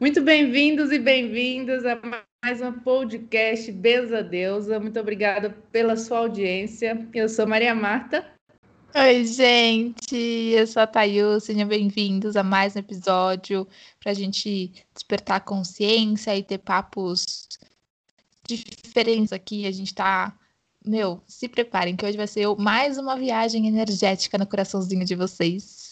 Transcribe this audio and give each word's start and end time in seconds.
Muito 0.00 0.22
bem-vindos 0.22 0.90
e 0.92 0.98
bem-vindas 0.98 1.84
a 1.84 2.00
mais 2.42 2.62
um 2.62 2.72
podcast 2.72 3.70
Beza 3.70 4.22
Deusa. 4.22 4.80
Muito 4.80 4.98
obrigada 4.98 5.50
pela 5.70 5.94
sua 5.94 6.20
audiência. 6.20 7.06
Eu 7.12 7.28
sou 7.28 7.46
Maria 7.46 7.74
Marta. 7.74 8.26
Oi, 8.94 9.26
gente, 9.26 10.16
eu 10.16 10.66
sou 10.66 10.80
a 10.80 10.86
Tayu, 10.86 11.38
sejam 11.38 11.68
bem-vindos 11.68 12.34
a 12.34 12.42
mais 12.42 12.74
um 12.74 12.78
episódio 12.78 13.68
para 14.02 14.12
a 14.12 14.14
gente 14.14 14.72
despertar 14.94 15.36
a 15.36 15.40
consciência 15.40 16.34
e 16.34 16.42
ter 16.42 16.56
papos 16.56 17.46
diferentes 18.48 19.34
aqui. 19.34 19.66
A 19.66 19.70
gente 19.70 19.94
tá, 19.94 20.34
meu, 20.82 21.22
se 21.26 21.46
preparem 21.46 21.94
que 21.94 22.06
hoje 22.06 22.16
vai 22.16 22.26
ser 22.26 22.48
mais 22.56 22.96
uma 22.96 23.18
viagem 23.18 23.68
energética 23.68 24.38
no 24.38 24.46
coraçãozinho 24.46 25.04
de 25.04 25.14
vocês. 25.14 25.89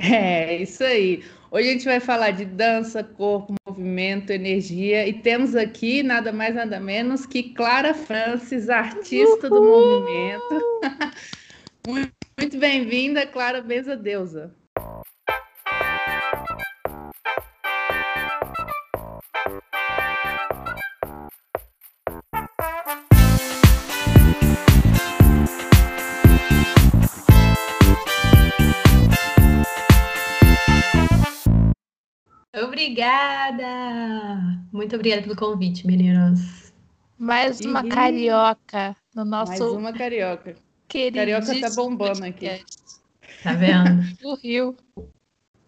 É, 0.00 0.56
isso 0.56 0.82
aí. 0.82 1.22
Hoje 1.50 1.68
a 1.68 1.72
gente 1.72 1.84
vai 1.84 2.00
falar 2.00 2.30
de 2.30 2.44
dança, 2.44 3.04
corpo, 3.04 3.54
movimento, 3.66 4.30
energia 4.30 5.06
e 5.06 5.12
temos 5.12 5.54
aqui 5.54 6.02
nada 6.02 6.32
mais 6.32 6.54
nada 6.54 6.80
menos 6.80 7.26
que 7.26 7.42
Clara 7.54 7.92
Francis, 7.92 8.70
artista 8.70 9.48
Uhul! 9.48 9.60
do 9.60 9.62
movimento. 9.62 10.60
muito, 11.86 12.12
muito 12.38 12.56
bem-vinda, 12.56 13.26
Clara 13.26 13.60
Beza 13.60 13.96
Deusa. 13.96 14.54
Obrigada! 32.52 33.64
Muito 34.72 34.96
obrigada 34.96 35.22
pelo 35.22 35.36
convite, 35.36 35.86
meninas. 35.86 36.72
Mais 37.16 37.60
uma 37.60 37.86
carioca 37.88 38.96
no 39.14 39.24
nosso. 39.24 39.50
Mais 39.50 39.60
uma 39.60 39.92
carioca. 39.92 40.56
Carioca 40.88 41.60
tá 41.60 41.70
bombando 41.70 42.24
aqui. 42.24 42.64
Tá 43.44 43.52
vendo? 43.52 44.02
Do 44.20 44.34
Rio. 44.34 44.76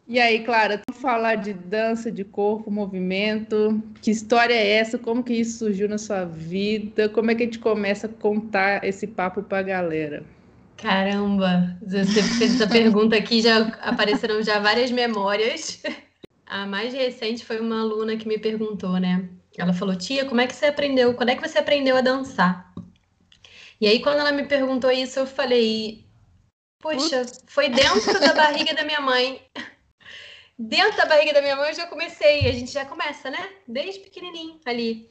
E 0.08 0.18
aí, 0.18 0.42
Clara, 0.42 0.78
tu 0.78 0.92
falar 0.92 1.36
de 1.36 1.52
dança, 1.52 2.10
de 2.10 2.24
corpo, 2.24 2.68
movimento, 2.68 3.80
que 4.00 4.10
história 4.10 4.52
é 4.52 4.72
essa? 4.72 4.98
Como 4.98 5.22
que 5.22 5.34
isso 5.34 5.58
surgiu 5.58 5.88
na 5.88 5.98
sua 5.98 6.24
vida? 6.24 7.08
Como 7.08 7.30
é 7.30 7.36
que 7.36 7.44
a 7.44 7.46
gente 7.46 7.60
começa 7.60 8.08
a 8.08 8.10
contar 8.10 8.82
esse 8.84 9.06
papo 9.06 9.40
pra 9.44 9.62
galera? 9.62 10.24
Caramba, 10.76 11.78
você 11.80 12.04
fez 12.24 12.56
essa 12.56 12.66
pergunta 12.66 13.16
aqui, 13.16 13.40
já 13.40 13.68
apareceram 13.82 14.42
já 14.42 14.58
várias 14.58 14.90
memórias. 14.90 15.80
A 16.52 16.66
mais 16.66 16.92
recente 16.92 17.46
foi 17.46 17.58
uma 17.58 17.80
aluna 17.80 18.14
que 18.14 18.28
me 18.28 18.36
perguntou, 18.36 19.00
né? 19.00 19.26
Ela 19.56 19.72
falou: 19.72 19.96
"Tia, 19.96 20.26
como 20.26 20.38
é 20.38 20.46
que 20.46 20.54
você 20.54 20.66
aprendeu? 20.66 21.14
Quando 21.14 21.30
é 21.30 21.34
que 21.34 21.48
você 21.48 21.58
aprendeu 21.58 21.96
a 21.96 22.02
dançar?" 22.02 22.74
E 23.80 23.86
aí 23.86 24.02
quando 24.02 24.18
ela 24.18 24.32
me 24.32 24.44
perguntou 24.44 24.90
isso, 24.92 25.18
eu 25.18 25.26
falei: 25.26 26.04
"Poxa, 26.78 27.24
foi 27.46 27.70
dentro 27.70 28.20
da 28.20 28.34
barriga 28.34 28.74
da 28.74 28.84
minha 28.84 29.00
mãe." 29.00 29.40
Dentro 30.58 30.98
da 30.98 31.06
barriga 31.06 31.32
da 31.32 31.40
minha 31.40 31.56
mãe 31.56 31.70
eu 31.70 31.74
já 31.74 31.86
comecei, 31.86 32.46
a 32.46 32.52
gente 32.52 32.70
já 32.70 32.84
começa, 32.84 33.30
né? 33.30 33.48
Desde 33.66 34.00
pequenininho 34.00 34.60
ali. 34.66 35.08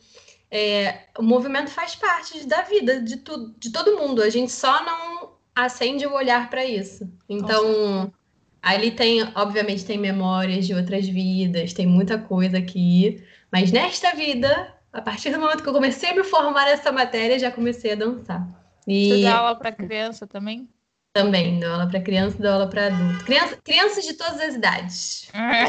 É, 0.49 1.07
o 1.17 1.23
movimento 1.23 1.71
faz 1.71 1.95
parte 1.95 2.45
da 2.45 2.61
vida 2.61 3.01
de, 3.01 3.17
tudo, 3.17 3.53
de 3.57 3.71
todo 3.71 3.97
mundo. 3.97 4.21
A 4.21 4.29
gente 4.29 4.51
só 4.51 4.85
não 4.85 5.33
acende 5.55 6.05
o 6.05 6.13
olhar 6.13 6.49
para 6.49 6.63
isso. 6.63 7.11
Então, 7.27 8.13
Ali 8.61 8.91
tem, 8.91 9.23
obviamente, 9.35 9.83
tem 9.83 9.97
memórias 9.97 10.67
de 10.67 10.73
outras 10.73 11.07
vidas, 11.07 11.73
tem 11.73 11.87
muita 11.87 12.17
coisa 12.17 12.59
aqui. 12.59 13.23
Mas 13.51 13.71
nesta 13.71 14.13
vida, 14.15 14.73
a 14.93 15.01
partir 15.01 15.31
do 15.31 15.39
momento 15.39 15.63
que 15.63 15.69
eu 15.69 15.73
comecei 15.73 16.11
a 16.11 16.15
me 16.15 16.23
formar 16.23 16.65
nessa 16.65 16.91
matéria, 16.91 17.39
já 17.39 17.51
comecei 17.51 17.93
a 17.93 17.95
dançar. 17.95 18.47
E... 18.87 19.09
Você 19.09 19.23
dá 19.23 19.37
aula 19.37 19.55
para 19.55 19.71
criança 19.71 20.27
também? 20.27 20.69
Também, 21.13 21.59
dou 21.59 21.71
aula 21.71 21.87
para 21.87 21.99
criança 22.01 22.37
e 22.37 22.41
dou 22.41 22.51
aula 22.51 22.67
para 22.67 22.87
adulto. 22.87 23.25
Criança, 23.25 23.57
crianças 23.63 24.05
de 24.05 24.13
todas 24.13 24.39
as 24.39 24.55
idades. 24.55 25.29
É. 25.33 25.65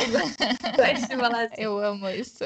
Eu 1.56 1.78
amo 1.82 2.08
isso. 2.10 2.44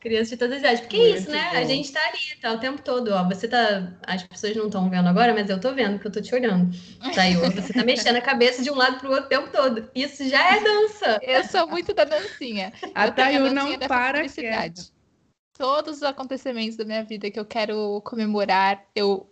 Crianças 0.00 0.30
de 0.30 0.36
todas 0.36 0.54
as 0.56 0.60
idades. 0.60 0.80
Porque 0.80 0.96
é 0.96 1.10
isso, 1.10 1.30
né? 1.30 1.50
Bom. 1.52 1.58
A 1.58 1.64
gente 1.64 1.92
tá 1.92 2.00
ali, 2.06 2.40
tá 2.40 2.52
o 2.52 2.58
tempo 2.58 2.82
todo, 2.82 3.08
ó. 3.12 3.24
Você 3.28 3.48
tá. 3.48 3.92
As 4.06 4.22
pessoas 4.22 4.56
não 4.56 4.66
estão 4.66 4.88
vendo 4.88 5.08
agora, 5.08 5.34
mas 5.34 5.48
eu 5.50 5.60
tô 5.60 5.74
vendo, 5.74 5.94
porque 5.94 6.08
eu 6.08 6.12
tô 6.12 6.20
te 6.20 6.34
olhando. 6.34 6.74
Tá 7.14 7.22
aí, 7.22 7.34
você 7.34 7.72
tá 7.72 7.84
mexendo 7.84 8.16
a 8.16 8.20
cabeça 8.20 8.62
de 8.62 8.70
um 8.70 8.74
lado 8.74 8.98
pro 8.98 9.10
outro 9.10 9.26
o 9.26 9.28
tempo 9.28 9.50
todo. 9.50 9.90
Isso 9.94 10.28
já 10.28 10.56
é 10.56 10.60
dança. 10.60 11.18
Eu 11.22 11.44
sou 11.44 11.68
muito 11.68 11.92
da 11.94 12.04
dancinha. 12.04 12.72
A 12.94 13.10
Tayo 13.10 13.52
não 13.52 13.78
para. 13.78 14.18
Felicidade. 14.18 14.92
Todos 15.56 15.96
os 15.96 16.02
acontecimentos 16.04 16.76
da 16.76 16.84
minha 16.84 17.02
vida 17.02 17.30
que 17.30 17.38
eu 17.38 17.44
quero 17.44 18.00
comemorar, 18.02 18.84
eu 18.94 19.28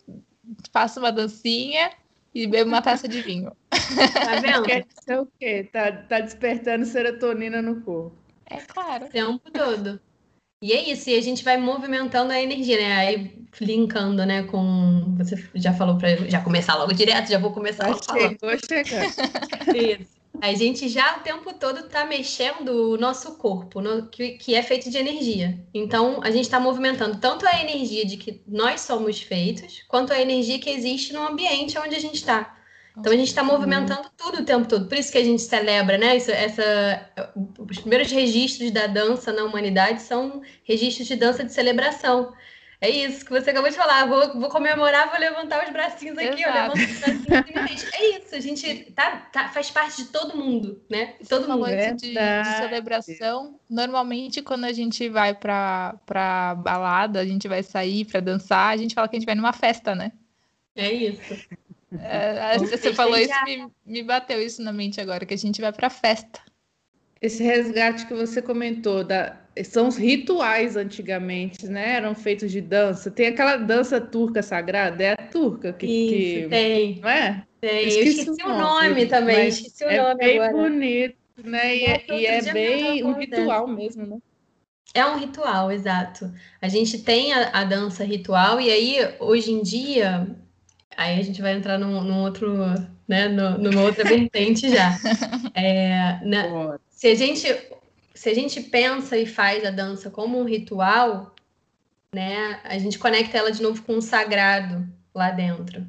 faço 0.73 0.99
uma 0.99 1.13
dancinha 1.13 1.93
e 2.35 2.47
bebo 2.47 2.69
uma 2.69 2.83
taça 2.83 3.09
de 3.09 3.23
vinho. 3.23 3.51
Tá 3.71 4.37
vendo? 4.43 4.65
Quer 4.65 4.85
dizer 4.85 5.21
o 5.21 5.29
quê? 5.39 5.69
Tá, 5.73 5.93
tá 5.93 6.21
despertando 6.21 6.85
serotonina 6.85 7.63
no 7.63 7.81
corpo. 7.81 8.17
É 8.45 8.59
claro. 8.59 9.07
O 9.07 9.09
tempo 9.09 9.51
todo. 9.51 10.01
E 10.63 10.73
é 10.73 10.91
isso, 10.91 11.11
e 11.11 11.19
a 11.19 11.21
gente 11.21 11.45
vai 11.45 11.59
movimentando 11.59 12.33
a 12.33 12.41
energia, 12.41 12.79
né? 12.79 12.97
Aí 12.97 13.47
linkando, 13.61 14.25
né, 14.25 14.43
com. 14.45 15.15
Você 15.19 15.37
já 15.55 15.73
falou 15.73 15.99
para 15.99 16.17
já 16.29 16.41
começar 16.41 16.77
logo 16.77 16.93
direto, 16.93 17.31
já 17.31 17.39
vou 17.39 17.53
começar 17.53 17.89
logo 17.89 18.01
Chegou 18.03 18.51
chegando. 18.67 19.13
Isso. 19.77 20.17
A 20.41 20.53
gente 20.55 20.89
já 20.89 21.17
o 21.17 21.21
tempo 21.21 21.53
todo 21.55 21.81
está 21.81 22.05
mexendo 22.05 22.93
o 22.93 22.99
nosso 22.99 23.37
corpo, 23.37 23.81
no, 23.81 24.07
que, 24.09 24.33
que 24.33 24.55
é 24.55 24.63
feito 24.63 24.91
de 24.91 24.99
energia. 24.99 25.59
Então, 25.73 26.21
a 26.23 26.31
gente 26.31 26.45
está 26.45 26.61
movimentando 26.61 27.19
tanto 27.19 27.47
a 27.47 27.61
energia 27.61 28.05
de 28.05 28.17
que 28.17 28.43
nós 28.47 28.83
somos 28.83 29.21
feitos, 29.21 29.83
quanto 29.89 30.13
a 30.13 30.21
energia 30.21 30.59
que 30.59 30.71
existe 30.71 31.13
no 31.13 31.27
ambiente 31.27 31.79
onde 31.79 31.95
a 31.95 32.01
gente 32.01 32.17
está. 32.17 32.56
Então 32.99 33.13
a 33.13 33.17
gente 33.17 33.29
está 33.29 33.45
movimentando 33.45 34.09
tudo 34.17 34.41
o 34.41 34.45
tempo 34.45 34.67
todo. 34.67 34.89
Por 34.89 34.97
isso 34.97 35.13
que 35.13 35.19
a 35.19 35.25
gente 35.25 35.43
celebra, 35.43 35.99
né? 35.99 36.17
Isso, 36.17 36.31
essa, 36.31 37.11
os 37.59 37.79
primeiros 37.79 38.11
registros 38.11 38.71
da 38.71 38.87
dança 38.87 39.33
na 39.33 39.45
humanidade 39.45 40.01
são 40.01 40.41
registros 40.65 41.07
de 41.07 41.17
dança 41.17 41.45
de 41.45 41.53
celebração. 41.53 42.33
É 42.81 42.91
isso 42.91 43.25
que 43.25 43.31
você 43.31 43.51
acabou 43.51 43.71
de 43.71 43.77
falar. 43.77 44.07
Vou, 44.07 44.41
vou 44.41 44.49
comemorar, 44.49 45.11
vou 45.11 45.19
levantar 45.19 45.65
os 45.65 45.73
bracinhos 45.73 46.17
aqui, 46.17 46.43
eu 46.43 46.53
levanto 46.53 46.79
os 46.79 46.99
bracinhos. 46.99 47.85
é 47.95 48.19
isso, 48.19 48.35
a 48.35 48.41
gente 48.41 48.93
tá, 48.93 49.29
tá, 49.33 49.49
faz 49.49 49.71
parte 49.71 50.05
de 50.05 50.09
todo 50.09 50.37
mundo, 50.37 50.83
né? 50.91 51.15
Todo 51.29 51.49
mundo. 51.49 51.67
De, 51.67 51.95
de, 51.95 52.15
celebração. 52.59 53.59
Normalmente, 53.69 54.43
quando 54.43 54.65
a 54.65 54.73
gente 54.73 55.09
vai 55.09 55.35
para 55.35 55.97
pra 56.07 56.55
balada, 56.55 57.21
a 57.21 57.27
gente 57.27 57.49
vai 57.49 57.63
sair 57.63 58.05
para 58.05 58.21
dançar, 58.21 58.73
a 58.73 58.77
gente 58.77 58.95
fala 58.95 59.09
que 59.09 59.17
a 59.17 59.19
gente 59.19 59.27
vai 59.27 59.35
numa 59.35 59.53
festa, 59.53 59.95
né? 59.95 60.13
É 60.75 60.93
isso. 60.93 61.47
É, 62.03 62.59
você 62.59 62.93
falou 62.93 63.17
isso, 63.17 63.33
me, 63.45 63.69
me 63.85 64.03
bateu 64.03 64.43
isso 64.43 64.63
na 64.63 64.73
mente 64.73 65.01
agora, 65.01 65.25
que 65.25 65.35
a 65.35 65.39
gente 65.39 65.61
vai 65.61 65.73
para 65.73 65.91
festa. 65.91 66.41
Esse 67.21 67.43
resgate 67.43 68.07
que 68.07 68.15
você 68.15 68.43
comentou, 68.43 69.03
da, 69.03 69.37
são 69.65 69.89
os 69.89 69.97
rituais 69.97 70.77
antigamente, 70.77 71.67
né? 71.67 71.97
Eram 71.97 72.15
feitos 72.15 72.53
de 72.53 72.61
dança. 72.61 73.11
Tem 73.11 73.29
aquela 73.29 73.57
dança 73.57 74.01
turca 74.01 74.43
sagrada, 74.43 75.03
é 75.03 75.13
a 75.13 75.17
turca 75.17 75.73
que. 75.73 75.87
Isso, 75.87 76.43
que... 76.43 76.49
tem. 76.49 77.01
Não 77.01 77.09
é? 77.09 77.47
Tem. 77.61 77.83
Eu 77.83 77.89
esqueci, 77.89 78.07
eu 78.07 78.33
esqueci 78.35 78.43
o 78.45 78.49
nome, 78.49 78.89
nome 78.89 79.07
também, 79.07 79.49
esqueci 79.49 79.85
o 79.85 79.89
é 79.89 80.03
nome 80.03 80.17
bem 80.17 80.39
agora. 80.39 80.53
bonito, 80.53 81.17
né? 81.43 81.77
E 81.77 81.85
é, 81.85 82.05
e 82.11 82.27
é 82.27 82.53
bem 82.53 83.05
um 83.05 83.15
ritual 83.15 83.67
mesmo, 83.67 84.07
né? 84.07 84.19
É 84.95 85.05
um 85.05 85.19
ritual, 85.19 85.71
exato. 85.73 86.33
A 86.61 86.69
gente 86.69 87.03
tem 87.03 87.33
a, 87.33 87.51
a 87.61 87.65
dança 87.65 88.05
ritual, 88.05 88.61
e 88.61 88.71
aí, 88.71 88.97
hoje 89.21 89.53
em 89.53 89.63
dia, 89.63 90.27
Aí 90.97 91.21
a 91.21 91.23
gente 91.23 91.43
vai 91.43 91.53
entrar 91.53 91.79
num, 91.79 92.03
num 92.03 92.23
outro, 92.23 92.57
né, 93.07 93.29
numa 93.29 93.83
outra 93.83 94.05
vertente 94.05 94.69
já. 94.71 94.97
É, 95.59 96.21
né, 96.23 96.79
se, 96.91 97.09
a 97.09 97.15
gente, 97.15 97.49
se 98.15 98.29
a 98.29 98.35
gente 98.35 98.61
pensa 98.61 99.17
e 99.17 99.25
faz 99.25 99.65
a 99.65 99.71
dança 99.71 100.11
como 100.11 100.39
um 100.39 100.45
ritual, 100.45 101.35
né, 102.15 102.61
a 102.63 102.79
gente 102.79 102.99
conecta 102.99 103.39
ela 103.39 103.51
de 103.51 103.63
novo 103.63 103.83
com 103.83 103.97
o 103.97 104.03
sagrado 104.03 104.87
lá 105.15 105.31
dentro. 105.31 105.87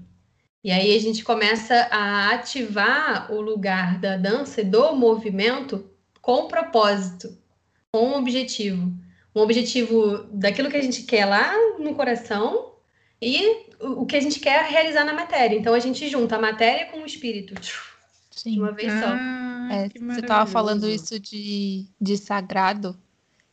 E 0.64 0.72
aí 0.72 0.96
a 0.96 1.00
gente 1.00 1.24
começa 1.24 1.88
a 1.92 2.32
ativar 2.32 3.32
o 3.32 3.42
lugar 3.42 4.00
da 4.00 4.16
dança 4.16 4.62
e 4.62 4.66
do 4.66 4.96
movimento 4.96 5.90
com 6.22 6.48
propósito, 6.48 7.38
com 7.92 8.10
um 8.10 8.16
objetivo. 8.16 8.92
Um 9.36 9.42
objetivo 9.42 10.26
daquilo 10.32 10.70
que 10.70 10.78
a 10.78 10.82
gente 10.82 11.04
quer 11.04 11.26
lá 11.26 11.54
no 11.78 11.94
coração 11.94 12.77
e 13.22 13.68
o 13.80 14.06
que 14.06 14.16
a 14.16 14.22
gente 14.22 14.40
quer 14.40 14.64
realizar 14.66 15.04
na 15.04 15.14
matéria. 15.14 15.58
Então 15.58 15.74
a 15.74 15.80
gente 15.80 16.08
junta 16.08 16.36
a 16.36 16.42
matéria 16.42 16.86
com 16.88 17.00
o 17.00 17.06
espírito. 17.06 17.54
Sim. 18.32 18.54
De 18.54 18.60
uma 18.60 18.72
vez 18.72 18.94
ah, 18.94 19.02
só. 19.02 19.74
É, 19.74 19.90
você 19.90 20.20
estava 20.20 20.46
falando 20.46 20.88
isso 20.88 21.20
de, 21.20 21.86
de 22.00 22.18
sagrado. 22.18 22.96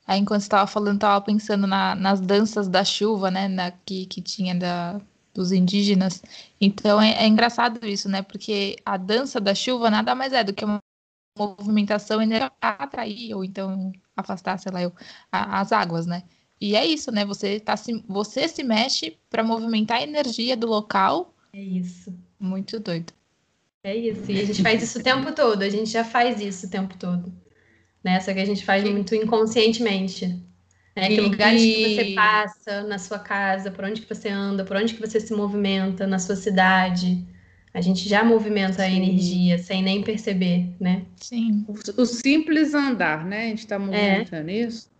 Aí 0.06 0.20
enquanto 0.20 0.42
você 0.42 0.46
estava 0.46 0.66
falando, 0.66 0.96
estava 0.96 1.20
pensando 1.24 1.66
na, 1.66 1.94
nas 1.94 2.20
danças 2.20 2.68
da 2.68 2.84
chuva, 2.84 3.30
né? 3.30 3.48
Na, 3.48 3.70
que, 3.70 4.04
que 4.04 4.20
tinha 4.20 4.54
da, 4.54 5.00
dos 5.32 5.50
indígenas. 5.50 6.22
Então 6.60 7.00
é, 7.00 7.24
é 7.24 7.26
engraçado 7.26 7.86
isso, 7.86 8.08
né? 8.08 8.22
Porque 8.22 8.76
a 8.84 8.98
dança 8.98 9.40
da 9.40 9.54
chuva 9.54 9.90
nada 9.90 10.14
mais 10.14 10.32
é 10.32 10.44
do 10.44 10.52
que 10.52 10.64
uma 10.64 10.78
movimentação 11.36 12.22
energética 12.22 12.54
atrair, 12.60 13.34
ou 13.34 13.44
então 13.44 13.92
afastar, 14.16 14.58
sei 14.58 14.70
lá, 14.70 14.82
eu, 14.82 14.92
a, 15.32 15.60
as 15.60 15.72
águas, 15.72 16.06
né? 16.06 16.22
E 16.64 16.74
é 16.74 16.86
isso, 16.86 17.12
né? 17.12 17.26
Você, 17.26 17.60
tá 17.60 17.76
se, 17.76 18.02
você 18.08 18.48
se 18.48 18.62
mexe 18.62 19.18
para 19.28 19.44
movimentar 19.44 19.98
a 19.98 20.02
energia 20.02 20.56
do 20.56 20.66
local. 20.66 21.34
É 21.52 21.60
isso. 21.60 22.10
Muito 22.40 22.80
doido. 22.80 23.12
É 23.82 23.94
isso. 23.94 24.32
E 24.32 24.40
a 24.40 24.46
gente 24.46 24.62
faz 24.62 24.82
isso 24.82 24.98
o 24.98 25.02
tempo 25.02 25.30
todo. 25.32 25.60
A 25.60 25.68
gente 25.68 25.90
já 25.90 26.02
faz 26.02 26.40
isso 26.40 26.66
o 26.66 26.70
tempo 26.70 26.96
todo. 26.96 27.30
Né? 28.02 28.18
Só 28.20 28.32
que 28.32 28.40
a 28.40 28.46
gente 28.46 28.64
faz 28.64 28.82
muito 28.82 29.14
inconscientemente. 29.14 30.42
Né? 30.96 31.08
Que 31.08 31.20
lugares 31.20 31.60
que 31.60 31.96
você 31.96 32.14
passa 32.14 32.82
na 32.84 32.98
sua 32.98 33.18
casa, 33.18 33.70
por 33.70 33.84
onde 33.84 34.00
que 34.00 34.08
você 34.08 34.30
anda, 34.30 34.64
por 34.64 34.78
onde 34.78 34.94
que 34.94 35.00
você 35.06 35.20
se 35.20 35.34
movimenta 35.34 36.06
na 36.06 36.18
sua 36.18 36.34
cidade. 36.34 37.22
A 37.74 37.82
gente 37.82 38.08
já 38.08 38.24
movimenta 38.24 38.76
Sim. 38.76 38.82
a 38.82 38.90
energia 38.90 39.58
sem 39.58 39.82
nem 39.82 40.02
perceber, 40.02 40.74
né? 40.80 41.04
Sim. 41.16 41.66
O, 41.68 42.00
o 42.00 42.06
simples 42.06 42.72
andar, 42.72 43.22
né? 43.26 43.44
A 43.44 43.48
gente 43.48 43.58
está 43.58 43.78
movimentando 43.78 44.48
é. 44.48 44.60
isso. 44.60 44.93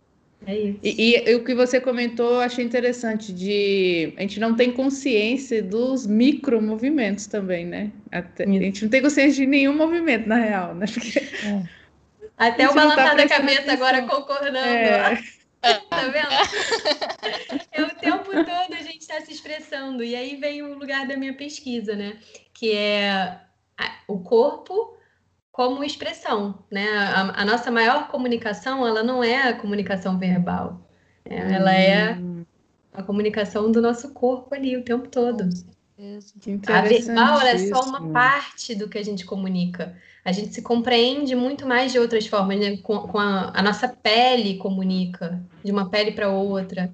É 0.47 0.55
isso. 0.55 0.79
E, 0.83 1.23
e, 1.27 1.35
o 1.35 1.43
que 1.43 1.55
você 1.55 1.81
comentou, 1.81 2.33
eu 2.33 2.39
achei 2.39 2.63
interessante, 2.63 3.33
de 3.33 4.13
a 4.17 4.21
gente 4.21 4.39
não 4.39 4.55
tem 4.55 4.71
consciência 4.71 5.61
dos 5.61 6.05
micromovimentos 6.05 7.25
também, 7.25 7.65
né? 7.65 7.91
Até, 8.11 8.43
a 8.43 8.47
gente 8.47 8.83
não 8.83 8.89
tem 8.89 9.01
consciência 9.01 9.43
de 9.43 9.45
nenhum 9.47 9.75
movimento, 9.75 10.27
na 10.27 10.37
real, 10.37 10.75
né? 10.75 10.85
Porque... 10.91 11.19
É. 11.19 11.63
Até 12.37 12.65
o 12.65 12.69
tá 12.69 12.75
balançar 12.75 13.09
tá 13.11 13.13
da 13.15 13.27
cabeça 13.27 13.61
atenção. 13.61 13.73
agora 13.87 14.01
concordando. 14.03 14.57
É. 14.57 15.15
tá 15.89 16.07
vendo? 16.09 17.63
é 17.71 17.81
o 17.81 17.89
tempo 17.95 18.25
todo 18.25 18.73
a 18.73 18.83
gente 18.83 19.01
está 19.01 19.21
se 19.21 19.31
expressando. 19.31 20.03
E 20.03 20.15
aí 20.15 20.35
vem 20.35 20.61
o 20.61 20.77
lugar 20.77 21.07
da 21.07 21.17
minha 21.17 21.33
pesquisa, 21.33 21.95
né? 21.95 22.17
Que 22.53 22.73
é 22.73 23.39
o 24.07 24.19
corpo 24.19 24.95
como 25.55 25.85
expressão, 25.85 26.59
né? 26.69 26.85
A, 26.97 27.41
a, 27.41 27.45
nossa 27.45 27.71
maior 27.71 28.09
comunicação, 28.09 28.85
ela 28.85 29.01
não 29.01 29.23
é 29.23 29.47
a 29.47 29.53
comunicação 29.53 30.19
verbal, 30.19 30.85
né? 31.25 31.55
ela 31.55 31.73
é 31.73 32.19
a 32.93 33.01
comunicação 33.01 33.71
do 33.71 33.81
nosso 33.81 34.11
corpo 34.11 34.53
ali 34.53 34.75
o 34.75 34.83
tempo 34.83 35.07
todo. 35.07 35.47
A 36.67 36.81
verbal 36.81 37.39
é 37.39 37.57
só 37.57 37.79
uma 37.85 38.11
parte 38.11 38.75
do 38.75 38.89
que 38.89 38.97
a 38.97 39.03
gente 39.03 39.25
comunica. 39.25 39.95
A 40.25 40.33
gente 40.33 40.53
se 40.53 40.61
compreende 40.61 41.37
muito 41.37 41.65
mais 41.65 41.93
de 41.93 41.99
outras 41.99 42.27
formas, 42.27 42.59
né? 42.59 42.75
Com, 42.83 43.07
com 43.07 43.17
a, 43.17 43.53
a 43.55 43.63
nossa 43.63 43.87
pele 43.87 44.57
comunica 44.57 45.41
de 45.63 45.71
uma 45.71 45.89
pele 45.89 46.11
para 46.11 46.29
outra 46.29 46.93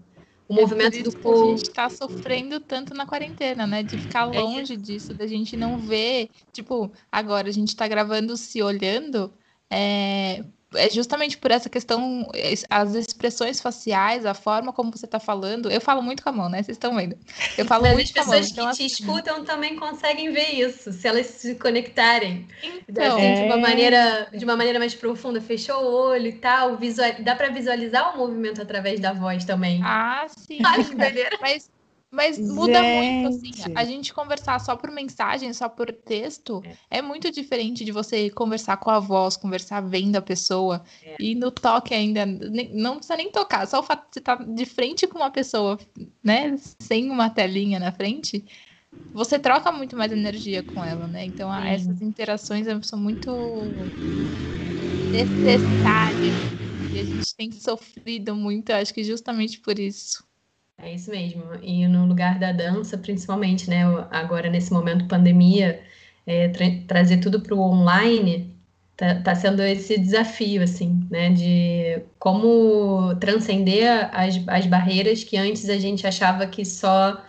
o 0.51 0.57
é 0.57 0.61
movimento 0.61 1.01
do 1.03 1.17
corpo. 1.17 1.43
a 1.43 1.57
gente 1.57 1.69
está 1.69 1.89
sofrendo 1.89 2.59
tanto 2.59 2.93
na 2.93 3.05
quarentena, 3.05 3.65
né? 3.65 3.81
De 3.81 3.97
ficar 3.97 4.33
é 4.33 4.39
longe 4.39 4.73
é 4.73 4.77
disso, 4.77 5.13
da 5.13 5.25
gente 5.25 5.55
não 5.55 5.77
ver. 5.77 6.29
Tipo, 6.51 6.91
agora 7.11 7.47
a 7.47 7.51
gente 7.51 7.69
está 7.69 7.87
gravando 7.87 8.35
se 8.35 8.61
olhando. 8.61 9.33
É, 9.69 10.43
é 10.73 10.89
justamente 10.89 11.37
por 11.37 11.51
essa 11.51 11.69
questão, 11.69 12.29
as 12.69 12.95
expressões 12.95 13.59
faciais, 13.59 14.25
a 14.25 14.33
forma 14.33 14.71
como 14.71 14.91
você 14.91 15.05
está 15.05 15.19
falando. 15.19 15.69
Eu 15.69 15.81
falo 15.81 16.01
muito 16.01 16.23
com 16.23 16.29
a 16.29 16.31
mão, 16.31 16.49
né? 16.49 16.63
Vocês 16.63 16.75
estão 16.75 16.95
vendo. 16.95 17.17
Eu 17.57 17.65
falo 17.65 17.83
Mas 17.83 17.93
muito 17.93 18.07
as 18.07 18.11
pessoas 18.11 18.45
que 18.47 18.53
então, 18.53 18.65
te 18.65 18.69
assim... 18.69 18.85
escutam 18.85 19.43
também 19.43 19.75
conseguem 19.75 20.31
ver 20.31 20.53
isso, 20.53 20.91
se 20.91 21.07
elas 21.07 21.27
se 21.27 21.55
conectarem. 21.55 22.47
Então, 22.87 23.15
assim, 23.15 23.25
é... 23.25 23.35
de, 23.35 23.43
uma 23.43 23.57
maneira, 23.57 24.27
de 24.33 24.43
uma 24.43 24.55
maneira 24.55 24.79
mais 24.79 24.95
profunda, 24.95 25.41
fechou 25.41 25.83
o 25.83 25.93
olho 26.09 26.27
e 26.27 26.33
tal, 26.33 26.77
visual... 26.77 27.11
dá 27.19 27.35
para 27.35 27.49
visualizar 27.49 28.15
o 28.15 28.17
movimento 28.17 28.61
através 28.61 28.99
da 28.99 29.13
voz 29.13 29.43
também. 29.43 29.81
Ah, 29.83 30.25
sim. 30.29 30.59
Ai, 30.63 30.79
Mas 31.41 31.69
mas 32.11 32.37
muda 32.37 32.81
gente. 32.81 33.23
muito, 33.23 33.27
assim. 33.29 33.73
A 33.73 33.85
gente 33.85 34.13
conversar 34.13 34.59
só 34.59 34.75
por 34.75 34.91
mensagem, 34.91 35.53
só 35.53 35.69
por 35.69 35.91
texto, 35.93 36.61
é. 36.89 36.97
é. 36.97 37.01
muito 37.01 37.31
diferente 37.31 37.85
de 37.85 37.91
você 37.91 38.29
conversar 38.29 38.75
com 38.77 38.89
a 38.89 38.99
voz, 38.99 39.37
conversar 39.37 39.79
vendo 39.79 40.17
a 40.17 40.21
pessoa. 40.21 40.83
É. 41.01 41.15
E 41.17 41.33
no 41.33 41.49
toque 41.49 41.93
ainda, 41.93 42.25
não 42.25 42.97
precisa 42.97 43.15
nem 43.15 43.31
tocar, 43.31 43.65
só 43.65 43.79
o 43.79 43.83
fato 43.83 44.07
de 44.09 44.13
você 44.13 44.19
estar 44.19 44.37
tá 44.37 44.43
de 44.43 44.65
frente 44.65 45.07
com 45.07 45.19
uma 45.19 45.31
pessoa, 45.31 45.79
né? 46.21 46.57
Sem 46.81 47.09
uma 47.09 47.29
telinha 47.29 47.79
na 47.79 47.93
frente, 47.93 48.43
você 49.13 49.39
troca 49.39 49.71
muito 49.71 49.95
mais 49.95 50.11
energia 50.11 50.61
com 50.61 50.83
ela, 50.83 51.07
né? 51.07 51.23
Então, 51.23 51.49
Sim. 51.49 51.67
essas 51.67 52.01
interações 52.01 52.67
são 52.85 52.99
muito 52.99 53.73
necessárias. 55.13 56.35
E 56.91 56.99
a 56.99 57.05
gente 57.05 57.33
tem 57.35 57.51
sofrido 57.53 58.35
muito, 58.35 58.69
acho 58.71 58.93
que 58.93 59.01
justamente 59.01 59.61
por 59.61 59.79
isso. 59.79 60.29
É 60.81 60.93
isso 60.93 61.11
mesmo. 61.11 61.43
E 61.61 61.87
no 61.87 62.05
lugar 62.05 62.39
da 62.39 62.51
dança, 62.51 62.97
principalmente, 62.97 63.69
né? 63.69 63.83
Agora, 64.09 64.49
nesse 64.49 64.73
momento 64.73 65.07
pandemia, 65.07 65.81
é, 66.25 66.49
tra 66.49 66.65
trazer 66.87 67.17
tudo 67.17 67.41
para 67.41 67.53
o 67.55 67.61
online 67.61 68.55
tá, 68.97 69.21
tá, 69.21 69.35
sendo 69.35 69.61
esse 69.61 69.97
desafio, 69.99 70.63
assim, 70.63 71.07
né? 71.09 71.29
De 71.29 72.03
como 72.17 73.15
transcender 73.19 74.09
as, 74.11 74.41
as 74.47 74.65
barreiras 74.65 75.23
que 75.23 75.37
antes 75.37 75.69
a 75.69 75.77
gente 75.77 76.07
achava 76.07 76.47
que 76.47 76.65
só 76.65 77.23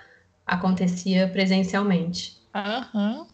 acontecia 0.47 1.29
presencialmente. 1.29 2.39
Uhum. 2.55 3.27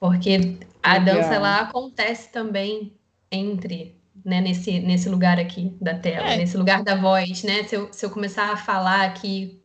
Porque 0.00 0.58
a 0.82 0.94
Legal. 0.94 1.16
dança, 1.16 1.34
ela 1.34 1.60
acontece 1.60 2.32
também 2.32 2.94
entre 3.30 3.97
né, 4.28 4.42
nesse, 4.42 4.78
nesse 4.80 5.08
lugar 5.08 5.40
aqui 5.40 5.74
da 5.80 5.94
tela, 5.94 6.28
é. 6.28 6.36
nesse 6.36 6.54
lugar 6.54 6.82
da 6.82 6.94
voz, 6.94 7.42
né? 7.42 7.64
Se 7.64 7.74
eu, 7.74 7.90
se 7.90 8.04
eu 8.04 8.10
começar 8.10 8.52
a 8.52 8.56
falar 8.58 9.06
aqui, 9.06 9.58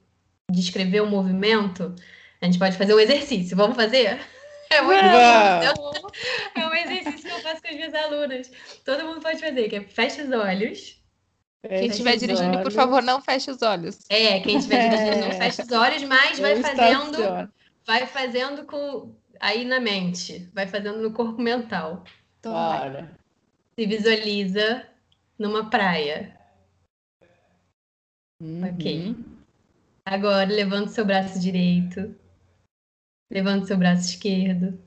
descrever 0.50 1.02
o 1.02 1.06
movimento, 1.06 1.94
a 2.42 2.46
gente 2.46 2.58
pode 2.58 2.78
fazer 2.78 2.94
um 2.94 3.00
exercício. 3.00 3.58
Vamos 3.58 3.76
fazer? 3.76 4.22
É 4.72 4.82
muito 4.82 5.02
bom. 5.04 6.08
É 6.56 6.66
um 6.66 6.74
exercício 6.74 7.30
que 7.30 7.36
eu 7.36 7.42
faço 7.42 7.62
com 7.62 7.68
as 7.68 7.76
minhas 7.76 7.94
alunas. 7.94 8.52
Todo 8.86 9.04
mundo 9.04 9.20
pode 9.20 9.40
fazer, 9.40 9.68
que 9.68 9.76
é 9.76 9.82
fecha 9.82 10.24
os 10.24 10.32
olhos. 10.32 11.04
Quem 11.68 11.88
estiver 11.88 12.16
dirigindo, 12.16 12.58
olhos. 12.58 12.64
por 12.64 12.72
favor, 12.72 13.04
não 13.04 13.22
feche 13.22 13.52
os 13.52 13.62
olhos. 13.62 14.00
É, 14.10 14.40
quem 14.40 14.58
estiver 14.58 14.90
dirigindo, 14.90 15.26
não 15.28 15.32
feche 15.38 15.62
os 15.62 15.72
olhos, 15.72 16.04
mas 16.04 16.40
vai 16.40 16.56
fazendo, 16.56 17.52
vai 17.86 18.08
fazendo 18.08 18.66
com 18.66 19.14
aí 19.40 19.66
na 19.66 19.80
mente, 19.82 20.50
vai 20.54 20.68
fazendo 20.68 21.02
no 21.02 21.12
corpo 21.12 21.42
mental. 21.42 22.04
Claro 22.42 23.10
se 23.76 23.86
visualiza 23.86 24.88
numa 25.38 25.70
praia. 25.70 26.38
Uhum. 28.42 28.70
Ok. 28.70 29.16
Agora, 30.06 30.50
levanta 30.50 30.90
seu 30.90 31.06
braço 31.06 31.40
direito. 31.40 32.16
Levanta 33.32 33.66
seu 33.66 33.78
braço 33.78 34.10
esquerdo. 34.10 34.80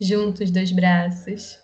Junta 0.00 0.44
os 0.44 0.50
dois 0.50 0.70
braços. 0.72 1.58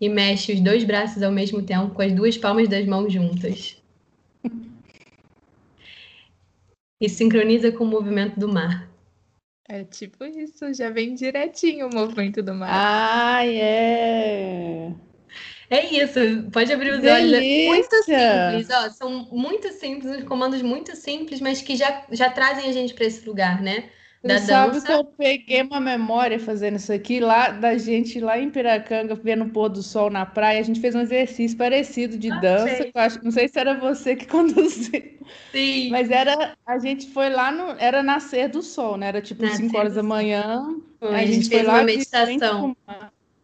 E 0.00 0.08
mexe 0.08 0.52
os 0.52 0.60
dois 0.60 0.84
braços 0.84 1.22
ao 1.22 1.30
mesmo 1.30 1.62
tempo, 1.62 1.94
com 1.94 2.02
as 2.02 2.12
duas 2.12 2.36
palmas 2.36 2.68
das 2.68 2.84
mãos 2.86 3.12
juntas. 3.12 3.80
e 7.00 7.08
sincroniza 7.08 7.70
com 7.70 7.84
o 7.84 7.86
movimento 7.86 8.38
do 8.38 8.48
mar. 8.48 8.90
É 9.68 9.84
tipo 9.84 10.24
isso, 10.24 10.74
já 10.74 10.90
vem 10.90 11.14
direitinho 11.14 11.86
o 11.88 11.94
movimento 11.94 12.42
do 12.42 12.52
mar. 12.52 12.68
Ah, 12.70 13.46
é! 13.46 14.92
É 15.72 15.86
isso, 15.86 16.50
pode 16.52 16.70
abrir 16.70 16.92
os 16.92 17.02
olhos. 17.02 17.32
É 17.32 17.66
muito 17.66 17.96
simples, 18.04 18.68
ó, 18.70 18.90
são 18.90 19.26
muito 19.32 19.72
simples, 19.72 20.18
uns 20.18 20.24
comandos 20.24 20.60
muito 20.60 20.94
simples, 20.94 21.40
mas 21.40 21.62
que 21.62 21.76
já, 21.76 22.04
já 22.10 22.28
trazem 22.28 22.68
a 22.68 22.72
gente 22.72 22.92
para 22.92 23.06
esse 23.06 23.26
lugar, 23.26 23.62
né? 23.62 23.84
Da 24.22 24.38
Você 24.38 24.52
dança. 24.52 24.80
sabe 24.80 24.80
que 24.82 24.92
eu 24.92 25.04
peguei 25.04 25.62
uma 25.62 25.80
memória 25.80 26.38
fazendo 26.38 26.76
isso 26.76 26.92
aqui, 26.92 27.20
lá 27.20 27.48
da 27.48 27.78
gente 27.78 28.20
lá 28.20 28.38
em 28.38 28.50
Piracanga, 28.50 29.14
vendo 29.14 29.44
o 29.44 29.48
pôr 29.48 29.70
do 29.70 29.82
sol 29.82 30.10
na 30.10 30.26
praia, 30.26 30.60
a 30.60 30.62
gente 30.62 30.78
fez 30.78 30.94
um 30.94 31.00
exercício 31.00 31.56
parecido 31.56 32.18
de 32.18 32.30
ah, 32.30 32.38
dança, 32.38 32.76
sei. 32.76 32.92
Acho, 32.94 33.24
não 33.24 33.30
sei 33.30 33.48
se 33.48 33.58
era 33.58 33.74
você 33.74 34.14
que 34.14 34.26
conduziu. 34.28 35.02
Sim. 35.52 35.88
Mas 35.88 36.10
era, 36.10 36.54
a 36.66 36.78
gente 36.78 37.08
foi 37.12 37.30
lá 37.30 37.50
no, 37.50 37.70
era 37.78 38.02
nascer 38.02 38.50
do 38.50 38.62
sol, 38.62 38.98
né? 38.98 39.08
Era 39.08 39.22
tipo 39.22 39.46
5 39.48 39.74
horas 39.74 39.94
da 39.94 40.02
manhã. 40.02 40.66
Foi, 41.00 41.14
a, 41.14 41.18
gente 41.20 41.30
a 41.30 41.32
gente 41.32 41.48
fez 41.48 41.66
uma 41.66 41.82
meditação. 41.82 42.76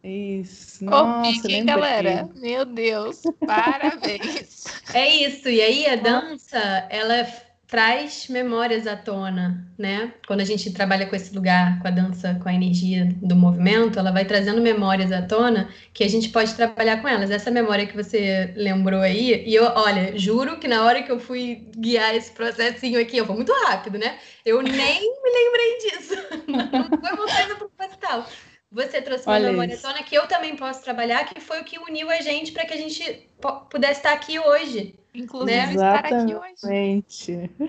Isso. 0.03 0.85
Nossa, 0.85 1.39
Open, 1.39 1.65
galera. 1.65 2.29
Meu 2.35 2.65
Deus, 2.65 3.21
parabéns. 3.45 4.63
É 4.93 5.07
isso. 5.07 5.47
E 5.47 5.61
aí 5.61 5.85
a 5.85 5.95
dança, 5.95 6.57
ela 6.89 7.23
traz 7.69 8.27
memórias 8.27 8.87
à 8.87 8.97
tona, 8.97 9.63
né? 9.77 10.11
Quando 10.25 10.41
a 10.41 10.45
gente 10.45 10.73
trabalha 10.73 11.05
com 11.05 11.15
esse 11.15 11.33
lugar, 11.35 11.79
com 11.79 11.87
a 11.87 11.91
dança, 11.91 12.39
com 12.41 12.49
a 12.49 12.53
energia 12.53 13.07
do 13.21 13.35
movimento, 13.35 13.99
ela 13.99 14.11
vai 14.11 14.25
trazendo 14.25 14.59
memórias 14.59 15.11
à 15.11 15.21
tona 15.21 15.69
que 15.93 16.03
a 16.03 16.07
gente 16.07 16.29
pode 16.29 16.55
trabalhar 16.55 16.99
com 16.99 17.07
elas. 17.07 17.29
Essa 17.29 17.51
memória 17.51 17.85
que 17.85 17.95
você 17.95 18.51
lembrou 18.55 19.01
aí, 19.01 19.43
e 19.45 19.53
eu, 19.53 19.65
olha, 19.75 20.17
juro 20.17 20.59
que 20.59 20.67
na 20.67 20.83
hora 20.83 21.03
que 21.03 21.11
eu 21.11 21.19
fui 21.19 21.69
guiar 21.77 22.15
esse 22.15 22.31
processinho 22.31 22.99
aqui, 22.99 23.17
eu 23.17 23.25
fui 23.27 23.35
muito 23.35 23.53
rápido, 23.67 23.99
né? 23.99 24.17
Eu 24.43 24.63
nem 24.63 25.01
me 25.01 25.29
lembrei 25.29 25.77
disso. 25.77 26.15
Não 26.49 26.89
foi 26.89 27.11
uma 27.11 27.27
coisa 27.27 27.55
proposital. 27.55 28.25
Você 28.71 29.01
trouxe 29.01 29.25
uma 29.25 29.33
Olha 29.33 29.51
memória 29.51 29.77
tona 29.77 30.03
que 30.03 30.15
eu 30.15 30.27
também 30.27 30.55
posso 30.55 30.83
trabalhar, 30.83 31.25
que 31.25 31.41
foi 31.41 31.59
o 31.59 31.63
que 31.63 31.79
uniu 31.79 32.09
a 32.09 32.21
gente 32.21 32.51
para 32.51 32.65
que 32.65 32.73
a 32.73 32.77
gente 32.77 33.27
pudesse 33.69 33.99
estar 33.99 34.13
aqui 34.13 34.39
hoje. 34.39 34.95
Inclusive 35.13 35.51
né? 35.51 35.73
estar 35.73 36.05
aqui 36.05 36.35
hoje. 36.35 36.55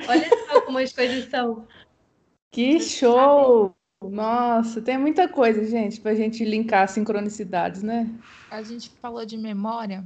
Olha 0.07 0.29
só 0.47 0.61
como 0.61 0.79
as 0.79 0.93
coisas 0.93 1.31
são. 1.31 1.67
Que 2.51 2.81
show! 2.81 3.75
Nossa, 4.03 4.81
tem 4.81 4.99
muita 4.99 5.29
coisa, 5.29 5.65
gente, 5.67 6.01
para 6.01 6.13
a 6.13 6.15
gente 6.15 6.45
linkar 6.45 6.89
sincronicidades, 6.89 7.83
né? 7.83 8.09
A 8.51 8.63
gente 8.63 8.91
falou 9.01 9.25
de 9.25 9.37
memória. 9.37 10.05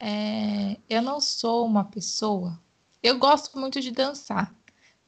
é, 0.00 0.76
eu 0.88 1.02
não 1.02 1.20
sou 1.20 1.64
uma 1.64 1.84
pessoa. 1.84 2.60
Eu 3.02 3.18
gosto 3.18 3.58
muito 3.58 3.80
de 3.80 3.90
dançar, 3.90 4.54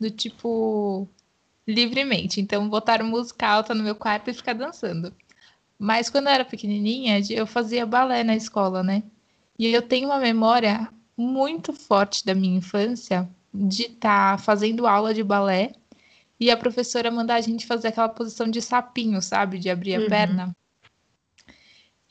do 0.00 0.10
tipo 0.10 1.08
livremente. 1.66 2.40
Então, 2.40 2.68
botar 2.68 3.02
música 3.02 3.46
alta 3.46 3.74
no 3.74 3.84
meu 3.84 3.94
quarto 3.94 4.30
e 4.30 4.34
ficar 4.34 4.54
dançando. 4.54 5.14
Mas 5.78 6.10
quando 6.10 6.26
eu 6.26 6.32
era 6.32 6.44
pequenininha, 6.44 7.20
eu 7.30 7.46
fazia 7.46 7.86
balé 7.86 8.24
na 8.24 8.34
escola, 8.34 8.82
né? 8.82 9.02
E 9.58 9.66
eu 9.72 9.82
tenho 9.82 10.08
uma 10.08 10.18
memória 10.18 10.88
muito 11.16 11.72
forte 11.72 12.24
da 12.24 12.34
minha 12.34 12.58
infância 12.58 13.28
de 13.54 13.84
estar 13.84 14.36
tá 14.36 14.38
fazendo 14.38 14.86
aula 14.86 15.14
de 15.14 15.22
balé 15.22 15.72
e 16.40 16.50
a 16.50 16.56
professora 16.56 17.10
mandar 17.10 17.36
a 17.36 17.40
gente 17.40 17.66
fazer 17.66 17.88
aquela 17.88 18.08
posição 18.08 18.48
de 18.48 18.62
sapinho, 18.62 19.20
sabe? 19.20 19.58
De 19.58 19.68
abrir 19.68 19.96
a 19.96 20.00
uhum. 20.00 20.08
perna. 20.08 20.56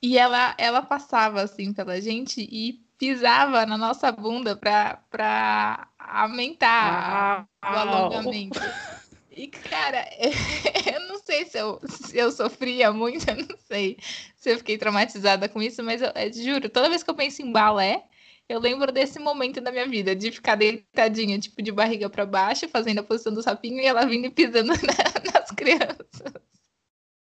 E 0.02 0.18
ela, 0.18 0.54
ela 0.58 0.82
passava 0.82 1.42
assim 1.42 1.74
pela 1.74 2.00
gente 2.02 2.42
e 2.42 2.74
pisava 2.98 3.66
na 3.66 3.78
nossa 3.78 4.12
bunda 4.12 4.56
para 4.56 5.88
aumentar 5.98 7.48
ah, 7.62 7.74
o 7.74 7.78
alongamento. 7.78 8.60
E, 9.38 9.48
cara, 9.50 10.04
eu 10.92 11.00
não 11.08 11.20
sei 11.20 11.46
se 11.46 11.60
eu, 11.60 11.80
se 11.88 12.18
eu 12.18 12.32
sofria 12.32 12.92
muito, 12.92 13.30
eu 13.30 13.36
não 13.36 13.58
sei 13.68 13.96
se 14.36 14.50
eu 14.50 14.58
fiquei 14.58 14.80
traumatizada 14.80 15.48
com 15.48 15.62
isso, 15.62 15.84
mas 15.84 16.02
eu, 16.02 16.10
eu 16.16 16.34
juro, 16.34 16.68
toda 16.68 16.90
vez 16.90 17.04
que 17.04 17.10
eu 17.10 17.14
penso 17.14 17.44
em 17.44 17.52
balé, 17.52 18.04
eu 18.50 18.60
lembro 18.60 18.92
desse 18.92 19.20
momento 19.20 19.62
da 19.62 19.72
minha 19.72 19.88
vida, 19.88 20.16
de 20.16 20.32
ficar 20.32 20.56
deitadinha, 20.56 21.38
tipo, 21.38 21.62
de 21.62 21.72
barriga 21.72 22.10
para 22.10 22.26
baixo, 22.26 22.68
fazendo 22.68 23.00
a 23.00 23.04
posição 23.04 23.32
do 23.32 23.44
sapinho 23.44 23.80
e 23.80 23.86
ela 23.86 24.08
vindo 24.08 24.26
e 24.26 24.32
pisando 24.32 24.74
na, 24.82 25.32
nas 25.40 25.52
crianças. 25.52 26.08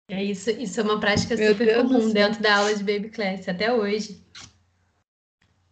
É 0.08 0.24
isso, 0.24 0.52
isso 0.52 0.80
é 0.80 0.84
uma 0.84 1.02
prática 1.02 1.36
Meu 1.36 1.52
super 1.52 1.66
Deus 1.66 1.82
comum 1.84 2.14
dentro 2.14 2.42
da 2.42 2.60
aula 2.60 2.74
de 2.74 2.84
baby 2.84 3.10
class, 3.10 3.50
até 3.50 3.74
hoje. 3.74 4.24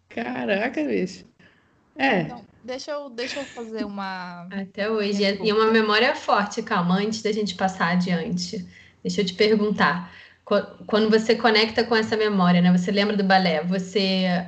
Caraca, 0.10 0.84
bicho. 0.84 1.26
É. 1.96 2.22
Então, 2.22 2.47
deixa 2.68 2.92
eu, 2.92 3.10
deixa 3.10 3.40
eu 3.40 3.46
fazer 3.46 3.86
uma. 3.86 4.48
Até 4.52 4.90
hoje. 4.90 5.24
E 5.42 5.52
uma 5.54 5.72
memória 5.72 6.14
forte, 6.16 6.62
calma, 6.62 7.00
antes 7.00 7.22
da 7.22 7.32
gente 7.32 7.56
passar 7.56 7.94
adiante. 7.94 8.68
Deixa 9.02 9.22
eu 9.22 9.26
te 9.26 9.34
perguntar. 9.34 10.14
Quando 10.86 11.10
você 11.10 11.36
conecta 11.36 11.84
com 11.84 11.96
essa 11.96 12.16
memória, 12.16 12.62
né? 12.62 12.72
Você 12.72 12.92
lembra 12.92 13.16
do 13.18 13.24
balé, 13.24 13.64
você 13.64 14.46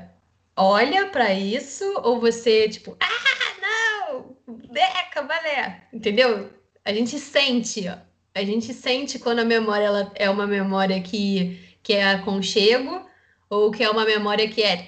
olha 0.56 1.08
para 1.08 1.34
isso 1.34 1.86
ou 2.04 2.20
você, 2.20 2.68
tipo, 2.70 2.96
ah, 3.00 4.12
não, 4.12 4.36
Deca, 4.72 5.22
balé, 5.22 5.88
entendeu? 5.92 6.50
A 6.86 6.94
gente 6.94 7.18
sente, 7.20 7.88
ó. 7.88 7.98
a 8.34 8.44
gente 8.44 8.74
sente 8.74 9.20
quando 9.20 9.40
a 9.40 9.46
memória 9.46 9.86
ela 9.86 10.12
é 10.16 10.30
uma 10.30 10.48
memória 10.48 11.02
que, 11.02 11.60
que 11.84 11.94
é 11.94 12.12
aconchego 12.12 13.06
ou 13.50 13.72
que 13.72 13.84
é 13.84 13.90
uma 13.90 14.06
memória 14.06 14.48
que 14.50 14.62
é 14.62 14.88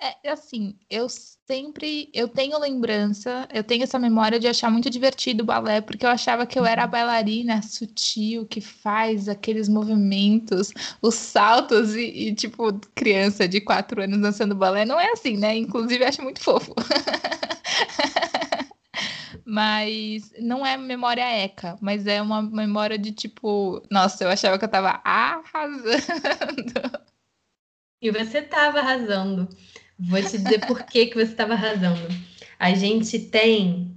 é 0.00 0.30
assim, 0.30 0.76
eu 0.88 1.08
sempre, 1.08 2.10
eu 2.14 2.28
tenho 2.28 2.58
lembrança, 2.58 3.48
eu 3.52 3.64
tenho 3.64 3.82
essa 3.82 3.98
memória 3.98 4.38
de 4.38 4.46
achar 4.46 4.70
muito 4.70 4.90
divertido 4.90 5.42
o 5.42 5.46
balé, 5.46 5.80
porque 5.80 6.04
eu 6.04 6.10
achava 6.10 6.46
que 6.46 6.58
eu 6.58 6.64
era 6.64 6.82
a 6.82 6.84
uhum. 6.84 6.90
bailarina 6.90 7.62
sutil 7.62 8.46
que 8.46 8.60
faz 8.60 9.28
aqueles 9.28 9.68
movimentos, 9.68 10.72
os 11.02 11.14
saltos 11.14 11.94
e, 11.94 12.28
e 12.28 12.34
tipo, 12.34 12.72
criança 12.94 13.48
de 13.48 13.60
quatro 13.60 14.02
anos 14.02 14.20
dançando 14.20 14.54
balé, 14.54 14.84
não 14.84 15.00
é 15.00 15.12
assim, 15.12 15.36
né? 15.36 15.56
Inclusive, 15.56 16.04
acho 16.04 16.22
muito 16.22 16.40
fofo. 16.40 16.74
mas 19.44 20.32
não 20.38 20.64
é 20.64 20.76
memória 20.76 21.22
eca, 21.22 21.76
mas 21.80 22.06
é 22.06 22.20
uma 22.20 22.42
memória 22.42 22.98
de 22.98 23.12
tipo, 23.12 23.82
nossa, 23.90 24.24
eu 24.24 24.28
achava 24.28 24.58
que 24.58 24.64
eu 24.64 24.68
tava 24.68 25.00
arrasando. 25.02 25.88
E 28.00 28.12
você 28.12 28.42
tava 28.42 28.78
arrasando. 28.78 29.48
Vou 29.98 30.22
te 30.22 30.38
dizer 30.38 30.66
por 30.66 30.84
que, 30.84 31.06
que 31.06 31.14
você 31.14 31.32
estava 31.32 31.54
arrasando. 31.54 32.06
A 32.58 32.72
gente 32.74 33.18
tem 33.18 33.94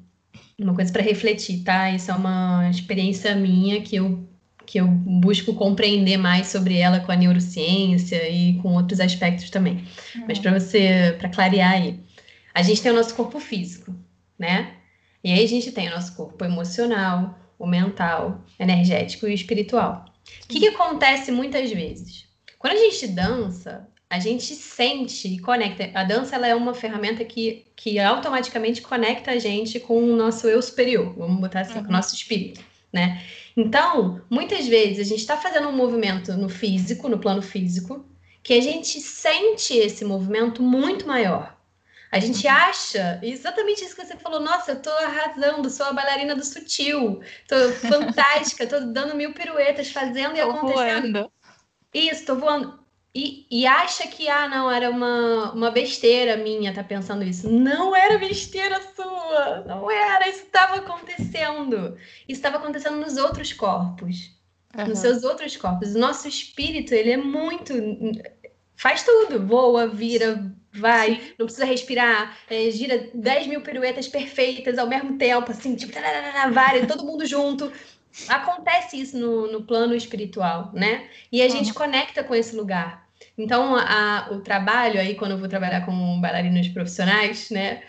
uma 0.57 0.73
coisa 0.73 0.91
para 0.91 1.01
refletir, 1.01 1.63
tá? 1.63 1.91
Isso 1.91 2.11
é 2.11 2.13
uma 2.13 2.69
experiência 2.69 3.35
minha 3.35 3.81
que 3.81 3.95
eu, 3.95 4.27
que 4.65 4.79
eu 4.79 4.87
busco 4.87 5.53
compreender 5.53 6.17
mais 6.17 6.47
sobre 6.47 6.77
ela 6.77 6.99
com 6.99 7.11
a 7.11 7.15
neurociência 7.15 8.29
e 8.29 8.55
com 8.55 8.73
outros 8.73 8.99
aspectos 8.99 9.49
também. 9.49 9.83
Uhum. 10.15 10.25
Mas 10.27 10.39
para 10.39 10.59
você, 10.59 11.15
para 11.19 11.29
clarear 11.29 11.73
aí, 11.73 11.99
a 12.53 12.61
gente 12.61 12.81
tem 12.81 12.91
o 12.91 12.95
nosso 12.95 13.15
corpo 13.15 13.39
físico, 13.39 13.95
né? 14.37 14.73
E 15.23 15.31
aí 15.31 15.43
a 15.43 15.47
gente 15.47 15.71
tem 15.71 15.87
o 15.87 15.91
nosso 15.91 16.15
corpo 16.15 16.43
emocional, 16.43 17.37
o 17.57 17.67
mental, 17.67 18.43
energético 18.59 19.27
e 19.27 19.33
espiritual. 19.33 20.05
O 20.43 20.47
que, 20.47 20.59
que 20.59 20.67
acontece 20.67 21.31
muitas 21.31 21.71
vezes? 21.71 22.25
Quando 22.57 22.73
a 22.73 22.77
gente 22.77 23.07
dança, 23.07 23.87
a 24.11 24.19
gente 24.19 24.55
sente 24.55 25.29
e 25.29 25.39
conecta. 25.39 25.89
A 25.97 26.03
dança 26.03 26.35
ela 26.35 26.45
é 26.45 26.53
uma 26.53 26.73
ferramenta 26.73 27.23
que, 27.23 27.65
que 27.77 27.97
automaticamente 27.97 28.81
conecta 28.81 29.31
a 29.31 29.39
gente 29.39 29.79
com 29.79 30.03
o 30.03 30.17
nosso 30.17 30.49
eu 30.49 30.61
superior, 30.61 31.15
vamos 31.17 31.39
botar 31.39 31.61
assim, 31.61 31.77
uhum. 31.77 31.83
com 31.83 31.89
o 31.89 31.93
nosso 31.93 32.13
espírito, 32.13 32.61
né? 32.91 33.23
Então, 33.55 34.21
muitas 34.29 34.67
vezes 34.67 34.99
a 34.99 35.09
gente 35.09 35.21
está 35.21 35.37
fazendo 35.37 35.69
um 35.69 35.71
movimento 35.71 36.33
no 36.33 36.49
físico, 36.49 37.07
no 37.07 37.19
plano 37.19 37.41
físico, 37.41 38.05
que 38.43 38.53
a 38.53 38.59
gente 38.59 38.99
sente 38.99 39.77
esse 39.77 40.03
movimento 40.03 40.61
muito 40.61 41.07
maior. 41.07 41.55
A 42.11 42.19
gente 42.19 42.45
uhum. 42.45 42.53
acha 42.53 43.17
exatamente 43.23 43.85
isso 43.85 43.95
que 43.95 44.05
você 44.05 44.17
falou. 44.17 44.41
Nossa, 44.41 44.73
eu 44.73 44.81
tô 44.81 44.89
arrasando, 44.89 45.69
sou 45.69 45.85
a 45.85 45.93
bailarina 45.93 46.35
do 46.35 46.43
sutil, 46.43 47.21
tô 47.47 47.55
fantástica, 47.75 48.67
tô 48.67 48.81
dando 48.81 49.15
mil 49.15 49.33
piruetas, 49.33 49.89
fazendo 49.89 50.35
e 50.35 50.41
tô 50.41 50.51
acontecendo. 50.51 51.13
Voando. 51.13 51.31
Isso, 51.93 52.25
tô 52.25 52.35
voando. 52.35 52.80
E, 53.13 53.45
e, 53.51 53.67
acha 53.67 54.07
que, 54.07 54.29
ah, 54.29 54.47
não, 54.47 54.71
era 54.71 54.89
uma, 54.89 55.51
uma 55.51 55.69
besteira 55.69 56.37
minha 56.37 56.73
tá 56.73 56.81
pensando 56.81 57.25
isso. 57.25 57.49
Não 57.49 57.93
era 57.93 58.17
besteira 58.17 58.81
sua, 58.95 59.65
não 59.67 59.91
era, 59.91 60.29
isso 60.29 60.43
estava 60.43 60.75
acontecendo. 60.75 61.97
Isso 62.27 62.39
estava 62.39 62.55
acontecendo 62.55 62.95
nos 62.97 63.17
outros 63.17 63.51
corpos, 63.51 64.31
uhum. 64.77 64.87
nos 64.87 64.99
seus 64.99 65.25
outros 65.25 65.57
corpos. 65.57 65.93
O 65.93 65.99
nosso 65.99 66.25
espírito, 66.25 66.93
ele 66.93 67.11
é 67.11 67.17
muito. 67.17 67.73
faz 68.77 69.03
tudo, 69.03 69.45
voa, 69.45 69.87
vira, 69.87 70.49
vai, 70.71 71.15
Sim. 71.15 71.33
não 71.37 71.45
precisa 71.45 71.65
respirar, 71.65 72.37
é, 72.49 72.71
gira 72.71 73.09
10 73.13 73.47
mil 73.47 73.61
piruetas 73.61 74.07
perfeitas 74.07 74.77
ao 74.77 74.87
mesmo 74.87 75.17
tempo, 75.17 75.51
assim, 75.51 75.75
tipo, 75.75 75.93
várias, 76.53 76.87
todo 76.87 77.05
mundo 77.05 77.25
junto. 77.25 77.69
Acontece 78.27 78.99
isso 78.99 79.17
no, 79.17 79.51
no 79.51 79.63
plano 79.63 79.95
espiritual, 79.95 80.71
né? 80.73 81.07
E 81.31 81.41
a 81.41 81.45
uhum. 81.45 81.51
gente 81.51 81.73
conecta 81.73 82.23
com 82.23 82.35
esse 82.35 82.55
lugar. 82.55 83.07
Então, 83.37 83.75
a, 83.75 84.29
o 84.31 84.41
trabalho 84.41 84.99
aí, 84.99 85.15
quando 85.15 85.31
eu 85.31 85.37
vou 85.37 85.47
trabalhar 85.47 85.85
com 85.85 86.19
bailarinos 86.19 86.67
profissionais, 86.69 87.49
né? 87.49 87.81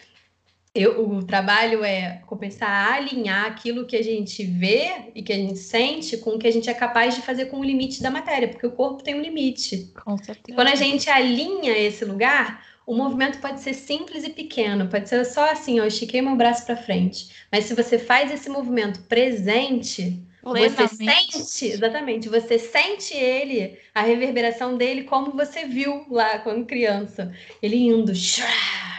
Eu, 0.75 1.07
o 1.07 1.23
trabalho 1.23 1.85
é 1.85 2.23
começar 2.27 2.67
a 2.67 2.95
alinhar 2.95 3.45
aquilo 3.45 3.85
que 3.85 3.95
a 3.95 4.03
gente 4.03 4.43
vê 4.43 5.11
e 5.15 5.23
que 5.23 5.31
a 5.31 5.37
gente 5.37 5.59
sente 5.59 6.17
com 6.17 6.31
o 6.31 6.39
que 6.39 6.47
a 6.47 6.51
gente 6.51 6.71
é 6.71 6.73
capaz 6.73 7.15
de 7.15 7.21
fazer 7.21 7.47
com 7.47 7.61
o 7.61 7.65
limite 7.65 8.03
da 8.03 8.11
matéria, 8.11 8.49
porque 8.49 8.67
o 8.67 8.73
corpo 8.73 9.03
tem 9.03 9.15
um 9.15 9.21
limite. 9.21 9.93
Com 10.03 10.17
certeza. 10.17 10.45
E 10.49 10.55
quando 10.55 10.69
a 10.69 10.75
gente 10.75 11.11
alinha 11.11 11.77
esse 11.77 12.07
lugar, 12.07 12.65
o 12.93 12.95
movimento 12.95 13.41
pode 13.41 13.63
ser 13.63 13.73
simples 13.73 14.23
e 14.23 14.29
pequeno, 14.29 14.87
pode 14.87 15.09
ser 15.09 15.25
só 15.25 15.51
assim, 15.51 15.79
eu 15.79 15.87
estiquei 15.87 16.21
meu 16.21 16.37
braço 16.37 16.67
para 16.67 16.77
frente. 16.77 17.31
Mas 17.51 17.65
se 17.65 17.75
você 17.75 17.99
faz 17.99 18.31
esse 18.31 18.51
movimento 18.51 19.01
presente, 19.05 20.23
você 20.43 20.89
sente, 20.89 21.67
exatamente, 21.67 22.29
você 22.29 22.59
sente 22.59 23.15
ele, 23.15 23.79
a 23.95 24.03
reverberação 24.03 24.77
dele 24.77 25.05
como 25.05 25.33
você 25.33 25.65
viu 25.67 26.05
lá 26.11 26.39
quando 26.41 26.67
criança. 26.67 27.33
Ele 27.63 27.77
indo 27.77 28.13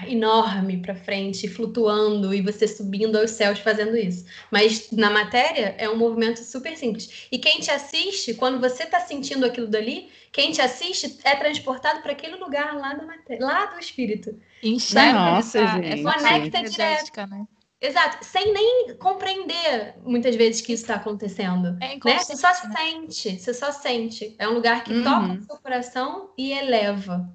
enorme 0.08 0.78
para 0.78 0.96
frente, 0.96 1.48
flutuando 1.48 2.34
e 2.34 2.42
você 2.42 2.68
subindo 2.68 3.18
aos 3.18 3.32
céus 3.32 3.60
fazendo 3.60 3.98
isso. 3.98 4.26
Mas 4.50 4.90
na 4.92 5.10
matéria 5.10 5.76
é 5.78 5.90
um 5.90 5.98
movimento 5.98 6.44
super 6.44 6.78
simples. 6.78 7.28
E 7.32 7.38
quem 7.38 7.60
te 7.60 7.70
assiste, 7.72 8.34
quando 8.34 8.60
você 8.60 8.84
está 8.84 9.02
sentindo 9.02 9.46
aquilo 9.46 9.68
dali, 9.68 10.10
quem 10.32 10.52
te 10.52 10.62
assiste 10.62 11.20
é 11.24 11.36
transportado 11.36 12.02
para 12.02 12.14
aquele 12.14 12.38
lugar 12.38 12.76
lá 12.76 12.94
da 12.94 13.06
matéria, 13.06 13.46
lá 13.46 13.66
do 13.66 13.80
espírito. 13.80 14.40
Enxerga 14.64 15.14
Nossa, 15.14 15.60
essa, 15.60 15.82
gente. 15.82 16.04
Conecta 16.04 16.64
direto. 16.64 17.30
Né? 17.30 17.48
Exato, 17.84 18.24
sem 18.24 18.54
nem 18.54 18.96
compreender 18.96 19.96
muitas 20.06 20.34
vezes 20.38 20.62
que 20.62 20.72
isso 20.72 20.84
está 20.84 20.96
acontecendo. 20.96 21.78
É 21.82 21.96
né? 21.96 22.18
Você 22.18 22.38
só 22.38 22.48
né? 22.48 22.74
sente, 22.78 23.38
você 23.38 23.54
só 23.54 23.74
sente. 23.74 24.34
É 24.40 24.48
um 24.48 24.54
lugar 24.54 24.86
que 24.86 24.94
uhum. 24.94 25.04
toca 25.04 25.34
o 25.34 25.44
seu 25.44 25.58
coração 25.58 26.30
e 26.38 26.54
eleva. 26.54 27.30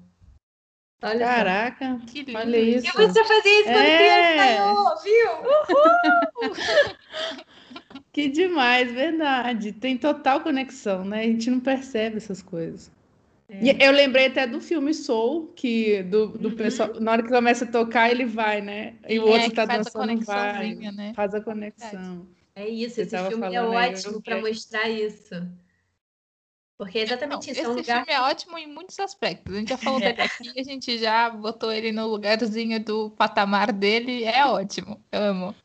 Olha 1.03 1.23
Caraca, 1.23 2.01
que 2.07 2.23
lindo. 2.23 2.39
olha 2.39 2.57
isso. 2.57 2.87
E 2.87 2.91
você 2.91 3.23
fazia 3.23 3.59
isso 3.59 3.69
quando 3.69 3.77
é. 3.77 4.55
criança, 4.55 4.95
viu? 5.03 5.31
Uhul! 6.49 6.55
que 8.11 8.27
demais, 8.27 8.91
verdade. 8.91 9.71
Tem 9.71 9.99
total 9.99 10.41
conexão, 10.41 11.05
né? 11.05 11.19
A 11.19 11.27
gente 11.27 11.51
não 11.51 11.59
percebe 11.59 12.17
essas 12.17 12.41
coisas. 12.41 12.91
É. 13.49 13.87
Eu 13.87 13.91
lembrei 13.91 14.27
até 14.27 14.45
do 14.45 14.61
filme 14.61 14.93
Soul, 14.93 15.47
que 15.55 16.03
do, 16.03 16.27
do 16.27 16.49
uhum. 16.49 16.55
pessoal, 16.55 16.93
na 16.99 17.13
hora 17.13 17.23
que 17.23 17.29
começa 17.29 17.65
a 17.65 17.71
tocar, 17.71 18.11
ele 18.11 18.25
vai, 18.25 18.61
né? 18.61 18.95
E 19.07 19.19
o 19.19 19.27
é, 19.27 19.31
outro 19.31 19.51
tá 19.51 19.65
dançando, 19.65 20.21
vai, 20.23 20.75
né? 20.75 21.13
faz 21.15 21.33
a 21.33 21.41
conexão. 21.41 22.27
É 22.55 22.67
isso, 22.67 22.95
Você 22.95 23.01
esse 23.01 23.27
filme 23.27 23.55
é 23.55 23.61
ótimo 23.61 24.21
para 24.21 24.39
mostrar 24.39 24.87
isso. 24.89 25.33
Porque 26.77 26.99
é 26.99 27.01
exatamente 27.01 27.47
Não, 27.47 27.51
isso. 27.51 27.61
É 27.61 27.67
um 27.67 27.71
esse 27.71 27.79
lugar. 27.81 28.05
filme 28.05 28.19
é 28.19 28.21
ótimo 28.21 28.57
em 28.57 28.67
muitos 28.67 28.99
aspectos. 28.99 29.53
A 29.53 29.59
gente 29.59 29.69
já 29.69 29.77
falou 29.77 29.99
É. 29.99 30.13
dele 30.13 30.21
aqui, 30.21 30.49
a 30.59 30.63
gente 30.63 30.97
já 30.97 31.29
botou 31.29 31.73
ele 31.73 31.91
no 31.91 32.07
lugarzinho 32.07 32.81
do 32.83 33.09
patamar 33.11 33.73
dele. 33.73 34.23
É 34.23 34.45
ótimo. 34.45 35.03
Eu 35.11 35.21
amo. 35.21 35.55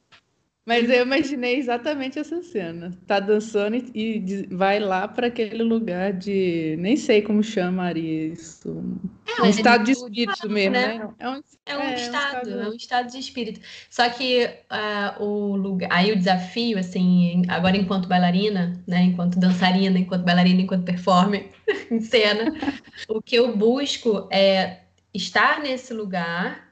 Mas 0.66 0.88
eu 0.88 1.02
imaginei 1.02 1.56
exatamente 1.58 2.18
essa 2.18 2.42
cena. 2.42 2.90
Tá 3.06 3.20
dançando 3.20 3.76
e, 3.76 3.84
e 3.94 4.46
vai 4.54 4.80
lá 4.80 5.06
para 5.06 5.26
aquele 5.26 5.62
lugar 5.62 6.12
de. 6.12 6.74
Nem 6.78 6.96
sei 6.96 7.20
como 7.20 7.42
chamaria 7.42 8.28
isso. 8.28 8.82
É, 9.26 9.42
um 9.42 9.46
um 9.46 9.48
estado 9.48 9.84
de 9.84 9.92
estado, 9.92 10.08
espírito 10.08 10.48
mesmo, 10.48 10.72
né? 10.72 10.98
né? 10.98 11.08
É 11.18 11.28
um, 11.28 11.42
É 11.66 11.76
um 11.76 11.80
É, 11.82 11.88
um 11.90 11.94
estado, 11.94 12.48
estado- 12.48 12.60
é 12.60 12.68
um 12.68 12.74
estado 12.74 13.10
de 13.10 13.18
espírito. 13.18 13.60
Só 13.90 14.08
que 14.08 14.48
ah, 14.70 15.16
o 15.20 15.54
lugar, 15.56 15.88
aí 15.92 16.12
o 16.12 16.16
desafio, 16.16 16.78
assim, 16.78 17.42
agora 17.48 17.76
enquanto 17.76 18.08
bailarina, 18.08 18.72
né, 18.86 19.02
enquanto 19.02 19.38
dançarina, 19.38 19.98
enquanto 19.98 20.24
bailarina, 20.24 20.62
enquanto 20.62 20.84
performer 20.84 21.50
em 21.90 22.00
cena, 22.00 22.54
o 23.08 23.20
que 23.20 23.36
eu 23.36 23.54
busco 23.56 24.28
é 24.32 24.80
estar 25.12 25.60
nesse 25.60 25.92
lugar 25.92 26.63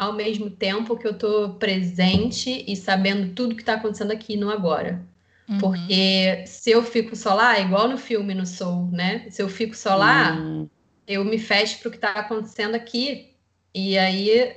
ao 0.00 0.14
mesmo 0.14 0.50
tempo 0.50 0.96
que 0.98 1.06
eu 1.06 1.18
tô 1.18 1.54
presente 1.56 2.64
e 2.68 2.76
sabendo 2.76 3.34
tudo 3.34 3.56
que 3.56 3.64
tá 3.64 3.74
acontecendo 3.74 4.12
aqui 4.12 4.36
no 4.36 4.50
agora. 4.50 5.06
Uhum. 5.48 5.58
Porque 5.60 6.44
se 6.46 6.70
eu 6.70 6.82
fico 6.82 7.16
só 7.16 7.34
lá, 7.34 7.58
igual 7.60 7.88
no 7.88 7.98
filme 7.98 8.34
no 8.34 8.46
Soul, 8.46 8.90
né? 8.92 9.30
Se 9.30 9.42
eu 9.42 9.48
fico 9.48 9.76
só 9.76 9.96
lá, 9.96 10.32
Hum, 10.32 10.68
eu 11.06 11.24
me 11.24 11.38
fecho 11.38 11.80
para 11.80 11.88
o 11.88 11.90
que 11.92 11.98
está 11.98 12.12
acontecendo 12.12 12.74
aqui 12.76 13.34
e 13.74 13.98
aí 13.98 14.56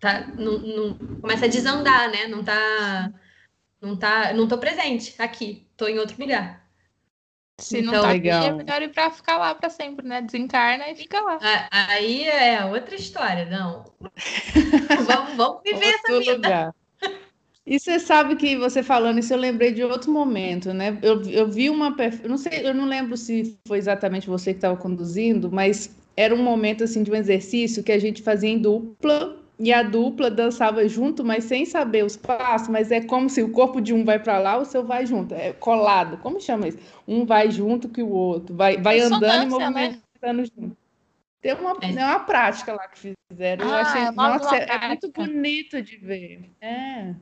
tá, 0.00 0.28
não, 0.38 0.58
não- 0.60 0.98
começa 1.20 1.46
a 1.46 1.48
desandar, 1.48 2.10
né? 2.10 2.26
Não 2.28 2.44
tá, 2.44 3.12
não 3.80 3.96
tá, 3.98 4.32
não 4.34 4.48
tô 4.48 4.58
presente 4.58 5.14
aqui, 5.20 5.68
tô 5.76 5.88
em 5.88 5.98
outro 5.98 6.20
lugar. 6.20 6.61
Se 7.58 7.80
não 7.80 7.88
Então, 7.92 8.02
tá 8.02 8.10
aqui, 8.10 8.28
é 8.28 8.52
legal. 8.52 8.56
melhor 8.56 8.82
ir 8.82 8.88
pra 8.92 9.10
ficar 9.10 9.38
lá 9.38 9.54
pra 9.54 9.70
sempre, 9.70 10.06
né? 10.06 10.20
Desencarna 10.22 10.88
e 10.90 10.96
fica 10.96 11.20
lá. 11.20 11.38
A- 11.40 11.92
Aí 11.92 12.24
é 12.24 12.64
outra 12.64 12.94
história, 12.94 13.44
não. 13.46 13.84
vamos, 15.06 15.36
vamos 15.36 15.62
viver 15.62 15.86
essa 15.86 16.12
outro 16.12 16.18
vida. 16.18 16.48
lugar. 16.48 16.74
E 17.64 17.78
você 17.78 18.00
sabe 18.00 18.36
que 18.36 18.56
você 18.56 18.82
falando 18.82 19.20
isso, 19.20 19.32
eu 19.32 19.38
lembrei 19.38 19.72
de 19.72 19.84
outro 19.84 20.10
momento, 20.10 20.72
né? 20.74 20.98
Eu, 21.02 21.22
eu 21.30 21.48
vi 21.48 21.70
uma. 21.70 21.94
eu 22.22 22.28
Não 22.28 22.36
sei, 22.38 22.66
eu 22.66 22.74
não 22.74 22.86
lembro 22.86 23.16
se 23.16 23.56
foi 23.66 23.78
exatamente 23.78 24.26
você 24.28 24.52
que 24.52 24.58
estava 24.58 24.76
conduzindo, 24.76 25.50
mas 25.50 25.94
era 26.16 26.34
um 26.34 26.42
momento 26.42 26.82
assim 26.84 27.02
de 27.02 27.10
um 27.10 27.14
exercício 27.14 27.82
que 27.82 27.92
a 27.92 27.98
gente 27.98 28.22
fazia 28.22 28.50
em 28.50 28.58
dupla 28.58 29.41
e 29.62 29.72
a 29.72 29.80
dupla 29.84 30.28
dançava 30.28 30.88
junto, 30.88 31.24
mas 31.24 31.44
sem 31.44 31.64
saber 31.64 32.04
os 32.04 32.16
passos, 32.16 32.66
mas 32.66 32.90
é 32.90 33.00
como 33.00 33.30
se 33.30 33.40
o 33.44 33.52
corpo 33.52 33.80
de 33.80 33.94
um 33.94 34.04
vai 34.04 34.18
para 34.18 34.36
lá, 34.40 34.58
o 34.58 34.64
seu 34.64 34.84
vai 34.84 35.06
junto, 35.06 35.34
é 35.36 35.52
colado. 35.52 36.18
Como 36.18 36.40
chama 36.40 36.66
isso? 36.66 36.78
Um 37.06 37.24
vai 37.24 37.48
junto 37.48 37.88
que 37.88 38.02
o 38.02 38.08
outro, 38.08 38.56
vai, 38.56 38.76
vai 38.76 38.98
andando 38.98 39.54
e 39.54 39.58
né? 39.60 40.00
movimentando 40.20 40.50
junto. 40.56 40.76
Tem 41.40 41.54
uma, 41.54 41.76
É. 41.80 41.92
é 41.92 42.04
uma 42.04 42.20
prática 42.20 42.72
lá 42.72 42.88
que 42.88 43.14
fizeram. 43.30 43.64
Eu 43.64 43.72
Ah, 43.72 43.80
achei, 43.82 44.02
é 44.02 44.10
nossa, 44.10 44.56
é, 44.56 44.66
é 44.68 44.88
muito 44.88 45.12
bonito 45.12 45.80
de 45.80 45.96
ver. 45.96 46.40
É. 46.60 47.14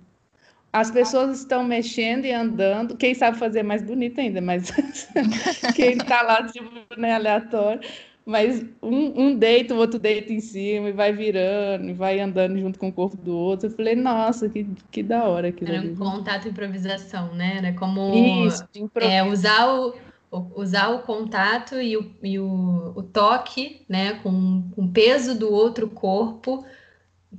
As 0.73 0.91
pessoas 0.91 1.41
estão 1.41 1.63
mexendo 1.63 2.25
e 2.25 2.33
andando. 2.33 2.97
Quem 2.97 3.13
sabe 3.15 3.37
fazer 3.37 3.63
mais 3.63 3.83
bonito 3.83 4.19
ainda, 4.19 4.41
mas 4.41 4.71
quem 5.77 5.93
está 5.99 6.23
lá, 6.23 6.47
tipo, 6.47 6.71
né, 6.97 7.15
aleatório. 7.15 7.83
Mas 8.25 8.63
um, 8.83 9.21
um 9.29 9.37
deita, 9.39 9.75
o 9.75 9.79
outro 9.79 9.99
deita 9.99 10.33
em 10.33 10.41
cima 10.41 10.89
e 10.91 10.93
vai 10.93 11.13
virando, 11.13 11.89
e 11.91 11.95
vai 11.95 12.21
andando 12.21 12.59
junto 12.59 12.79
com 12.79 12.89
o 12.89 12.93
corpo 12.93 13.17
do 13.17 13.37
outro. 13.37 13.67
Eu 13.69 13.73
falei, 13.73 13.95
nossa, 13.97 14.49
que, 14.49 14.65
que 14.91 15.03
da 15.03 15.25
hora 15.29 15.49
aquilo 15.49 15.71
Era 15.71 15.81
ali. 15.81 15.91
um 15.91 15.97
contato 15.97 16.47
e 16.47 16.51
improvisação, 16.51 17.35
né? 17.35 17.59
Era 17.59 17.75
como 17.75 18.47
Isso, 18.47 18.65
é, 18.99 19.23
usar, 19.23 19.69
o, 19.75 19.95
o- 20.31 20.61
usar 20.61 20.89
o 20.91 21.03
contato 21.03 21.81
e 21.81 21.97
o, 21.97 22.15
e 22.23 22.39
o, 22.39 22.93
o 22.97 23.03
toque, 23.03 23.85
né? 23.89 24.15
Com, 24.23 24.71
com 24.75 24.85
o 24.85 24.93
peso 24.93 25.39
do 25.39 25.51
outro 25.53 25.89
corpo 25.91 26.65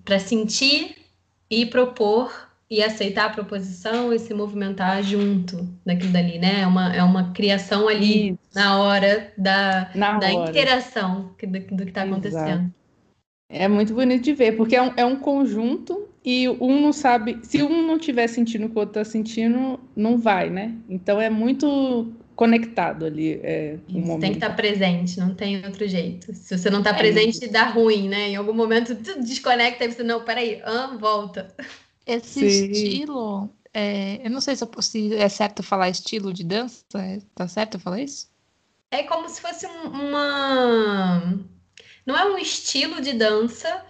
para 0.05 0.19
sentir 0.19 0.97
e 1.49 1.65
propor 1.65 2.50
e 2.71 2.81
aceitar 2.81 3.25
a 3.25 3.29
proposição 3.29 4.13
e 4.13 4.17
se 4.17 4.33
movimentar 4.33 5.03
junto 5.03 5.67
daquilo 5.85 6.13
dali, 6.13 6.39
né? 6.39 6.61
É 6.61 6.67
uma, 6.67 6.95
é 6.95 7.03
uma 7.03 7.33
criação 7.33 7.89
ali 7.89 8.29
Isso. 8.29 8.39
na 8.55 8.79
hora 8.79 9.33
da, 9.37 9.91
na 9.93 10.17
da 10.17 10.33
hora. 10.33 10.49
interação 10.49 11.35
do, 11.37 11.59
do 11.75 11.83
que 11.83 11.89
está 11.89 12.03
acontecendo. 12.03 12.73
É 13.49 13.67
muito 13.67 13.93
bonito 13.93 14.23
de 14.23 14.33
ver, 14.33 14.55
porque 14.55 14.77
é 14.77 14.81
um, 14.81 14.93
é 14.95 15.03
um 15.03 15.17
conjunto 15.17 16.07
e 16.23 16.47
um 16.47 16.79
não 16.79 16.93
sabe. 16.93 17.39
Se 17.43 17.61
um 17.61 17.85
não 17.85 17.97
estiver 17.97 18.27
sentindo 18.27 18.67
o 18.67 18.69
que 18.69 18.75
o 18.77 18.79
outro 18.79 19.01
está 19.01 19.11
sentindo, 19.11 19.77
não 19.93 20.17
vai, 20.17 20.49
né? 20.49 20.73
Então 20.89 21.19
é 21.19 21.29
muito 21.29 22.13
conectado 22.37 23.05
ali. 23.05 23.33
É, 23.43 23.77
Isso, 23.89 24.17
tem 24.19 24.31
que 24.31 24.37
estar 24.37 24.55
presente, 24.55 25.19
não 25.19 25.35
tem 25.35 25.63
outro 25.65 25.85
jeito. 25.85 26.33
Se 26.33 26.57
você 26.57 26.69
não 26.69 26.79
está 26.79 26.91
É 26.91 26.97
presente, 26.97 27.49
dá 27.49 27.65
ruim, 27.65 28.07
né? 28.07 28.29
Em 28.29 28.37
algum 28.37 28.53
momento 28.53 28.95
tu 28.95 29.19
desconecta 29.19 29.83
e 29.83 29.91
você, 29.91 30.03
não, 30.03 30.23
peraí, 30.23 30.61
ah, 30.63 30.95
volta. 30.97 31.53
Esse 32.05 32.49
Sim. 32.49 32.71
estilo, 32.71 33.49
é, 33.73 34.25
eu 34.25 34.29
não 34.31 34.41
sei 34.41 34.55
se, 34.55 34.63
eu- 34.63 34.81
se 34.81 35.15
é 35.15 35.29
certo 35.29 35.61
falar 35.63 35.89
estilo 35.89 36.33
de 36.33 36.43
dança, 36.43 36.83
é- 36.95 37.19
tá 37.35 37.47
certo 37.47 37.75
eu 37.75 37.79
falar 37.79 38.01
isso? 38.01 38.29
É 38.89 39.03
como 39.03 39.29
se 39.29 39.39
fosse 39.41 39.65
um- 39.67 39.89
uma. 39.89 41.39
Não 42.05 42.17
é 42.17 42.25
um 42.25 42.37
estilo 42.37 42.99
de 43.01 43.13
dança, 43.13 43.85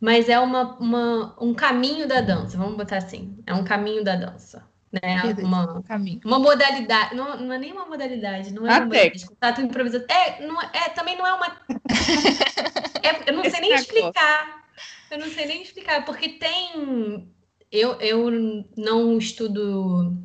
mas 0.00 0.28
é 0.28 0.38
uma, 0.38 0.76
uma- 0.78 1.36
um 1.42 1.52
caminho 1.52 2.06
da 2.08 2.20
dança, 2.20 2.56
vamos 2.56 2.76
botar 2.76 2.98
assim. 2.98 3.36
É 3.46 3.52
um 3.52 3.64
caminho 3.64 4.02
da 4.04 4.16
dança. 4.16 4.64
Né? 4.92 5.34
Uma, 5.42 5.82
Caminho. 5.82 6.20
uma 6.24 6.38
modalidade. 6.38 7.14
Não, 7.14 7.36
não 7.38 7.52
é 7.52 7.58
nem 7.58 7.72
uma 7.72 7.84
modalidade, 7.84 8.54
não 8.54 8.66
é 8.66 8.70
A 8.70 8.76
uma 8.78 8.86
modalidade. 8.86 9.26
Contato 9.26 9.60
improvisação. 9.60 10.06
É, 10.08 10.46
não 10.46 10.62
é, 10.62 10.70
é, 10.72 10.88
também 10.90 11.16
não 11.18 11.26
é 11.26 11.32
uma. 11.34 11.60
É, 13.02 13.30
eu 13.30 13.34
não 13.34 13.42
sei 13.44 13.60
nem 13.60 13.70
negócio. 13.70 13.76
explicar. 13.94 14.64
Eu 15.10 15.18
não 15.18 15.28
sei 15.28 15.46
nem 15.46 15.62
explicar, 15.62 16.04
porque 16.04 16.28
tem. 16.30 17.28
Eu, 17.70 17.94
eu 18.00 18.64
não 18.76 19.18
estudo 19.18 20.16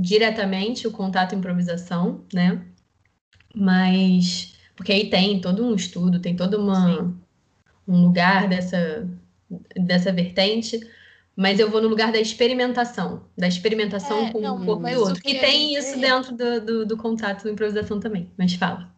diretamente 0.00 0.86
o 0.86 0.92
contato 0.92 1.34
improvisação, 1.34 2.24
né? 2.32 2.64
Mas. 3.54 4.54
Porque 4.76 4.92
aí 4.92 5.10
tem 5.10 5.40
todo 5.40 5.64
um 5.64 5.74
estudo, 5.74 6.20
tem 6.20 6.36
todo 6.36 6.56
uma, 6.56 7.14
um 7.86 8.02
lugar 8.02 8.48
dessa, 8.48 9.08
dessa 9.74 10.12
vertente. 10.12 10.78
Mas 11.34 11.60
eu 11.60 11.70
vou 11.70 11.80
no 11.80 11.88
lugar 11.88 12.10
da 12.10 12.18
experimentação, 12.18 13.24
da 13.36 13.46
experimentação 13.46 14.26
É, 14.26 14.32
com 14.32 14.40
não, 14.40 14.60
o 14.60 14.64
corpo 14.66 14.88
do 14.88 15.00
outro. 15.00 15.22
Que 15.22 15.38
tem 15.38 15.68
dizer- 15.68 15.78
isso 15.78 16.00
dentro 16.00 16.36
do, 16.36 16.60
do, 16.60 16.86
do 16.86 16.96
contato 16.96 17.48
improvisação 17.48 18.00
também. 18.00 18.28
Mas 18.36 18.54
fala. 18.54 18.92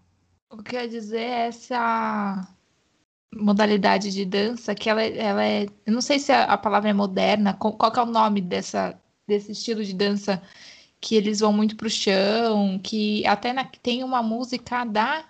O 0.51 0.63
que 0.63 0.75
eu 0.75 0.81
ia 0.81 0.89
dizer 0.89 1.21
é 1.21 1.47
essa 1.49 2.49
modalidade 3.35 4.11
de 4.13 4.25
dança 4.25 4.75
que 4.75 4.89
ela, 4.91 5.03
ela 5.03 5.45
é. 5.45 5.67
Eu 5.87 5.93
não 5.93 6.01
sei 6.01 6.19
se 6.19 6.33
a, 6.33 6.45
a 6.45 6.59
palavra 6.59 6.91
é 6.91 6.93
moderna, 6.93 7.55
qual, 7.55 7.73
qual 7.75 7.93
que 7.93 7.99
é 7.99 8.03
o 8.03 8.07
nome 8.07 8.41
dessa, 8.41 8.99
desse 9.27 9.53
estilo 9.53 9.85
de 9.85 9.95
dança 9.95 10.43
que 11.01 11.15
eles 11.17 11.41
vão 11.41 11.53
muito 11.53 11.77
pro 11.77 11.91
chão, 11.91 12.79
que 12.83 13.27
até 13.27 13.53
na- 13.53 13.65
tem 13.83 14.05
uma 14.05 14.23
música 14.23 14.85
da 14.85 15.25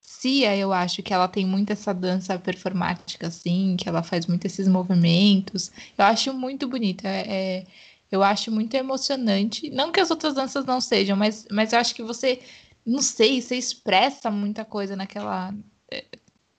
Cia, 0.00 0.56
eu 0.56 0.72
acho, 0.72 1.02
que 1.02 1.12
ela 1.14 1.26
tem 1.28 1.46
muito 1.46 1.72
essa 1.72 1.92
dança 1.94 2.38
performática, 2.38 3.26
assim, 3.28 3.76
que 3.76 3.88
ela 3.88 4.02
faz 4.02 4.26
muito 4.26 4.44
esses 4.46 4.68
movimentos. 4.68 5.70
Eu 5.96 6.04
acho 6.04 6.32
muito 6.34 6.68
bonita. 6.68 7.08
É, 7.08 7.58
é- 7.62 7.66
eu 8.10 8.22
acho 8.22 8.50
muito 8.52 8.74
emocionante. 8.74 9.70
Não 9.70 9.90
que 9.90 9.98
as 10.00 10.10
outras 10.10 10.34
danças 10.34 10.64
não 10.64 10.80
sejam, 10.80 11.16
mas, 11.16 11.46
mas 11.50 11.72
eu 11.72 11.78
acho 11.80 11.94
que 11.94 12.02
você 12.02 12.40
não 12.86 13.00
sei, 13.02 13.40
você 13.40 13.56
expressa 13.56 14.30
muita 14.30 14.64
coisa 14.64 14.94
naquela 14.94 15.52
é, 15.90 16.04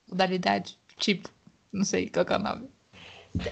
modalidade. 0.08 0.78
Tipo, 0.98 1.28
não 1.72 1.84
sei 1.84 2.08
qual 2.08 2.24
que 2.24 2.32
é 2.32 2.36
o 2.36 2.40
nome. 2.40 2.68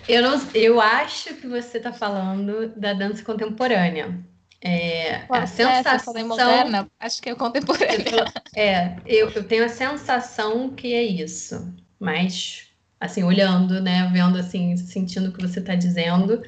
Eu, 0.09 0.23
não, 0.23 0.41
eu 0.55 0.81
acho 0.81 1.35
que 1.35 1.47
você 1.47 1.79
está 1.79 1.93
falando 1.93 2.69
da 2.77 2.95
dança 2.95 3.23
contemporânea. 3.23 4.19
É, 4.63 5.27
a 5.29 5.47
se 5.47 5.63
eu 5.63 5.69
sensação. 5.69 6.15
falei 6.15 6.25
moderna, 6.27 6.89
acho 6.99 7.21
que 7.21 7.29
é 7.29 7.35
contemporânea. 7.35 8.33
É, 8.57 8.97
eu, 9.05 9.29
eu 9.31 9.45
tenho 9.45 9.65
a 9.65 9.69
sensação 9.69 10.71
que 10.71 10.95
é 10.95 11.03
isso. 11.03 11.71
Mas, 12.01 12.69
assim, 12.99 13.23
olhando, 13.23 13.81
né? 13.83 14.09
Vendo, 14.11 14.39
assim, 14.39 14.75
sentindo 14.79 15.29
o 15.29 15.33
que 15.33 15.43
você 15.43 15.61
está 15.61 15.75
dizendo, 15.75 16.43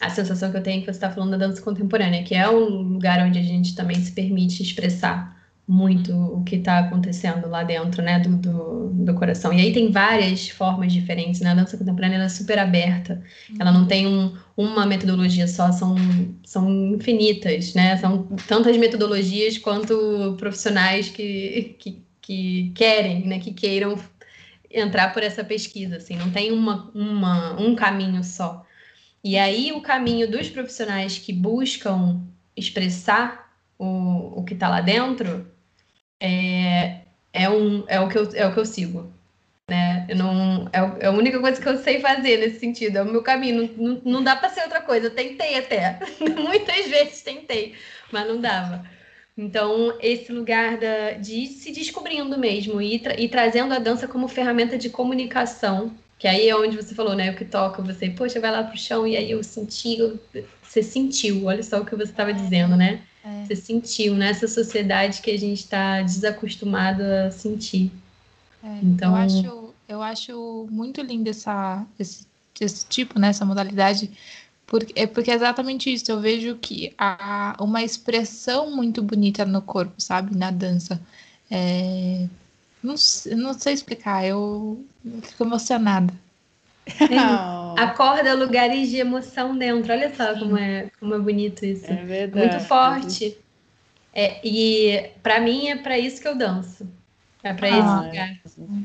a 0.00 0.08
sensação 0.08 0.50
que 0.50 0.56
eu 0.56 0.62
tenho 0.62 0.78
é 0.78 0.80
que 0.80 0.86
você 0.86 0.92
está 0.92 1.10
falando 1.10 1.32
da 1.32 1.46
dança 1.46 1.60
contemporânea, 1.60 2.24
que 2.24 2.34
é 2.34 2.48
um 2.48 2.94
lugar 2.94 3.20
onde 3.20 3.38
a 3.38 3.42
gente 3.42 3.74
também 3.74 3.96
se 3.96 4.12
permite 4.12 4.62
expressar 4.62 5.37
muito 5.68 6.16
o 6.16 6.42
que 6.44 6.56
está 6.56 6.78
acontecendo 6.78 7.46
lá 7.46 7.62
dentro, 7.62 8.02
né, 8.02 8.18
do, 8.18 8.38
do, 8.38 8.88
do 8.90 9.14
coração. 9.14 9.52
E 9.52 9.60
aí 9.60 9.70
tem 9.70 9.92
várias 9.92 10.48
formas 10.48 10.90
diferentes, 10.90 11.42
né? 11.42 11.50
A 11.50 11.54
dança 11.54 11.76
contemporânea 11.76 12.16
é 12.16 12.28
super 12.30 12.58
aberta. 12.58 13.22
Ela 13.60 13.70
não 13.70 13.86
tem 13.86 14.06
um, 14.06 14.34
uma 14.56 14.86
metodologia 14.86 15.46
só, 15.46 15.70
são, 15.70 15.94
são 16.42 16.94
infinitas, 16.94 17.74
né? 17.74 17.98
São 17.98 18.22
tantas 18.48 18.78
metodologias 18.78 19.58
quanto 19.58 20.36
profissionais 20.38 21.10
que, 21.10 21.76
que, 21.78 22.02
que 22.22 22.72
querem, 22.74 23.26
né? 23.26 23.38
Que 23.38 23.52
queiram 23.52 23.98
entrar 24.70 25.12
por 25.12 25.22
essa 25.22 25.44
pesquisa, 25.44 25.96
assim. 25.96 26.16
Não 26.16 26.30
tem 26.30 26.50
uma, 26.50 26.90
uma, 26.94 27.60
um 27.60 27.74
caminho 27.74 28.24
só. 28.24 28.64
E 29.22 29.36
aí 29.36 29.70
o 29.72 29.82
caminho 29.82 30.30
dos 30.30 30.48
profissionais 30.48 31.18
que 31.18 31.32
buscam 31.32 32.22
expressar 32.56 33.52
o, 33.78 34.40
o 34.40 34.44
que 34.44 34.54
está 34.54 34.68
lá 34.70 34.80
dentro 34.80 35.57
é, 36.20 37.00
é, 37.32 37.48
um, 37.48 37.84
é, 37.86 38.00
o 38.00 38.08
que 38.08 38.18
eu, 38.18 38.28
é 38.34 38.46
o 38.46 38.52
que 38.52 38.60
eu 38.60 38.66
sigo. 38.66 39.12
Né? 39.68 40.06
Eu 40.08 40.16
não, 40.16 40.68
é, 40.72 41.04
é 41.04 41.06
a 41.06 41.10
única 41.10 41.38
coisa 41.40 41.60
que 41.60 41.68
eu 41.68 41.78
sei 41.78 42.00
fazer 42.00 42.38
nesse 42.38 42.58
sentido, 42.58 42.96
é 42.96 43.02
o 43.02 43.06
meu 43.12 43.22
caminho. 43.22 43.70
Não, 43.76 43.88
não, 43.88 44.02
não 44.04 44.24
dá 44.24 44.34
para 44.34 44.48
ser 44.48 44.62
outra 44.62 44.80
coisa. 44.80 45.06
Eu 45.06 45.14
tentei 45.14 45.56
até. 45.56 46.00
Muitas 46.18 46.86
vezes 46.86 47.22
tentei, 47.22 47.74
mas 48.10 48.26
não 48.26 48.40
dava. 48.40 48.84
Então, 49.36 49.96
esse 50.00 50.32
lugar 50.32 50.78
da, 50.78 51.12
de 51.12 51.34
ir 51.34 51.46
se 51.46 51.70
descobrindo 51.70 52.36
mesmo 52.36 52.82
e, 52.82 52.98
tra 52.98 53.18
e 53.18 53.28
trazendo 53.28 53.72
a 53.72 53.78
dança 53.78 54.08
como 54.08 54.26
ferramenta 54.26 54.76
de 54.76 54.90
comunicação, 54.90 55.92
que 56.18 56.26
aí 56.26 56.48
é 56.48 56.56
onde 56.56 56.76
você 56.76 56.92
falou, 56.92 57.14
né? 57.14 57.30
O 57.30 57.36
que 57.36 57.44
toca 57.44 57.80
você, 57.80 58.10
poxa, 58.10 58.40
vai 58.40 58.50
lá 58.50 58.64
pro 58.64 58.76
chão 58.76 59.06
e 59.06 59.16
aí 59.16 59.30
eu 59.30 59.44
senti, 59.44 59.98
você 60.60 60.82
sentiu, 60.82 61.44
olha 61.44 61.62
só 61.62 61.80
o 61.80 61.84
que 61.84 61.94
você 61.94 62.10
estava 62.10 62.32
dizendo, 62.32 62.76
né? 62.76 63.02
É. 63.28 63.44
Você 63.44 63.56
sentiu 63.56 64.14
nessa 64.14 64.48
sociedade 64.48 65.20
que 65.20 65.30
a 65.30 65.38
gente 65.38 65.58
está 65.60 66.00
desacostumado 66.00 67.02
a 67.02 67.30
sentir. 67.30 67.92
É, 68.62 68.78
então, 68.82 69.10
eu 69.10 69.16
acho, 69.16 69.74
eu 69.86 70.02
acho 70.02 70.66
muito 70.70 71.02
lindo 71.02 71.28
essa, 71.28 71.84
esse, 71.98 72.26
esse 72.58 72.86
tipo, 72.86 73.18
né, 73.18 73.28
essa 73.28 73.44
modalidade, 73.44 74.10
porque, 74.66 74.98
é 74.98 75.06
porque 75.06 75.30
é 75.30 75.34
exatamente 75.34 75.92
isso. 75.92 76.10
Eu 76.10 76.20
vejo 76.20 76.56
que 76.56 76.94
há 76.96 77.54
uma 77.60 77.82
expressão 77.82 78.74
muito 78.74 79.02
bonita 79.02 79.44
no 79.44 79.60
corpo, 79.60 79.94
sabe? 79.98 80.34
Na 80.34 80.50
dança. 80.50 81.00
É... 81.50 82.26
Não, 82.82 82.94
não 83.36 83.54
sei 83.54 83.74
explicar, 83.74 84.24
eu, 84.24 84.82
eu 85.04 85.22
fico 85.22 85.44
emocionada. 85.44 86.14
Acorda 87.76 88.34
lugares 88.34 88.90
de 88.90 88.96
emoção 88.96 89.56
dentro. 89.56 89.92
Olha 89.92 90.12
só 90.14 90.38
como 90.38 90.56
é, 90.56 90.90
como 90.98 91.14
é 91.14 91.18
bonito 91.18 91.64
isso. 91.64 91.90
É 91.90 91.96
verdade. 92.04 92.48
Muito 92.48 92.64
forte. 92.66 93.38
É, 94.12 94.40
e 94.44 95.10
para 95.22 95.40
mim 95.40 95.68
é 95.68 95.76
para 95.76 95.98
isso 95.98 96.20
que 96.20 96.26
eu 96.26 96.36
danço. 96.36 96.88
É 97.42 97.52
para 97.52 97.68
esse 97.68 97.78
ah, 97.78 98.00
lugar. 98.00 98.40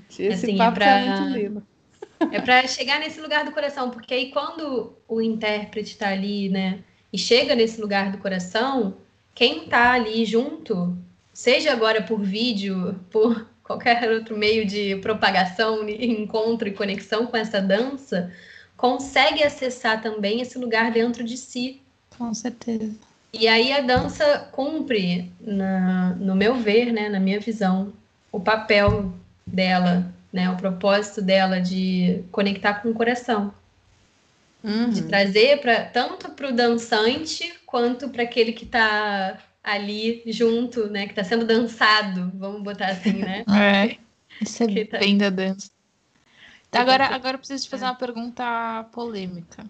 Esse 0.09 0.27
assim, 0.27 0.57
papo 0.57 0.73
é 0.73 0.75
pra... 0.75 0.99
é 0.99 1.19
muito 1.19 1.37
lindo. 1.37 1.67
É 2.31 2.39
para 2.39 2.67
chegar 2.67 2.99
nesse 2.99 3.19
lugar 3.19 3.43
do 3.43 3.51
coração, 3.51 3.89
porque 3.89 4.13
aí 4.13 4.31
quando 4.31 4.93
o 5.07 5.21
intérprete 5.21 5.91
está 5.91 6.09
ali, 6.09 6.49
né, 6.49 6.79
e 7.11 7.17
chega 7.17 7.55
nesse 7.55 7.81
lugar 7.81 8.11
do 8.11 8.17
coração, 8.17 8.95
quem 9.35 9.65
está 9.65 9.91
ali 9.91 10.23
junto, 10.23 10.95
seja 11.33 11.71
agora 11.71 12.01
por 12.01 12.21
vídeo, 12.21 12.99
por 13.09 13.47
qualquer 13.63 14.09
outro 14.11 14.37
meio 14.37 14.65
de 14.65 14.95
propagação, 14.97 15.87
encontro 15.87 16.67
e 16.67 16.73
conexão 16.73 17.25
com 17.25 17.37
essa 17.37 17.61
dança, 17.61 18.31
consegue 18.75 19.43
acessar 19.43 20.01
também 20.01 20.41
esse 20.41 20.57
lugar 20.57 20.91
dentro 20.91 21.23
de 21.23 21.37
si. 21.37 21.81
Com 22.17 22.33
certeza. 22.33 22.93
E 23.31 23.47
aí 23.47 23.71
a 23.73 23.81
dança 23.81 24.47
cumpre, 24.51 25.31
na, 25.41 26.15
no 26.15 26.35
meu 26.35 26.55
ver, 26.55 26.91
né, 26.91 27.09
na 27.09 27.19
minha 27.19 27.39
visão, 27.39 27.91
o 28.31 28.39
papel 28.39 29.11
dela 29.45 30.13
né? 30.33 30.49
O 30.49 30.57
propósito 30.57 31.21
dela 31.21 31.61
de 31.61 32.23
conectar 32.31 32.81
com 32.81 32.89
o 32.89 32.93
coração. 32.93 33.53
Uhum. 34.63 34.89
De 34.89 35.03
trazer 35.03 35.61
para 35.61 35.85
tanto 35.85 36.31
para 36.31 36.49
o 36.49 36.53
dançante 36.53 37.53
quanto 37.65 38.09
para 38.09 38.23
aquele 38.23 38.53
que 38.53 38.65
está 38.65 39.37
ali 39.63 40.23
junto, 40.27 40.89
né? 40.89 41.05
Que 41.05 41.11
está 41.11 41.23
sendo 41.23 41.45
dançado, 41.45 42.31
vamos 42.35 42.61
botar 42.61 42.87
assim, 42.87 43.13
né? 43.13 43.43
É, 43.49 43.97
isso 44.41 44.63
é 44.63 44.85
tá... 44.85 44.99
bem 44.99 45.17
da 45.17 45.29
dança. 45.29 45.71
Tá, 46.69 46.81
agora, 46.81 47.05
agora 47.05 47.35
eu 47.35 47.39
preciso 47.39 47.63
te 47.63 47.69
fazer 47.69 47.85
uma 47.85 47.95
pergunta 47.95 48.83
polêmica. 48.91 49.63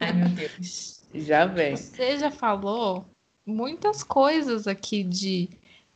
Ai, 0.00 0.12
meu 0.12 0.28
Deus. 0.28 1.04
Já 1.14 1.44
vem. 1.44 1.76
Você 1.76 2.18
já 2.18 2.30
falou 2.30 3.06
muitas 3.44 4.02
coisas 4.02 4.66
aqui 4.66 5.04
de 5.04 5.48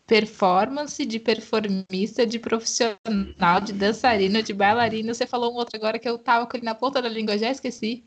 performance, 0.07 1.07
de 1.07 1.19
performista, 1.19 2.27
de 2.27 2.39
profissional, 2.39 3.61
de 3.65 3.73
dançarino, 3.73 4.43
de 4.43 4.53
bailarino. 4.53 5.15
Você 5.15 5.27
falou 5.27 5.53
um 5.53 5.57
outro 5.57 5.77
agora 5.77 5.99
que 5.99 6.09
eu 6.09 6.19
tava 6.19 6.47
com 6.47 6.57
ele 6.57 6.67
na 6.67 6.75
ponta 6.75 7.01
da 7.01 7.09
língua, 7.09 7.39
já 7.39 7.51
esqueci. 7.51 8.05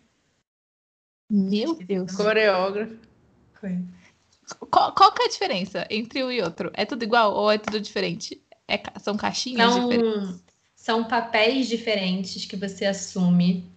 Meu 1.29 1.73
Deus. 1.73 2.11
Coreógrafo. 2.15 2.95
Qual, 4.69 4.93
qual 4.93 5.11
que 5.11 5.23
é 5.23 5.25
a 5.25 5.29
diferença 5.29 5.87
entre 5.89 6.23
um 6.23 6.31
e 6.31 6.41
outro? 6.41 6.71
É 6.73 6.85
tudo 6.85 7.03
igual 7.03 7.33
ou 7.33 7.51
é 7.51 7.57
tudo 7.57 7.79
diferente? 7.79 8.41
É, 8.67 8.81
são 8.99 9.17
caixinhas 9.17 9.73
são, 9.73 9.89
diferentes? 9.89 10.43
São 10.75 11.03
papéis 11.03 11.67
diferentes 11.67 12.45
que 12.45 12.55
você 12.55 12.85
assume. 12.85 13.71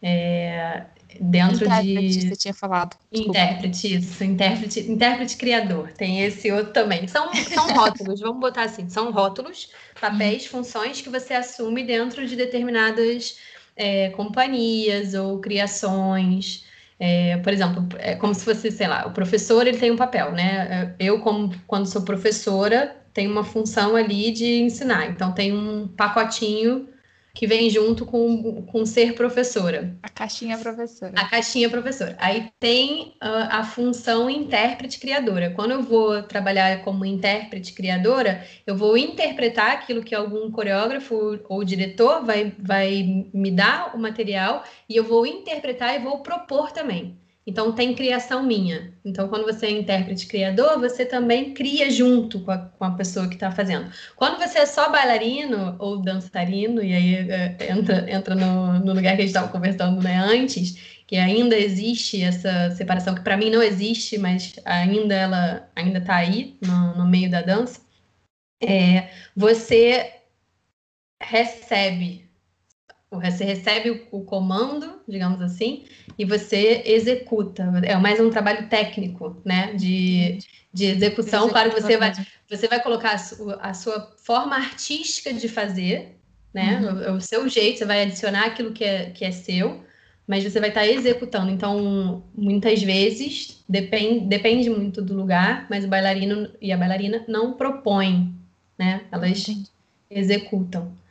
É, 0.00 0.84
dentro 1.20 1.66
intérprete, 1.66 2.18
de. 2.18 2.28
Você 2.28 2.36
tinha 2.36 2.54
falado. 2.54 2.96
Desculpa. 3.10 3.38
Intérprete, 3.38 3.94
isso. 3.94 4.24
Intérprete, 4.24 4.80
intérprete 4.80 5.36
criador. 5.36 5.92
Tem 5.92 6.22
esse 6.22 6.50
outro 6.50 6.72
também. 6.72 7.06
São, 7.06 7.32
são 7.34 7.68
rótulos, 7.74 8.20
vamos 8.20 8.40
botar 8.40 8.64
assim: 8.64 8.88
são 8.88 9.12
rótulos, 9.12 9.70
papéis, 10.00 10.46
funções 10.46 11.00
que 11.00 11.08
você 11.08 11.34
assume 11.34 11.84
dentro 11.84 12.26
de 12.26 12.34
determinadas 12.34 13.38
é, 13.76 14.10
companhias 14.10 15.14
ou 15.14 15.38
criações. 15.40 16.64
É, 17.04 17.36
por 17.38 17.52
exemplo, 17.52 17.84
é 17.98 18.14
como 18.14 18.32
se 18.32 18.44
fosse, 18.44 18.70
sei 18.70 18.86
lá, 18.86 19.08
o 19.08 19.10
professor 19.10 19.66
ele 19.66 19.76
tem 19.76 19.90
um 19.90 19.96
papel, 19.96 20.30
né? 20.30 20.94
Eu, 21.00 21.18
como 21.18 21.52
quando 21.66 21.84
sou 21.86 22.02
professora, 22.02 22.96
tenho 23.12 23.32
uma 23.32 23.42
função 23.42 23.96
ali 23.96 24.30
de 24.30 24.60
ensinar. 24.60 25.10
Então, 25.10 25.32
tem 25.32 25.52
um 25.52 25.88
pacotinho 25.88 26.88
que 27.34 27.46
vem 27.46 27.70
junto 27.70 28.04
com, 28.04 28.62
com 28.62 28.84
ser 28.84 29.14
professora. 29.14 29.96
A 30.02 30.08
caixinha 30.08 30.58
professora. 30.58 31.12
A 31.16 31.28
caixinha 31.28 31.70
professora. 31.70 32.16
Aí 32.18 32.50
tem 32.60 33.14
uh, 33.22 33.48
a 33.50 33.64
função 33.64 34.28
intérprete 34.28 34.98
criadora. 34.98 35.50
Quando 35.50 35.70
eu 35.70 35.82
vou 35.82 36.22
trabalhar 36.22 36.82
como 36.82 37.04
intérprete 37.04 37.72
criadora, 37.72 38.46
eu 38.66 38.76
vou 38.76 38.96
interpretar 38.96 39.72
aquilo 39.72 40.02
que 40.02 40.14
algum 40.14 40.50
coreógrafo 40.50 41.40
ou 41.48 41.64
diretor 41.64 42.24
vai, 42.24 42.52
vai 42.58 43.24
me 43.32 43.50
dar 43.50 43.96
o 43.96 43.98
material 43.98 44.64
e 44.88 44.96
eu 44.96 45.04
vou 45.04 45.26
interpretar 45.26 45.94
e 45.94 46.04
vou 46.04 46.22
propor 46.22 46.70
também. 46.70 47.21
Então, 47.46 47.72
tem 47.72 47.94
criação 47.94 48.44
minha. 48.44 48.92
Então, 49.04 49.28
quando 49.28 49.44
você 49.44 49.66
é 49.66 49.70
intérprete 49.70 50.26
criador, 50.26 50.78
você 50.78 51.04
também 51.04 51.52
cria 51.52 51.90
junto 51.90 52.40
com 52.40 52.52
a, 52.52 52.58
com 52.58 52.84
a 52.84 52.92
pessoa 52.92 53.26
que 53.26 53.34
está 53.34 53.50
fazendo. 53.50 53.90
Quando 54.14 54.38
você 54.38 54.60
é 54.60 54.66
só 54.66 54.90
bailarino 54.90 55.74
ou 55.80 56.00
dançarino, 56.00 56.82
e 56.82 56.92
aí 56.94 57.14
é, 57.30 57.56
entra, 57.70 58.08
entra 58.08 58.34
no, 58.36 58.78
no 58.78 58.92
lugar 58.92 59.16
que 59.16 59.22
a 59.22 59.26
gente 59.26 59.26
estava 59.26 59.48
conversando 59.48 60.00
né, 60.00 60.18
antes, 60.18 61.02
que 61.06 61.16
ainda 61.16 61.56
existe 61.56 62.22
essa 62.22 62.70
separação, 62.70 63.14
que 63.14 63.22
para 63.22 63.36
mim 63.36 63.50
não 63.50 63.62
existe, 63.62 64.16
mas 64.18 64.54
ainda 64.64 65.14
ela 65.14 65.68
ainda 65.74 65.98
está 65.98 66.16
aí 66.16 66.56
no, 66.64 66.96
no 66.96 67.06
meio 67.06 67.30
da 67.30 67.42
dança, 67.42 67.80
é, 68.62 69.10
você 69.36 70.12
recebe 71.20 72.21
você 73.20 73.44
recebe 73.44 73.90
o, 73.90 74.06
o, 74.10 74.24
comando, 74.24 75.00
digamos 75.06 75.40
assim, 75.42 75.84
e 76.18 76.24
você 76.24 76.82
executa. 76.86 77.70
É 77.84 77.94
mais 77.96 78.18
um 78.18 78.30
trabalho 78.30 78.68
técnico, 78.68 79.40
né? 79.44 79.74
De, 79.74 80.38
de 80.72 80.86
execução. 80.86 81.48
Claro 81.48 81.70
que 81.74 81.80
você 81.80 81.96
vai, 81.96 82.12
você 82.48 82.66
vai 82.68 82.82
colocar 82.82 83.12
a 83.12 83.18
sua, 83.18 83.54
a 83.56 83.74
sua 83.74 84.14
forma 84.16 84.56
artística 84.56 85.32
de 85.32 85.48
fazer, 85.48 86.16
né? 86.54 86.80
Uhum. 86.80 87.12
O, 87.12 87.16
o, 87.16 87.20
seu 87.20 87.48
jeito, 87.48 87.78
você 87.78 87.84
vai 87.84 88.02
adicionar 88.02 88.46
aquilo 88.46 88.72
que 88.72 88.84
é, 88.84 89.10
que 89.10 89.24
é 89.24 89.30
seu, 89.30 89.84
mas 90.26 90.44
você 90.44 90.58
vai 90.58 90.70
estar 90.70 90.86
executando. 90.86 91.50
Então, 91.50 92.24
muitas 92.34 92.82
vezes, 92.82 93.62
depende, 93.68 94.26
depende 94.26 94.70
muito 94.70 95.02
do 95.02 95.14
lugar, 95.14 95.66
mas 95.68 95.84
o 95.84 95.88
bailarino 95.88 96.50
e 96.60 96.72
a 96.72 96.76
bailarina 96.78 97.24
não 97.28 97.52
propõem, 97.52 98.34
né? 98.78 99.02
Elas 99.12 99.46
Entendi. 99.48 99.68
executam. 100.10 101.01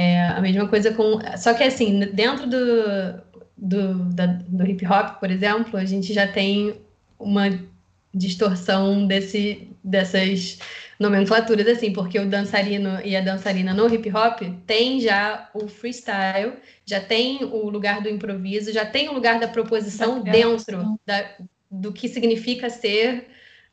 É 0.00 0.28
a 0.28 0.40
mesma 0.40 0.68
coisa 0.68 0.94
com. 0.94 1.18
Só 1.36 1.52
que 1.54 1.64
assim, 1.64 1.98
dentro 2.12 2.48
do, 2.48 3.20
do, 3.56 3.94
da, 4.14 4.26
do 4.26 4.64
hip 4.64 4.86
hop, 4.86 5.18
por 5.18 5.28
exemplo, 5.28 5.76
a 5.76 5.84
gente 5.84 6.14
já 6.14 6.24
tem 6.24 6.76
uma 7.18 7.50
distorção 8.14 9.08
desse, 9.08 9.68
dessas 9.82 10.60
nomenclaturas, 11.00 11.66
assim, 11.66 11.92
porque 11.92 12.16
o 12.16 12.30
dançarino 12.30 13.00
e 13.04 13.16
a 13.16 13.20
dançarina 13.20 13.74
no 13.74 13.92
hip 13.92 14.08
hop 14.10 14.40
tem 14.64 15.00
já 15.00 15.50
o 15.52 15.66
freestyle, 15.66 16.52
já 16.86 17.00
tem 17.00 17.42
o 17.42 17.68
lugar 17.68 18.00
do 18.00 18.08
improviso, 18.08 18.72
já 18.72 18.86
tem 18.86 19.08
o 19.08 19.12
lugar 19.12 19.40
da 19.40 19.48
proposição 19.48 20.22
da 20.22 20.30
dentro 20.30 20.96
da, 21.04 21.28
do 21.68 21.92
que 21.92 22.06
significa 22.08 22.70
ser 22.70 23.26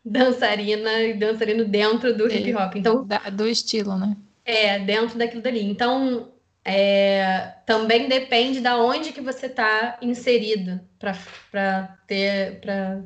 dançarina 0.03 1.01
e 1.03 1.13
dançarino 1.13 1.65
dentro 1.65 2.17
do 2.17 2.27
hip 2.27 2.51
hop. 2.55 2.77
Então, 2.77 3.05
da, 3.05 3.19
do 3.29 3.47
estilo, 3.47 3.95
né? 3.95 4.17
É, 4.45 4.79
dentro 4.79 5.17
daquilo 5.17 5.41
dali. 5.41 5.63
Então, 5.63 6.31
é, 6.63 7.53
também 7.65 8.07
depende 8.07 8.59
da 8.59 8.77
onde 8.77 9.11
que 9.11 9.21
você 9.21 9.47
está 9.47 9.97
inserido 10.01 10.79
para 10.99 11.97
ter 12.07 12.61
para 12.61 13.03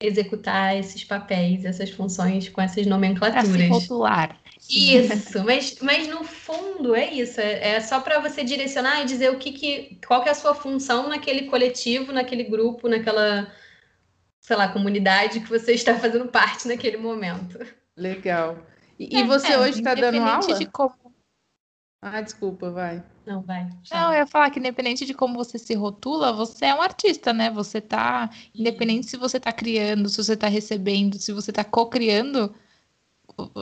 executar 0.00 0.76
esses 0.76 1.02
papéis, 1.04 1.64
essas 1.64 1.90
funções 1.90 2.48
com 2.48 2.60
essas 2.60 2.86
nomenclaturas. 2.86 3.48
Para 3.48 3.58
se 3.58 3.66
rotular. 3.68 4.40
Isso, 4.68 5.42
mas, 5.44 5.78
mas 5.80 6.06
no 6.08 6.22
fundo 6.24 6.94
é 6.94 7.12
isso, 7.12 7.40
é, 7.40 7.74
é 7.74 7.80
só 7.80 8.00
para 8.00 8.20
você 8.20 8.44
direcionar 8.44 9.02
e 9.02 9.06
dizer 9.06 9.30
o 9.30 9.38
que, 9.38 9.52
que 9.52 9.98
qual 10.06 10.22
que 10.22 10.28
é 10.28 10.32
a 10.32 10.36
sua 10.36 10.54
função 10.54 11.08
naquele 11.08 11.46
coletivo, 11.46 12.12
naquele 12.12 12.44
grupo, 12.44 12.88
naquela, 12.88 13.52
sei 14.40 14.56
lá, 14.56 14.68
comunidade 14.68 15.40
que 15.40 15.48
você 15.48 15.72
está 15.72 15.98
fazendo 15.98 16.26
parte 16.28 16.68
naquele 16.68 16.96
momento. 16.96 17.58
Legal. 17.96 18.58
E, 18.98 19.18
e 19.18 19.22
você 19.24 19.52
É, 19.52 19.58
hoje 19.58 19.78
está 19.78 19.94
dando 19.94 20.16
independente 20.16 20.46
aula? 20.46 20.58
de 20.58 20.66
como 20.66 20.94
Ah, 22.02 22.20
desculpa, 22.20 22.70
vai. 22.70 23.02
Não, 23.26 23.42
vai. 23.42 23.68
Não, 23.90 24.12
eu 24.12 24.20
ia 24.20 24.26
falar 24.26 24.50
que 24.50 24.58
independente 24.58 25.04
de 25.04 25.14
como 25.14 25.34
você 25.34 25.58
se 25.58 25.74
rotula, 25.74 26.32
você 26.32 26.66
é 26.66 26.74
um 26.74 26.82
artista, 26.82 27.32
né? 27.32 27.50
Você 27.50 27.80
tá, 27.80 28.30
independente 28.54 29.06
se 29.06 29.16
você 29.16 29.40
tá 29.40 29.52
criando, 29.52 30.08
se 30.08 30.16
você 30.16 30.36
tá 30.36 30.46
recebendo, 30.48 31.18
se 31.18 31.32
você 31.32 31.52
tá 31.52 31.64
co-criando, 31.64 32.54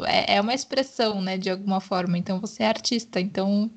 é, 0.06 0.36
é 0.36 0.40
uma 0.40 0.54
expressão, 0.54 1.20
né, 1.20 1.38
de 1.38 1.50
alguma 1.50 1.80
forma. 1.80 2.18
Então 2.18 2.40
você 2.40 2.62
é 2.62 2.66
artista, 2.68 3.20
então 3.20 3.70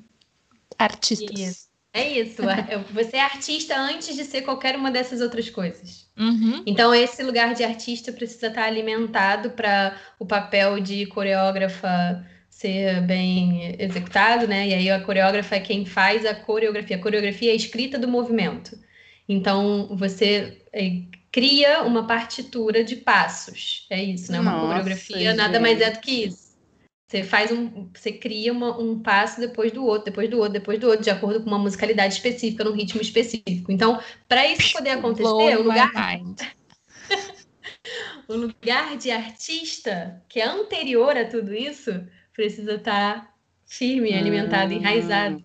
artistas. 0.78 1.40
Isso. 1.40 1.69
É 1.92 2.08
isso. 2.20 2.42
ar- 2.48 2.68
Você 2.92 3.16
é 3.16 3.20
artista 3.20 3.76
antes 3.78 4.14
de 4.14 4.24
ser 4.24 4.42
qualquer 4.42 4.76
uma 4.76 4.90
dessas 4.90 5.20
outras 5.20 5.50
coisas. 5.50 6.08
Uhum. 6.16 6.62
Então, 6.66 6.94
esse 6.94 7.22
lugar 7.22 7.54
de 7.54 7.64
artista 7.64 8.12
precisa 8.12 8.46
estar 8.48 8.64
alimentado 8.64 9.50
para 9.52 9.98
o 10.18 10.26
papel 10.26 10.78
de 10.80 11.06
coreógrafa 11.06 12.24
ser 12.48 13.00
bem 13.06 13.74
executado, 13.78 14.46
né? 14.46 14.68
E 14.68 14.74
aí 14.74 14.90
a 14.90 15.00
coreógrafa 15.02 15.56
é 15.56 15.60
quem 15.60 15.84
faz 15.86 16.24
a 16.26 16.34
coreografia. 16.34 16.96
A 16.96 17.00
coreografia 17.00 17.50
é 17.50 17.52
a 17.52 17.56
escrita 17.56 17.98
do 17.98 18.06
movimento. 18.08 18.78
Então, 19.28 19.88
você 19.96 20.62
eh, 20.72 21.02
cria 21.32 21.82
uma 21.84 22.06
partitura 22.06 22.84
de 22.84 22.96
passos. 22.96 23.86
É 23.90 24.02
isso, 24.02 24.30
né? 24.32 24.40
Uma 24.40 24.52
Nossa, 24.52 24.60
coreografia 24.60 25.34
nada 25.34 25.58
mais 25.60 25.80
é 25.80 25.86
gente. 25.86 25.94
do 25.94 26.00
que 26.00 26.24
isso. 26.26 26.49
Você 27.10 27.24
faz 27.24 27.50
um, 27.50 27.90
você 27.92 28.12
cria 28.12 28.52
uma- 28.52 28.78
um 28.78 29.02
passo 29.02 29.40
depois 29.40 29.72
do 29.72 29.84
outro, 29.84 30.04
depois 30.04 30.30
do 30.30 30.38
outro, 30.38 30.52
depois 30.52 30.78
do 30.78 30.86
outro, 30.86 31.02
de 31.02 31.10
acordo 31.10 31.42
com 31.42 31.50
uma 31.50 31.58
musicalidade 31.58 32.14
específica, 32.14 32.62
num 32.62 32.70
ritmo 32.70 33.00
específico. 33.00 33.72
Então, 33.72 34.00
para 34.28 34.46
isso 34.46 34.72
poder 34.72 34.90
acontecer, 34.90 35.58
o 35.58 35.62
lugar 35.64 35.90
o 38.28 38.36
lugar 38.36 38.96
de 38.96 39.10
artista, 39.10 40.22
que 40.28 40.38
é 40.38 40.46
anterior 40.46 41.16
a 41.16 41.24
tudo 41.24 41.52
isso, 41.52 41.90
precisa 42.32 42.74
estar 42.74 43.34
firme, 43.66 44.14
alimentado, 44.14 44.72
enraizado. 44.72 45.42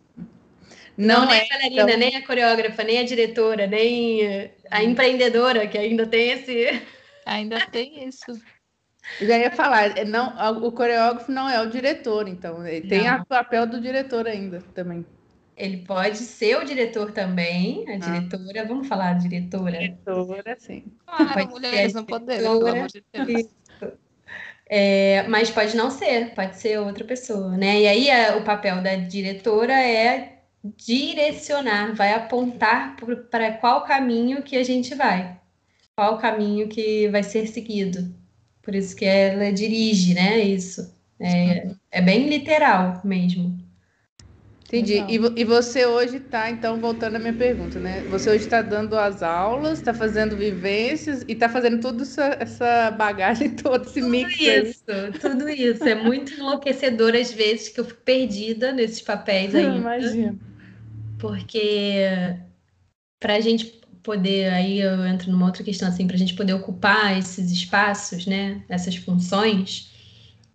Não, 0.95 1.21
Não, 1.21 1.27
nem 1.27 1.39
é. 1.39 1.45
a 1.45 1.49
bailarina, 1.49 1.97
nem 1.97 2.15
a 2.15 2.27
coreógrafa, 2.27 2.83
nem 2.83 2.99
a 2.99 3.03
diretora, 3.03 3.65
nem 3.65 4.51
a 4.69 4.83
empreendedora, 4.83 5.67
que 5.67 5.79
ainda 5.79 6.05
tem 6.05 6.29
esse. 6.29 6.79
Ainda 7.25 7.65
tem 7.65 8.07
isso. 8.07 8.39
Eu 9.19 9.27
já 9.27 9.37
ia 9.37 9.51
falar, 9.51 9.97
é, 9.97 10.03
não, 10.03 10.33
o 10.65 10.71
coreógrafo 10.71 11.31
não 11.31 11.49
é 11.49 11.61
o 11.61 11.69
diretor, 11.69 12.27
então. 12.27 12.65
Ele 12.65 12.87
tem 12.87 13.05
Não. 13.05 13.21
o 13.21 13.25
papel 13.25 13.65
do 13.65 13.79
diretor 13.79 14.27
ainda 14.27 14.61
também. 14.73 15.05
Ele 15.55 15.77
pode 15.77 16.17
ser 16.17 16.57
o 16.57 16.65
diretor 16.65 17.11
também, 17.11 17.85
a 17.89 17.97
diretora, 17.97 18.65
vamos 18.65 18.87
falar 18.87 19.13
diretora. 19.13 19.71
Diretora, 19.79 20.57
sim. 20.59 20.83
Claro, 21.05 21.33
Pode 21.33 21.47
mulheres 21.49 21.93
poder, 21.93 22.37
diretora. 22.39 22.59
pelo 22.59 22.67
amor 22.67 22.87
de 22.89 23.03
Deus. 23.13 23.55
É, 24.67 25.23
mas 25.27 25.49
pode 25.51 25.77
não 25.77 25.91
ser, 25.91 26.33
pode 26.33 26.57
ser 26.57 26.79
outra 26.79 27.05
pessoa, 27.05 27.55
né? 27.55 27.81
E 27.81 27.87
aí 27.87 28.09
a- 28.09 28.35
o 28.37 28.43
papel 28.43 28.81
da 28.81 28.95
diretora 28.95 29.73
é 29.79 30.39
direcionar, 30.63 31.93
vai 31.95 32.11
apontar 32.13 32.95
para 33.29 33.51
qual 33.53 33.83
caminho 33.85 34.41
que 34.41 34.57
a 34.57 34.63
gente 34.63 34.95
vai, 34.95 35.39
qual 35.95 36.17
caminho 36.17 36.67
que 36.67 37.07
vai 37.09 37.21
ser 37.23 37.47
seguido. 37.47 38.13
Por 38.65 38.73
isso 38.73 38.95
que 38.95 39.05
ela 39.05 39.53
dirige, 39.53 40.15
né? 40.15 40.39
Isso. 40.39 40.91
É, 41.19 41.67
é 41.91 42.01
bem 42.01 42.27
literal 42.27 42.99
mesmo. 43.05 43.63
Entendi. 44.67 44.95
E, 45.07 45.41
e 45.41 45.43
você 45.45 45.85
hoje 45.85 46.17
está, 46.17 46.49
então, 46.49 46.81
voltando 46.81 47.15
à 47.15 47.19
minha 47.19 47.33
pergunta, 47.33 47.79
né? 47.79 48.01
Você 48.09 48.29
hoje 48.29 48.45
está 48.45 48.63
dando 48.63 48.97
as 48.97 49.21
aulas, 49.21 49.77
está 49.77 49.93
fazendo 49.93 50.35
vivências 50.35 51.23
e 51.27 51.33
está 51.33 51.47
fazendo 51.47 51.79
toda 51.79 52.01
essa, 52.01 52.35
essa 52.39 52.91
bagagem 52.91 53.51
toda, 53.55 53.85
esse 53.85 54.01
Tudo 54.01 54.09
mix 54.09 54.33
aí. 54.39 54.63
isso, 54.63 54.83
tudo 55.21 55.47
isso. 55.47 55.83
É 55.83 55.93
muito 55.93 56.33
enlouquecedor 56.33 57.13
às 57.15 57.31
vezes 57.31 57.69
que 57.69 57.79
eu 57.79 57.85
fico 57.85 58.01
perdida 58.01 58.71
nesses 58.71 59.01
papéis 59.01 59.53
ainda. 59.55 59.77
Imagina. 59.77 60.35
porque 61.19 62.01
para 63.19 63.35
a 63.35 63.39
gente 63.39 63.81
poder, 64.05 64.53
aí 64.53 64.79
eu 64.79 65.05
entro 65.05 65.31
numa 65.31 65.47
outra 65.47 65.63
questão 65.63 65.87
assim, 65.87 66.05
para 66.05 66.15
a 66.15 66.19
gente 66.19 66.35
poder 66.35 66.53
ocupar 66.53 67.17
esses 67.17 67.51
espaços, 67.51 68.25
né, 68.25 68.61
essas 68.69 68.95
funções, 68.95 69.91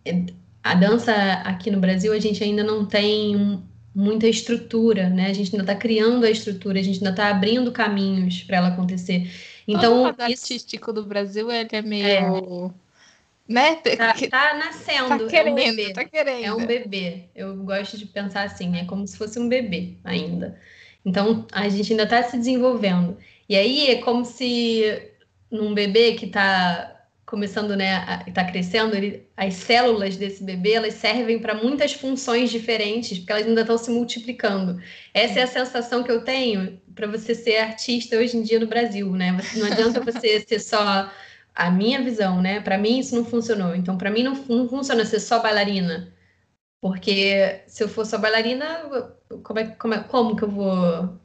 é, 0.04 0.24
a 0.62 0.74
dança 0.74 1.12
aqui 1.44 1.70
no 1.70 1.80
Brasil 1.80 2.12
a 2.12 2.18
gente 2.18 2.42
ainda 2.42 2.62
não 2.62 2.86
tem 2.86 3.62
muita 3.94 4.28
estrutura, 4.28 5.08
né? 5.08 5.26
A 5.26 5.32
gente 5.32 5.52
ainda 5.52 5.64
está 5.64 5.74
criando 5.74 6.24
a 6.24 6.30
estrutura, 6.30 6.78
a 6.78 6.82
gente 6.82 6.98
ainda 6.98 7.10
está 7.10 7.28
abrindo 7.28 7.72
caminhos 7.72 8.42
para 8.44 8.58
ela 8.58 8.68
acontecer. 8.68 9.22
Todo 9.66 9.78
Então, 9.78 10.02
lado 10.02 10.30
isso 10.30 10.44
artístico 10.44 10.92
do 10.92 11.04
Brasil, 11.04 11.50
ele 11.50 11.68
é 11.72 11.82
meio... 11.82 12.72
Né? 13.48 13.74
tá, 13.74 14.14
tá 14.30 14.54
nascendo, 14.54 15.08
tá 15.08 15.16
é 15.16 15.24
um 15.24 15.26
querendo, 15.26 15.56
bebê. 15.56 15.92
tá 15.92 16.04
querendo. 16.04 16.44
É 16.44 16.54
um 16.54 16.64
bebê. 16.64 17.24
Eu 17.34 17.56
gosto 17.56 17.98
de 17.98 18.06
pensar 18.06 18.44
assim, 18.44 18.76
é 18.76 18.84
como 18.84 19.04
se 19.08 19.16
fosse 19.16 19.40
um 19.40 19.48
bebê 19.48 19.94
ainda. 20.04 20.56
Então, 21.04 21.46
a 21.50 21.68
gente 21.68 21.92
ainda 21.92 22.04
está 22.04 22.22
se 22.22 22.36
desenvolvendo. 22.36 23.16
E 23.50 23.56
aí 23.56 23.90
é 23.90 23.96
como 23.96 24.24
se 24.24 25.10
num 25.50 25.74
bebê 25.74 26.14
que 26.14 26.26
está 26.26 27.08
começando, 27.26 27.76
né, 27.76 28.22
está 28.24 28.44
crescendo, 28.44 28.94
ele, 28.94 29.28
as 29.36 29.54
células 29.54 30.16
desse 30.16 30.44
bebê, 30.44 30.74
elas 30.74 30.94
servem 30.94 31.40
para 31.40 31.54
muitas 31.54 31.92
funções 31.92 32.50
diferentes, 32.50 33.18
porque 33.18 33.32
elas 33.32 33.46
ainda 33.46 33.62
estão 33.62 33.76
se 33.76 33.90
multiplicando. 33.90 34.80
Essa 35.12 35.40
é 35.40 35.42
a 35.42 35.48
sensação 35.48 36.04
que 36.04 36.12
eu 36.12 36.22
tenho 36.22 36.80
para 36.94 37.08
você 37.08 37.34
ser 37.34 37.56
artista 37.56 38.16
hoje 38.16 38.36
em 38.36 38.42
dia 38.42 38.60
no 38.60 38.68
Brasil, 38.68 39.10
né? 39.10 39.36
Não 39.56 39.66
adianta 39.66 40.00
você 40.00 40.40
ser 40.46 40.60
só 40.60 41.10
a 41.52 41.70
minha 41.72 42.00
visão, 42.00 42.40
né? 42.40 42.60
Para 42.60 42.78
mim 42.78 43.00
isso 43.00 43.16
não 43.16 43.24
funcionou. 43.24 43.74
Então, 43.74 43.98
para 43.98 44.12
mim 44.12 44.22
não, 44.22 44.34
não 44.48 44.68
funciona 44.68 45.04
ser 45.04 45.18
só 45.18 45.40
bailarina. 45.40 46.14
Porque 46.80 47.62
se 47.66 47.82
eu 47.82 47.88
for 47.88 48.06
só 48.06 48.16
bailarina, 48.16 48.88
como, 49.42 49.58
é, 49.58 49.66
como, 49.66 49.94
é, 49.94 50.02
como 50.04 50.36
que 50.36 50.44
eu 50.44 50.50
vou 50.50 51.20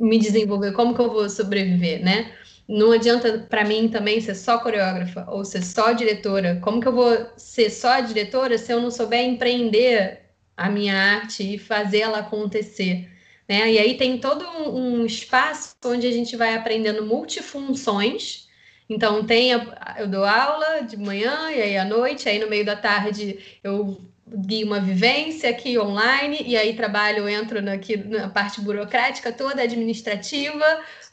me 0.00 0.18
desenvolver? 0.18 0.72
Como 0.72 0.94
que 0.94 1.00
eu 1.00 1.10
vou 1.10 1.28
sobreviver, 1.28 2.02
né? 2.04 2.32
Não 2.68 2.92
adianta 2.92 3.46
para 3.50 3.64
mim 3.64 3.88
também 3.88 4.20
ser 4.20 4.34
só 4.34 4.58
coreógrafa 4.58 5.26
ou 5.28 5.44
ser 5.44 5.62
só 5.62 5.92
diretora. 5.92 6.58
Como 6.62 6.80
que 6.80 6.88
eu 6.88 6.92
vou 6.92 7.28
ser 7.36 7.70
só 7.70 8.00
diretora 8.00 8.56
se 8.58 8.72
eu 8.72 8.80
não 8.80 8.90
souber 8.90 9.20
empreender 9.22 10.22
a 10.56 10.70
minha 10.70 10.96
arte 10.96 11.54
e 11.54 11.58
fazer 11.58 12.00
ela 12.00 12.20
acontecer? 12.20 13.10
Né? 13.48 13.72
E 13.72 13.78
aí 13.78 13.96
tem 13.96 14.18
todo 14.18 14.44
um, 14.46 15.04
espaço 15.04 15.76
onde 15.84 16.06
a 16.06 16.10
gente 16.12 16.36
vai 16.36 16.54
aprendendo 16.54 17.04
multifunções. 17.04 18.48
Então 18.88 19.24
tem 19.26 19.52
a- 19.54 19.96
eu 19.98 20.08
dou 20.08 20.24
aula 20.24 20.80
de 20.82 20.96
manhã 20.96 21.50
e 21.50 21.60
aí 21.62 21.76
à 21.78 21.84
noite, 21.84 22.28
aí 22.28 22.38
no 22.38 22.48
meio 22.48 22.64
da 22.64 22.76
tarde 22.76 23.38
eu 23.62 24.00
guio 24.26 24.66
uma 24.66 24.80
vivência 24.80 25.50
aqui 25.50 25.78
online 25.78 26.42
e 26.46 26.56
aí 26.56 26.74
trabalho, 26.74 27.28
entro 27.28 27.60
na, 27.60 27.74
aqui, 27.74 27.96
na 27.96 28.28
parte 28.28 28.60
burocrática 28.60 29.30
toda, 29.32 29.62
administrativa, 29.62 30.64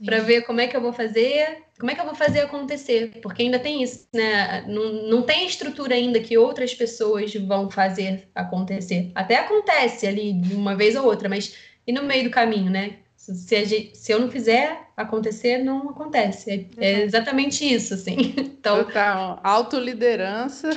para 0.04 0.20
ver 0.20 0.42
como 0.44 0.62
é 0.62 0.68
que 0.68 0.76
eu 0.76 0.82
vou 0.82 0.94
fazer, 0.94 1.64
como 1.80 1.92
é 1.92 1.96
que 1.96 2.02
eu 2.02 2.06
vou 2.06 2.16
fazer 2.16 2.42
acontecer, 2.42 3.12
porque 3.22 3.44
ainda 3.44 3.60
tem 3.60 3.84
isso, 3.84 4.08
né? 4.14 4.64
Não, 4.68 4.94
não 5.10 5.22
tem 5.24 5.46
estrutura 5.46 5.96
ainda 5.96 6.20
que 6.20 6.38
outras 6.38 6.74
pessoas 6.74 7.34
vão 7.34 7.70
fazer 7.70 8.28
acontecer. 8.34 9.12
Até 9.14 9.38
acontece 9.38 10.08
ali 10.08 10.34
de 10.34 10.56
uma 10.56 10.76
vez 10.76 10.96
ou 10.96 11.06
outra, 11.06 11.28
mas 11.28 11.56
e 11.86 11.92
no 11.92 12.04
meio 12.04 12.26
do 12.26 12.30
caminho, 12.30 12.72
né? 12.72 12.96
Se, 13.18 13.66
gente- 13.66 13.96
se 13.96 14.12
eu 14.12 14.20
não 14.20 14.32
fizer 14.32 14.80
acontecer, 14.98 15.60
não 15.60 15.90
acontece. 15.90 16.68
É, 16.78 16.86
é 16.86 17.02
exatamente 17.04 17.64
isso, 17.72 17.94
assim. 17.94 18.34
Então, 18.62 18.84
Total. 18.84 19.40
Autoliderança 19.44 20.70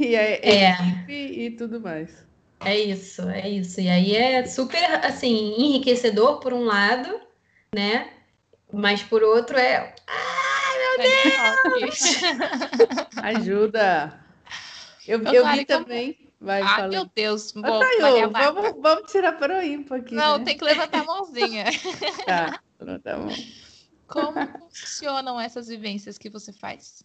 e 0.00 0.16
a 0.16 0.22
É. 0.22 0.70
equipe 0.72 1.12
e 1.12 1.50
tudo 1.56 1.80
mais. 1.80 2.24
É 2.64 2.78
isso, 2.78 3.22
é 3.28 3.48
isso. 3.48 3.80
E 3.80 3.88
aí 3.88 4.14
é 4.14 4.44
super, 4.46 4.84
assim, 5.04 5.54
enriquecedor 5.58 6.40
por 6.40 6.52
um 6.52 6.64
lado, 6.64 7.20
né? 7.74 8.10
Mas 8.72 9.02
por 9.02 9.22
outro 9.22 9.58
é. 9.58 9.94
Ajuda. 13.22 14.20
Eu, 15.06 15.22
eu 15.22 15.44
Mari, 15.44 15.58
vi 15.60 15.64
como- 15.66 15.84
também. 15.84 16.30
Vai, 16.40 16.62
Ah, 16.62 16.88
meu 16.88 17.04
Deus. 17.14 17.52
Bom, 17.52 17.80
Maria 18.00 18.28
Bárbara. 18.28 18.70
vamos, 18.72 18.82
vamos 18.82 19.12
tirar 19.12 19.32
para 19.32 19.58
o 19.58 19.62
ímpar 19.62 19.98
aqui. 20.00 20.14
Não, 20.14 20.38
né? 20.38 20.44
tem 20.44 20.56
que 20.56 20.64
levantar 20.64 21.00
a 21.00 21.04
mãozinha. 21.04 21.64
Tá, 22.24 22.60
tá 23.04 23.16
bom. 23.18 23.28
Como 24.06 24.34
funcionam 24.70 25.38
essas 25.38 25.68
vivências 25.68 26.16
que 26.16 26.30
você 26.30 26.50
faz? 26.52 27.02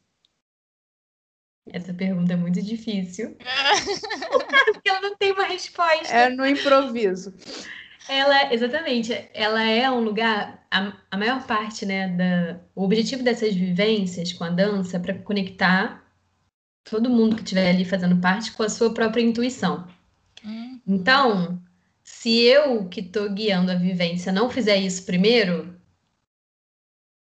Essa 1.71 1.93
pergunta 1.93 2.33
é 2.33 2.35
muito 2.35 2.61
difícil. 2.61 3.35
Porque 4.73 4.89
ela 4.89 5.01
não 5.01 5.15
tem 5.17 5.31
uma 5.31 5.45
resposta. 5.45 6.13
É 6.13 6.29
no 6.29 6.45
improviso. 6.45 7.33
Ela, 8.07 8.53
exatamente, 8.53 9.11
ela 9.33 9.63
é 9.63 9.89
um 9.89 10.01
lugar, 10.01 10.63
a, 10.69 10.93
a 11.09 11.17
maior 11.17 11.45
parte, 11.47 11.85
né, 11.85 12.09
da, 12.09 12.59
o 12.75 12.83
objetivo 12.83 13.23
dessas 13.23 13.55
vivências 13.55 14.31
com 14.31 14.43
a 14.43 14.49
dança 14.49 14.97
é 14.97 14.99
para 14.99 15.15
conectar 15.15 16.05
todo 16.83 17.09
mundo 17.09 17.35
que 17.35 17.41
estiver 17.41 17.69
ali 17.69 17.83
fazendo 17.83 18.21
parte 18.21 18.51
com 18.51 18.61
a 18.61 18.69
sua 18.69 18.93
própria 18.93 19.23
intuição. 19.23 19.87
Hum, 20.45 20.79
Então, 20.87 21.59
se 22.03 22.41
eu 22.41 22.87
que 22.87 22.99
estou 23.01 23.27
guiando 23.33 23.71
a 23.71 23.75
vivência 23.75 24.31
não 24.31 24.51
fizer 24.51 24.77
isso 24.77 25.03
primeiro, 25.03 25.75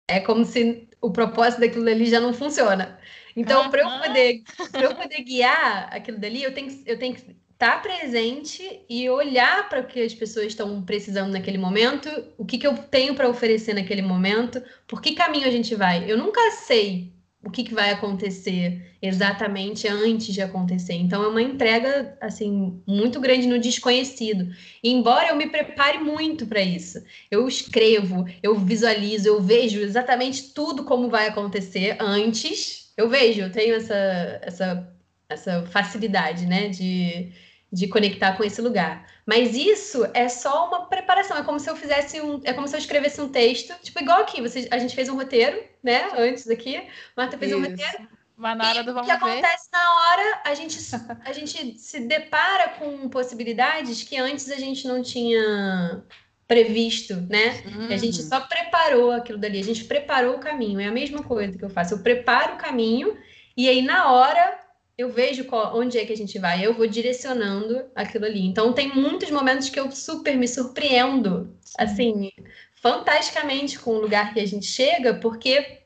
é 0.08 0.20
como 0.20 0.44
se 0.44 0.88
o 1.00 1.10
propósito 1.10 1.60
daquilo 1.60 1.88
ali 1.88 2.06
já 2.06 2.20
não 2.20 2.32
funciona. 2.34 2.98
Então, 3.36 3.70
para 3.70 3.82
eu 3.82 4.00
poder, 4.00 4.42
para 4.70 4.82
eu 4.82 4.94
poder 4.94 5.22
guiar 5.22 5.88
aquilo 5.92 6.18
dali, 6.18 6.42
eu 6.42 6.54
tenho, 6.54 6.82
eu 6.86 6.98
tenho 6.98 7.14
que 7.14 7.20
estar 7.20 7.36
tá 7.58 7.78
presente 7.78 8.84
e 8.88 9.08
olhar 9.08 9.68
para 9.68 9.80
o 9.80 9.86
que 9.86 10.00
as 10.00 10.14
pessoas 10.14 10.46
estão 10.46 10.82
precisando 10.82 11.32
naquele 11.32 11.58
momento, 11.58 12.08
o 12.36 12.44
que, 12.44 12.58
que 12.58 12.66
eu 12.66 12.76
tenho 12.76 13.14
para 13.14 13.28
oferecer 13.28 13.74
naquele 13.74 14.02
momento, 14.02 14.62
por 14.86 15.00
que 15.00 15.14
caminho 15.14 15.46
a 15.46 15.50
gente 15.50 15.74
vai. 15.74 16.10
Eu 16.10 16.18
nunca 16.18 16.50
sei 16.50 17.14
o 17.44 17.50
que, 17.50 17.62
que 17.62 17.74
vai 17.74 17.90
acontecer 17.90 18.96
exatamente 19.00 19.86
antes 19.86 20.32
de 20.32 20.40
acontecer. 20.40 20.94
Então 20.94 21.22
é 21.22 21.28
uma 21.28 21.42
entrega 21.42 22.16
assim 22.20 22.82
muito 22.86 23.20
grande 23.20 23.46
no 23.46 23.58
desconhecido. 23.58 24.48
E, 24.82 24.90
embora 24.90 25.28
eu 25.28 25.36
me 25.36 25.48
prepare 25.48 25.98
muito 25.98 26.46
para 26.46 26.62
isso, 26.62 27.04
eu 27.30 27.46
escrevo, 27.46 28.24
eu 28.42 28.58
visualizo, 28.58 29.28
eu 29.28 29.42
vejo 29.42 29.80
exatamente 29.80 30.54
tudo 30.54 30.84
como 30.84 31.10
vai 31.10 31.28
acontecer 31.28 31.96
antes. 32.00 32.83
Eu 32.96 33.08
vejo, 33.08 33.42
eu 33.42 33.52
tenho 33.52 33.74
essa 33.74 33.94
essa 34.42 34.94
essa 35.28 35.66
facilidade, 35.66 36.46
né, 36.46 36.68
de 36.68 37.32
de 37.74 37.88
conectar 37.88 38.36
com 38.36 38.44
esse 38.44 38.62
lugar. 38.62 39.04
Mas 39.26 39.56
isso 39.56 40.08
é 40.14 40.28
só 40.28 40.68
uma 40.68 40.86
preparação. 40.86 41.36
É 41.36 41.42
como 41.42 41.58
se 41.58 41.68
eu 41.68 41.74
fizesse 41.74 42.20
um. 42.20 42.40
É 42.44 42.52
como 42.52 42.68
se 42.68 42.76
eu 42.76 42.78
escrevesse 42.78 43.20
um 43.20 43.28
texto. 43.28 43.74
Tipo, 43.82 44.00
igual 44.00 44.20
aqui, 44.20 44.40
você, 44.40 44.68
a 44.70 44.78
gente 44.78 44.94
fez 44.94 45.08
um 45.08 45.16
roteiro, 45.16 45.60
né? 45.82 46.08
Antes 46.16 46.48
aqui. 46.48 46.86
Marta 47.16 47.36
fez 47.36 47.50
isso. 47.50 47.60
um 47.60 47.68
roteiro. 47.68 48.08
Mas 48.36 48.58
na 48.58 48.68
hora 48.68 48.84
do 48.84 48.94
vamos 48.94 49.08
O 49.08 49.10
que 49.10 49.16
acontece 49.16 49.68
na 49.72 49.94
hora, 49.94 50.40
a 50.44 50.54
gente, 50.54 50.78
a 51.24 51.32
gente 51.32 51.78
se 51.78 52.00
depara 52.00 52.70
com 52.78 53.08
possibilidades 53.08 54.02
que 54.02 54.16
antes 54.16 54.50
a 54.50 54.56
gente 54.56 54.86
não 54.86 55.02
tinha 55.02 56.04
previsto, 56.46 57.14
né? 57.28 57.62
Uhum. 57.66 57.86
A 57.88 57.96
gente 57.96 58.22
só 58.22 58.40
preparou 58.40 59.10
aquilo 59.10 59.38
dali, 59.38 59.58
a 59.58 59.64
gente 59.64 59.84
preparou 59.84 60.36
o 60.36 60.40
caminho. 60.40 60.80
É 60.80 60.86
a 60.86 60.92
mesma 60.92 61.22
coisa 61.22 61.56
que 61.56 61.64
eu 61.64 61.70
faço. 61.70 61.94
Eu 61.94 61.98
preparo 61.98 62.54
o 62.54 62.58
caminho 62.58 63.16
e 63.56 63.68
aí 63.68 63.82
na 63.82 64.12
hora 64.12 64.60
eu 64.96 65.10
vejo 65.10 65.44
qual, 65.44 65.76
onde 65.76 65.98
é 65.98 66.04
que 66.04 66.12
a 66.12 66.16
gente 66.16 66.38
vai, 66.38 66.64
eu 66.64 66.74
vou 66.74 66.86
direcionando 66.86 67.84
aquilo 67.94 68.24
ali. 68.24 68.46
Então 68.46 68.72
tem 68.72 68.94
muitos 68.94 69.30
momentos 69.30 69.68
que 69.68 69.78
eu 69.78 69.90
super 69.90 70.36
me 70.36 70.46
surpreendo, 70.46 71.56
assim, 71.76 72.30
fantasticamente 72.74 73.78
com 73.78 73.92
o 73.92 74.00
lugar 74.00 74.32
que 74.32 74.40
a 74.40 74.46
gente 74.46 74.66
chega, 74.66 75.14
porque 75.14 75.80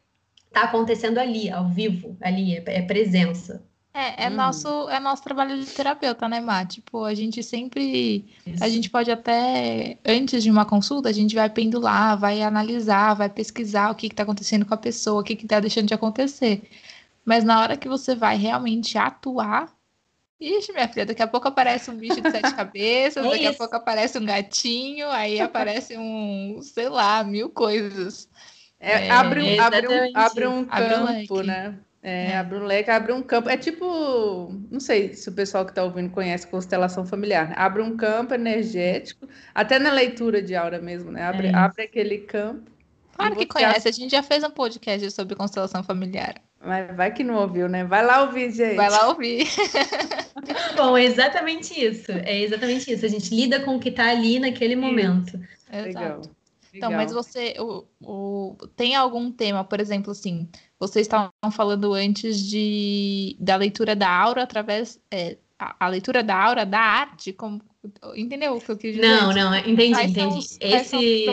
tá 0.53 0.62
acontecendo 0.62 1.18
ali, 1.18 1.49
ao 1.51 1.68
vivo, 1.68 2.16
ali, 2.21 2.57
é, 2.57 2.62
é 2.66 2.83
presença. 2.83 3.66
É, 3.98 4.26
é, 4.26 4.30
hum. 4.30 4.34
nosso, 4.34 4.88
é 4.88 5.00
nosso 5.00 5.24
trabalho 5.24 5.58
de 5.58 5.66
terapeuta, 5.66 6.28
né, 6.28 6.38
Má? 6.40 6.64
Tipo, 6.64 7.02
a 7.02 7.14
gente 7.14 7.42
sempre. 7.42 8.24
Isso. 8.46 8.62
A 8.62 8.68
gente 8.68 8.88
pode 8.88 9.11
até, 9.11 9.98
antes 10.06 10.44
de 10.44 10.50
uma 10.52 10.64
consulta, 10.64 11.08
a 11.08 11.12
gente 11.12 11.34
vai 11.34 11.50
pendular, 11.50 12.16
vai 12.16 12.40
analisar, 12.40 13.14
vai 13.14 13.28
pesquisar 13.28 13.90
o 13.90 13.96
que 13.96 14.06
está 14.06 14.22
acontecendo 14.22 14.64
com 14.64 14.72
a 14.72 14.76
pessoa, 14.76 15.20
o 15.20 15.24
que 15.24 15.32
está 15.32 15.58
deixando 15.58 15.88
de 15.88 15.94
acontecer. 15.94 16.62
Mas 17.24 17.42
na 17.42 17.61
hora 17.61 17.76
que 17.76 17.88
você 17.88 18.14
vai 18.14 18.37
realmente 18.37 18.96
atuar, 18.96 19.76
Ixi, 20.40 20.72
minha 20.72 20.87
filha, 20.87 21.04
daqui 21.04 21.20
a 21.20 21.26
pouco 21.26 21.48
aparece 21.48 21.90
um 21.90 21.96
bicho 21.96 22.20
de 22.20 22.30
sete 22.30 22.54
cabeças, 22.54 23.26
é 23.26 23.28
daqui 23.28 23.42
isso. 23.42 23.50
a 23.50 23.54
pouco 23.54 23.74
aparece 23.74 24.16
um 24.16 24.24
gatinho, 24.24 25.08
aí 25.11 25.40
aparece 25.40 25.98
um, 25.98 26.61
sei 26.62 26.88
lá, 26.88 27.24
mil 27.24 27.50
coisas. 27.50 28.28
É, 28.78 29.08
é, 29.08 29.11
abre, 29.11 29.42
um, 29.42 29.61
abre, 29.61 29.88
um, 29.88 30.12
abre 30.14 30.46
um 30.46 30.64
campo, 30.64 31.40
um 31.40 31.42
né? 31.42 31.76
É, 32.02 32.30
é, 32.30 32.37
abre 32.37 32.58
um 32.58 32.64
leque, 32.64 32.90
abre 32.90 33.12
um 33.12 33.22
campo. 33.22 33.48
É 33.48 33.56
tipo, 33.56 34.52
não 34.70 34.80
sei 34.80 35.14
se 35.14 35.28
o 35.28 35.32
pessoal 35.32 35.64
que 35.64 35.72
está 35.72 35.82
ouvindo 35.82 36.11
conhece 36.11 36.46
constelação 36.46 37.04
familiar. 37.04 37.48
Né? 37.48 37.54
Abre 37.56 37.82
um 37.82 37.96
campo 37.96 38.34
energético, 38.34 39.28
até 39.54 39.78
na 39.78 39.92
leitura 39.92 40.40
de 40.40 40.54
aura 40.54 40.80
mesmo, 40.80 41.11
né? 41.11 41.22
Abre, 41.22 41.48
é 41.48 41.54
abre 41.54 41.82
aquele 41.82 42.18
campo. 42.18 42.70
Claro 43.14 43.34
que 43.34 43.46
conhece, 43.46 43.88
a 43.88 43.92
gente 43.92 44.12
já 44.12 44.22
fez 44.22 44.44
um 44.44 44.50
podcast 44.50 45.11
sobre 45.11 45.34
constelação 45.34 45.82
familiar. 45.82 46.37
Mas 46.64 46.94
vai 46.96 47.12
que 47.12 47.24
não 47.24 47.34
ouviu, 47.34 47.68
né? 47.68 47.84
Vai 47.84 48.04
lá 48.04 48.22
ouvir, 48.22 48.52
gente. 48.52 48.76
Vai 48.76 48.90
lá 48.90 49.08
ouvir. 49.08 49.46
Bom, 50.76 50.96
é 50.96 51.04
exatamente 51.04 51.78
isso. 51.78 52.12
É 52.12 52.40
exatamente 52.40 52.92
isso. 52.92 53.04
A 53.04 53.08
gente 53.08 53.34
lida 53.34 53.61
com 53.61 53.76
o 53.76 53.80
que 53.80 53.88
está 53.88 54.08
ali 54.08 54.38
naquele 54.38 54.76
momento. 54.76 55.38
Exato. 55.72 55.87
Legal. 55.87 56.22
Então, 56.72 56.90
mas 56.90 57.12
você 57.12 57.54
o, 57.59 57.85
o, 58.00 58.57
tem 58.76 58.94
algum 58.94 59.31
tema, 59.31 59.64
por 59.64 59.81
exemplo, 59.81 60.12
assim, 60.12 60.48
vocês 60.78 61.07
estavam 61.07 61.31
falando 61.50 61.92
antes 61.94 62.38
de 62.38 63.37
da 63.40 63.57
leitura 63.57 63.96
da 63.96 64.11
aura 64.11 64.42
através 64.42 65.00
é, 65.11 65.37
a, 65.59 65.87
a, 65.87 65.88
leitura 65.88 66.22
da 66.22 66.37
aura 66.37 66.66
da 66.66 66.81
arte, 66.81 67.33
como 67.33 67.61
entendeu 68.14 68.57
o 68.57 68.61
que 68.61 68.70
eu 68.70 68.76
quis 68.76 68.94
dizer? 68.94 69.07
Não, 69.07 69.33
não, 69.33 69.57
entendi, 69.57 69.92
quais 69.92 70.11
entendi. 70.11 70.38
Os, 70.38 70.59
Esse 70.61 71.24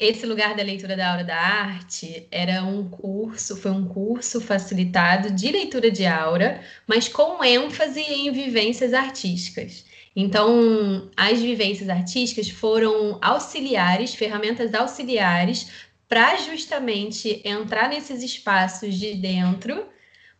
esse 0.00 0.24
lugar 0.24 0.56
da 0.56 0.62
leitura 0.62 0.96
da 0.96 1.10
aura 1.10 1.24
da 1.24 1.36
arte 1.36 2.26
era 2.30 2.64
um 2.64 2.88
curso, 2.88 3.54
foi 3.54 3.70
um 3.70 3.86
curso 3.86 4.40
facilitado 4.40 5.30
de 5.30 5.52
leitura 5.52 5.90
de 5.90 6.06
aura, 6.06 6.62
mas 6.86 7.06
com 7.06 7.44
ênfase 7.44 8.00
em 8.00 8.32
vivências 8.32 8.94
artísticas. 8.94 9.84
Então, 10.14 11.10
as 11.16 11.40
vivências 11.40 11.88
artísticas 11.88 12.50
foram 12.50 13.18
auxiliares, 13.22 14.14
ferramentas 14.14 14.74
auxiliares 14.74 15.70
para 16.08 16.36
justamente 16.36 17.40
entrar 17.44 17.88
nesses 17.88 18.22
espaços 18.22 18.96
de 18.96 19.14
dentro 19.14 19.86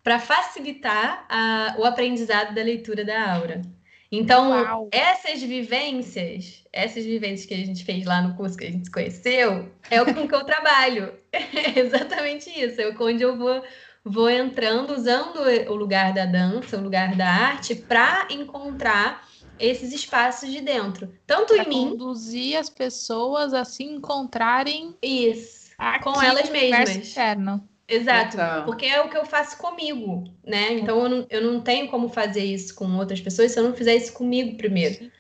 para 0.03 0.19
facilitar 0.19 1.25
a, 1.29 1.77
o 1.79 1.85
aprendizado 1.85 2.55
da 2.55 2.63
leitura 2.63 3.05
da 3.05 3.35
aura. 3.35 3.63
Então, 4.11 4.51
Uau. 4.51 4.89
essas 4.91 5.41
vivências, 5.41 6.65
essas 6.73 7.05
vivências 7.05 7.47
que 7.47 7.55
a 7.55 7.59
gente 7.59 7.85
fez 7.85 8.05
lá 8.05 8.21
no 8.21 8.35
curso 8.35 8.57
que 8.57 8.65
a 8.65 8.71
gente 8.71 8.87
se 8.87 8.91
conheceu, 8.91 9.71
é 9.89 10.05
com 10.05 10.27
que 10.27 10.35
eu 10.35 10.45
trabalho. 10.45 11.15
É 11.33 11.79
exatamente 11.79 12.51
isso. 12.51 12.81
É 12.81 12.93
onde 12.99 13.23
eu 13.23 13.37
vou, 13.37 13.63
vou 14.05 14.29
entrando, 14.29 14.93
usando 14.93 15.39
o 15.69 15.75
lugar 15.77 16.13
da 16.13 16.27
dança, 16.27 16.77
o 16.77 16.83
lugar 16.83 17.15
da 17.15 17.29
arte, 17.29 17.77
para 17.77 18.27
encontrar 18.31 19.30
esses 19.61 19.93
espaços 19.93 20.51
de 20.51 20.61
dentro. 20.61 21.13
Tanto 21.27 21.55
pra 21.55 21.65
em 21.65 21.69
mim. 21.69 21.91
Conduzir 21.91 22.59
as 22.59 22.69
pessoas 22.69 23.55
a 23.55 23.65
se 23.65 23.85
encontrarem. 23.85 24.95
Isso. 25.03 25.71
Com 26.03 26.21
elas 26.21 26.49
mesmas. 26.51 26.97
Externo. 26.97 27.69
Exato, 27.91 28.37
então. 28.37 28.65
porque 28.67 28.87
é 28.87 29.01
o 29.01 29.09
que 29.09 29.17
eu 29.17 29.25
faço 29.25 29.59
comigo, 29.59 30.23
né? 30.47 30.75
Então 30.75 31.03
eu 31.03 31.09
não, 31.09 31.27
eu 31.29 31.43
não 31.43 31.61
tenho 31.61 31.89
como 31.89 32.09
fazer 32.09 32.45
isso 32.45 32.73
com 32.77 32.87
outras 32.97 33.21
pessoas 33.21 33.51
se 33.51 33.59
eu 33.59 33.65
não 33.65 33.75
fizer 33.75 33.97
isso 33.97 34.13
comigo 34.13 34.57
primeiro. 34.57 35.11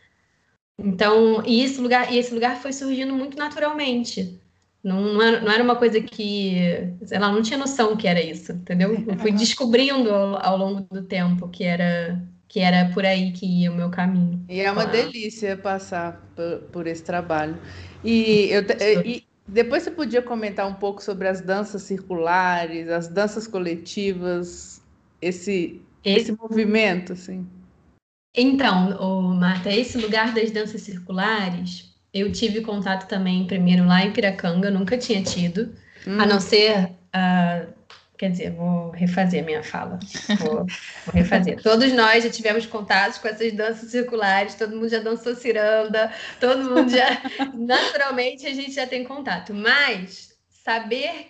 Então, 0.78 1.42
e 1.44 1.62
esse 1.62 1.80
lugar, 1.80 2.12
e 2.12 2.16
esse 2.16 2.32
lugar 2.32 2.56
foi 2.56 2.72
surgindo 2.72 3.12
muito 3.12 3.36
naturalmente. 3.36 4.40
Não, 4.82 5.00
não, 5.00 5.22
era, 5.22 5.40
não 5.40 5.52
era 5.52 5.62
uma 5.62 5.76
coisa 5.76 6.00
que, 6.00 6.54
lá, 7.10 7.30
não 7.30 7.42
tinha 7.42 7.58
noção 7.58 7.96
que 7.96 8.08
era 8.08 8.22
isso, 8.22 8.52
entendeu? 8.52 8.94
Eu 9.06 9.18
fui 9.18 9.32
descobrindo 9.32 10.10
ao, 10.10 10.46
ao 10.46 10.56
longo 10.56 10.80
do 10.80 11.02
tempo 11.02 11.48
que 11.48 11.64
era 11.64 12.22
que 12.50 12.58
era 12.58 12.90
por 12.92 13.06
aí 13.06 13.30
que 13.30 13.46
ia 13.46 13.70
o 13.70 13.74
meu 13.76 13.90
caminho. 13.90 14.44
E 14.48 14.60
é 14.60 14.72
uma 14.72 14.84
delícia 14.84 15.56
passar 15.56 16.20
por, 16.34 16.58
por 16.72 16.86
esse 16.88 17.04
trabalho. 17.04 17.56
E, 18.02 18.48
eu, 18.50 18.64
e, 19.06 19.24
depois 19.46 19.84
você 19.84 19.90
podia 19.92 20.20
comentar 20.20 20.66
um 20.66 20.74
pouco 20.74 21.00
sobre 21.00 21.28
as 21.28 21.40
danças 21.40 21.82
circulares, 21.82 22.88
as 22.88 23.06
danças 23.06 23.46
coletivas, 23.46 24.82
esse, 25.22 25.80
esse, 26.04 26.22
esse 26.22 26.32
movimento, 26.32 27.12
assim. 27.12 27.46
Então, 28.36 28.96
oh, 29.00 29.32
Marta, 29.32 29.70
esse 29.70 29.96
lugar 29.96 30.34
das 30.34 30.50
danças 30.50 30.82
circulares, 30.82 31.94
eu 32.12 32.32
tive 32.32 32.62
contato 32.62 33.06
também 33.06 33.46
primeiro 33.46 33.86
lá 33.86 34.04
em 34.04 34.10
Piracanga, 34.12 34.72
nunca 34.72 34.98
tinha 34.98 35.22
tido, 35.22 35.72
hum. 36.04 36.20
a 36.20 36.26
não 36.26 36.40
ser 36.40 36.86
uh, 37.14 37.79
Quer 38.20 38.32
dizer, 38.32 38.50
vou 38.50 38.90
refazer 38.90 39.42
minha 39.42 39.62
fala. 39.62 39.98
Vou, 40.40 40.66
vou, 41.06 41.14
refazer. 41.14 41.56
Todos 41.64 41.90
nós 41.94 42.22
já 42.22 42.28
tivemos 42.28 42.66
contatos 42.66 43.16
com 43.16 43.26
essas 43.26 43.50
danças 43.54 43.90
circulares, 43.90 44.56
todo 44.56 44.76
mundo 44.76 44.90
já 44.90 44.98
dançou 44.98 45.34
ciranda, 45.34 46.12
todo 46.38 46.62
mundo 46.62 46.90
já. 46.90 47.22
naturalmente 47.56 48.46
a 48.46 48.52
gente 48.52 48.72
já 48.72 48.86
tem 48.86 49.04
contato. 49.04 49.54
Mas 49.54 50.34
saber 50.50 51.28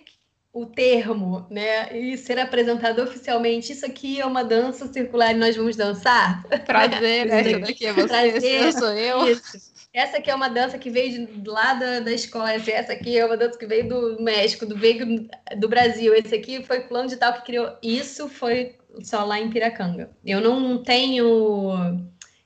o 0.53 0.67
termo, 0.67 1.47
né, 1.49 1.97
e 1.97 2.19
ser 2.19 2.41
apresentado 2.41 3.01
oficialmente, 3.01 3.73
isso 3.73 3.87
aqui 3.87 4.21
é 4.21 4.27
uma 4.27 4.43
dança 4.43 4.93
circular 4.93 5.31
e 5.31 5.39
nós 5.39 5.55
vamos 5.55 5.77
dançar. 5.77 6.43
Prazer, 6.67 7.27
né? 7.31 7.41
Essa 7.41 7.59
daqui 7.61 7.87
é 7.87 7.93
você, 7.93 8.09
Prazer, 8.09 8.73
sou 8.73 8.93
eu. 8.93 9.29
Isso. 9.29 9.80
Essa 9.93 10.19
aqui 10.19 10.31
é 10.31 10.35
uma 10.35 10.49
dança 10.49 10.79
que 10.79 10.89
veio 10.89 11.27
de, 11.27 11.49
lá 11.49 11.75
da, 11.75 12.01
da 12.01 12.13
Escócia, 12.13 12.73
essa 12.73 12.93
aqui 12.93 13.19
é 13.19 13.27
uma 13.27 13.37
dança 13.37 13.59
que 13.59 13.67
veio 13.67 13.89
do 13.89 14.23
México, 14.23 14.65
do, 14.65 14.77
veio 14.77 15.29
do 15.59 15.69
Brasil, 15.69 16.15
esse 16.15 16.35
aqui 16.35 16.63
foi 16.63 16.83
plano 16.83 17.09
de 17.09 17.17
tal 17.17 17.33
que 17.33 17.43
criou. 17.43 17.77
Isso 17.83 18.29
foi 18.29 18.77
só 19.03 19.25
lá 19.25 19.41
em 19.41 19.51
Piracanga. 19.51 20.11
Eu 20.25 20.41
não 20.41 20.83
tenho. 20.83 22.01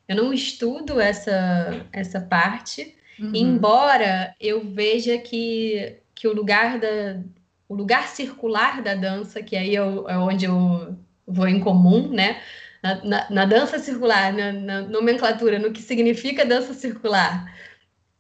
Eu 0.09 0.17
não 0.17 0.33
estudo 0.33 1.01
essa, 1.01 1.87
essa 1.93 2.21
parte, 2.21 2.95
uhum. 3.19 3.33
embora 3.35 4.35
eu 4.39 4.63
veja 4.63 5.19
que, 5.19 5.99
que 6.15 6.27
o 6.27 6.35
lugar 6.35 6.79
da. 6.79 7.21
O 7.67 7.75
lugar 7.75 8.09
circular 8.09 8.83
da 8.83 8.95
dança, 8.95 9.43
que 9.43 9.57
aí 9.57 9.75
é, 9.75 9.81
é 9.81 10.19
onde 10.19 10.45
eu 10.45 10.97
vou 11.27 11.49
em 11.49 11.61
comum, 11.61 12.09
né? 12.09 12.41
Na, 12.85 13.03
na, 13.03 13.31
na 13.31 13.45
dança 13.47 13.79
circular, 13.79 14.31
na, 14.31 14.53
na, 14.53 14.83
nomenclatura, 14.83 15.59
no 15.59 15.73
que 15.73 15.81
significa 15.81 16.45
dança 16.45 16.75
circular, 16.75 17.51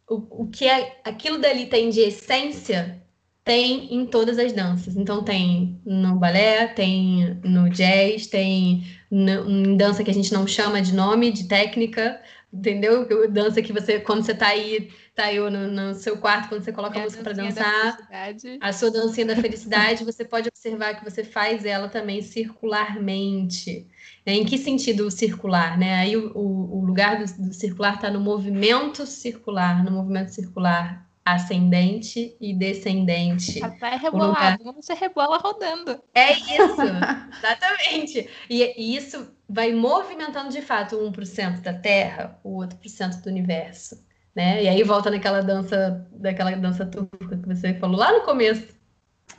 o, 0.09 0.45
o 0.45 0.49
que 0.49 0.67
é 0.67 1.01
aquilo 1.05 1.39
dali 1.39 1.67
tem 1.67 1.91
de 1.91 2.01
essência 2.01 3.03
tem 3.45 3.95
em 3.95 4.07
todas 4.07 4.39
as 4.39 4.55
danças. 4.55 4.97
Então 4.97 5.23
tem 5.23 5.79
no 5.85 6.17
balé, 6.17 6.67
tem 6.69 7.39
no 7.45 7.69
jazz, 7.69 8.27
tem 8.27 8.85
no, 9.11 9.51
em 9.51 9.77
dança 9.77 10.03
que 10.03 10.11
a 10.11 10.15
gente 10.15 10.33
não 10.33 10.47
chama 10.47 10.81
de 10.81 10.95
nome, 10.95 11.31
de 11.31 11.45
técnica, 11.47 12.21
entendeu? 12.55 13.29
Dança 13.31 13.61
que 13.61 13.73
você, 13.73 13.99
quando 13.99 14.25
você 14.25 14.35
tá 14.35 14.49
aí, 14.49 14.91
tá 15.15 15.25
aí 15.25 15.39
no, 15.39 15.67
no 15.67 15.95
seu 15.95 16.17
quarto, 16.17 16.49
quando 16.49 16.63
você 16.63 16.73
coloca 16.73 16.99
é 16.99 17.01
a 17.01 17.05
música 17.05 17.23
para 17.23 17.33
dançar, 17.33 17.99
a 18.61 18.73
sua 18.73 18.91
dancinha 18.91 19.27
da 19.27 19.37
felicidade, 19.37 20.05
você 20.05 20.25
pode 20.25 20.49
observar 20.49 20.95
que 20.95 21.05
você 21.05 21.25
faz 21.25 21.65
ela 21.65 21.89
também 21.89 22.23
circularmente. 22.23 23.87
Né? 24.25 24.35
Em 24.35 24.45
que 24.45 24.57
sentido 24.57 25.11
circular? 25.11 25.77
Né? 25.77 25.97
Aí 25.97 26.17
o, 26.17 26.31
o, 26.35 26.79
o 26.79 26.85
lugar 26.85 27.19
do, 27.19 27.49
do 27.49 27.53
circular 27.53 27.97
está 27.97 28.11
no 28.11 28.21
movimento 28.21 29.05
circular, 29.05 29.85
no 29.85 29.91
movimento 29.91 30.29
circular 30.29 31.05
ascendente 31.25 32.37
e 32.41 32.53
descendente. 32.53 33.65
Até 33.65 33.97
rebolado, 33.97 34.63
lugar... 34.63 34.75
você 34.75 34.93
rebola 34.93 35.39
rodando. 35.39 35.99
É 36.15 36.33
isso, 36.37 36.83
exatamente. 37.39 38.29
E, 38.51 38.63
e, 38.77 38.97
isso 38.97 39.33
vai 39.49 39.73
movimentando 39.73 40.51
de 40.51 40.61
fato 40.61 40.97
1% 40.97 41.61
da 41.61 41.73
Terra, 41.73 42.39
o 42.45 42.57
outro 42.57 42.77
por 42.77 42.89
cento 42.89 43.23
do 43.23 43.31
universo. 43.31 44.05
Né? 44.35 44.65
E 44.65 44.69
aí 44.69 44.83
volta 44.83 45.11
naquela 45.11 45.41
dança, 45.41 46.07
daquela 46.13 46.51
dança 46.57 46.85
turca 46.85 47.39
que 47.39 47.49
você 47.49 47.73
falou 47.75 47.97
lá 47.97 48.13
no 48.13 48.23
começo. 48.23 48.75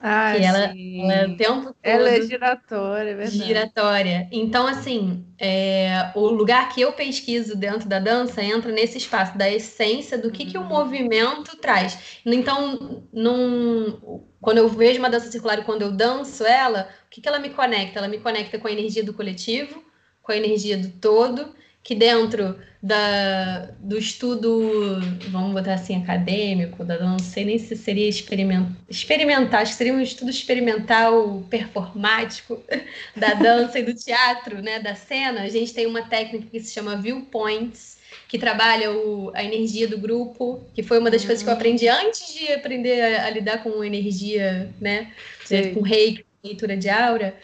Ah, 0.02 0.34
que 0.36 0.44
ela, 0.44 0.60
ela 0.60 1.14
é 1.14 1.26
o 1.28 1.38
tempo 1.38 1.64
todo 1.64 1.76
Ela 1.82 2.10
é 2.10 2.22
giratória, 2.22 3.10
é 3.12 3.16
verdade. 3.16 3.44
Giratória. 3.44 4.28
Então, 4.32 4.68
assim, 4.68 5.26
é, 5.40 6.12
o 6.16 6.28
lugar 6.28 6.70
que 6.70 6.82
eu 6.82 6.94
pesquiso 6.94 7.56
dentro 7.56 7.88
da 7.88 8.00
dança 8.00 8.44
entra 8.44 8.72
nesse 8.72 8.98
espaço 8.98 9.38
da 9.38 9.50
essência 9.50 10.18
do 10.18 10.32
que, 10.32 10.44
uhum. 10.44 10.50
que 10.50 10.58
o 10.58 10.62
uhum. 10.62 10.68
movimento 10.68 11.58
traz. 11.58 12.20
Então, 12.26 13.08
num, 13.12 14.24
quando 14.42 14.60
eu 14.60 14.70
vejo 14.70 15.00
uma 15.00 15.10
dança 15.10 15.32
circular 15.32 15.60
e 15.60 15.64
quando 15.64 15.82
eu 15.82 15.92
danço 15.92 16.46
ela, 16.46 16.90
o 17.08 17.10
que, 17.10 17.22
que 17.22 17.28
ela 17.28 17.40
me 17.40 17.50
conecta? 17.50 18.00
Ela 18.00 18.08
me 18.08 18.20
conecta 18.20 18.60
com 18.60 18.68
a 18.68 18.72
energia 18.72 19.04
do 19.04 19.14
coletivo, 19.14 19.84
com 20.22 20.32
a 20.32 20.38
energia 20.38 20.78
do 20.78 20.90
todo, 20.90 21.56
que 21.86 21.94
dentro 21.94 22.58
da, 22.82 23.70
do 23.80 23.96
estudo, 23.96 25.00
vamos 25.30 25.54
botar 25.54 25.76
assim, 25.76 26.02
acadêmico, 26.02 26.84
da, 26.84 27.00
não 27.00 27.20
sei 27.20 27.46
nem 27.46 27.60
se 27.60 27.76
seria 27.76 28.10
experimental, 28.10 28.72
experimental, 28.90 29.62
acho 29.62 29.74
que 29.74 29.78
seria 29.78 29.94
um 29.94 30.02
estudo 30.02 30.32
experimental 30.32 31.46
performático 31.48 32.60
da 33.16 33.36
dança 33.36 33.78
e 33.78 33.84
do 33.84 33.94
teatro, 33.94 34.64
né, 34.64 34.80
da 34.80 34.96
cena, 34.96 35.44
a 35.44 35.50
gente 35.50 35.76
tem 35.76 35.86
uma 35.86 36.02
técnica 36.02 36.48
que 36.52 36.60
se 36.60 36.74
chama 36.74 36.98
viewpoints, 36.98 38.00
que 38.28 38.40
trabalha 38.40 38.92
o, 38.92 39.32
a 39.36 39.44
energia 39.44 39.88
do 39.88 40.00
grupo, 40.00 40.66
que 40.74 40.82
foi 40.82 40.98
uma 40.98 41.12
das 41.12 41.22
uhum. 41.22 41.28
coisas 41.28 41.44
que 41.44 41.50
eu 41.50 41.54
aprendi 41.54 41.88
antes 41.88 42.34
de 42.34 42.52
aprender 42.52 43.00
a, 43.00 43.28
a 43.28 43.30
lidar 43.30 43.62
com 43.62 43.84
energia, 43.84 44.74
né, 44.82 45.12
Sim. 45.44 45.76
com 45.76 45.82
reiki, 45.82 46.26
leitura 46.44 46.76
de 46.76 46.90
aura, 46.90 47.36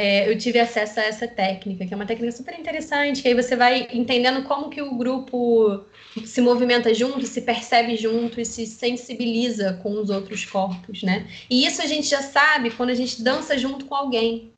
é, 0.00 0.30
eu 0.30 0.38
tive 0.38 0.60
acesso 0.60 1.00
a 1.00 1.02
essa 1.02 1.26
técnica, 1.26 1.84
que 1.84 1.92
é 1.92 1.96
uma 1.96 2.06
técnica 2.06 2.30
super 2.30 2.56
interessante, 2.56 3.20
que 3.20 3.26
aí 3.26 3.34
você 3.34 3.56
vai 3.56 3.88
entendendo 3.92 4.44
como 4.44 4.70
que 4.70 4.80
o 4.80 4.94
grupo 4.94 5.84
se 6.24 6.40
movimenta 6.40 6.94
junto, 6.94 7.26
se 7.26 7.40
percebe 7.40 7.96
junto 7.96 8.40
e 8.40 8.46
se 8.46 8.64
sensibiliza 8.64 9.72
com 9.82 10.00
os 10.00 10.08
outros 10.08 10.44
corpos, 10.44 11.02
né? 11.02 11.26
E 11.50 11.66
isso 11.66 11.82
a 11.82 11.86
gente 11.86 12.06
já 12.06 12.22
sabe 12.22 12.70
quando 12.70 12.90
a 12.90 12.94
gente 12.94 13.20
dança 13.24 13.58
junto 13.58 13.86
com 13.86 13.94
alguém. 13.96 14.52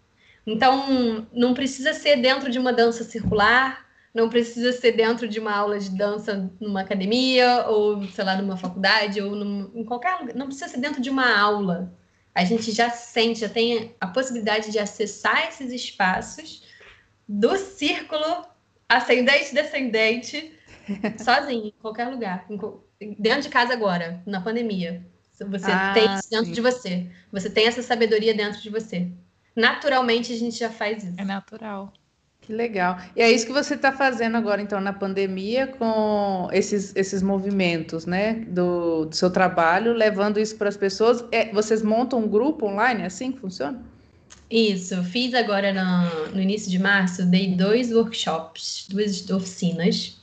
Então, 0.46 1.26
não 1.32 1.54
precisa 1.54 1.94
ser 1.94 2.16
dentro 2.16 2.50
de 2.50 2.58
uma 2.58 2.70
dança 2.70 3.02
circular, 3.02 3.86
não 4.12 4.28
precisa 4.28 4.72
ser 4.72 4.92
dentro 4.92 5.26
de 5.26 5.40
uma 5.40 5.56
aula 5.56 5.78
de 5.78 5.88
dança 5.88 6.52
numa 6.60 6.82
academia, 6.82 7.64
ou, 7.66 8.04
sei 8.08 8.24
lá, 8.24 8.36
numa 8.36 8.58
faculdade, 8.58 9.22
ou 9.22 9.34
num, 9.34 9.70
em 9.74 9.84
qualquer 9.84 10.20
lugar. 10.20 10.34
Não 10.34 10.48
precisa 10.48 10.68
ser 10.68 10.80
dentro 10.80 11.00
de 11.00 11.08
uma 11.08 11.34
aula 11.34 11.98
a 12.34 12.44
gente 12.44 12.72
já 12.72 12.90
sente, 12.90 13.40
já 13.40 13.48
tem 13.48 13.94
a 14.00 14.06
possibilidade 14.06 14.70
de 14.70 14.78
acessar 14.78 15.48
esses 15.48 15.72
espaços 15.72 16.62
do 17.28 17.56
círculo 17.56 18.44
ascendente 18.88 19.54
descendente 19.54 20.52
sozinho, 21.22 21.66
em 21.66 21.74
qualquer 21.80 22.08
lugar, 22.08 22.46
dentro 23.18 23.42
de 23.42 23.48
casa 23.48 23.72
agora, 23.72 24.22
na 24.26 24.40
pandemia. 24.40 25.04
Você 25.48 25.70
ah, 25.70 25.94
tem 25.94 26.04
isso 26.14 26.28
dentro 26.28 26.46
sim. 26.46 26.52
de 26.52 26.60
você. 26.60 27.06
Você 27.32 27.48
tem 27.48 27.66
essa 27.66 27.82
sabedoria 27.82 28.34
dentro 28.34 28.60
de 28.60 28.68
você. 28.68 29.10
Naturalmente 29.56 30.32
a 30.32 30.36
gente 30.36 30.58
já 30.58 30.68
faz 30.68 31.02
isso. 31.02 31.14
É 31.16 31.24
natural. 31.24 31.92
Que 32.50 32.56
legal. 32.56 32.98
E 33.14 33.22
é 33.22 33.30
isso 33.30 33.46
que 33.46 33.52
você 33.52 33.76
está 33.76 33.92
fazendo 33.92 34.36
agora, 34.36 34.60
então, 34.60 34.80
na 34.80 34.92
pandemia, 34.92 35.68
com 35.68 36.48
esses, 36.52 36.92
esses 36.96 37.22
movimentos, 37.22 38.06
né, 38.06 38.44
do, 38.48 39.04
do 39.04 39.14
seu 39.14 39.30
trabalho, 39.30 39.92
levando 39.92 40.40
isso 40.40 40.56
para 40.56 40.68
as 40.68 40.76
pessoas. 40.76 41.24
É, 41.30 41.52
vocês 41.52 41.80
montam 41.80 42.18
um 42.18 42.26
grupo 42.26 42.66
online, 42.66 43.02
é 43.02 43.06
assim 43.06 43.30
que 43.30 43.38
funciona? 43.38 43.80
Isso, 44.50 45.00
fiz 45.04 45.32
agora 45.32 45.72
no, 45.72 46.34
no 46.34 46.42
início 46.42 46.68
de 46.68 46.80
março, 46.80 47.24
dei 47.24 47.54
dois 47.54 47.92
workshops, 47.92 48.88
duas 48.90 49.30
oficinas 49.30 50.20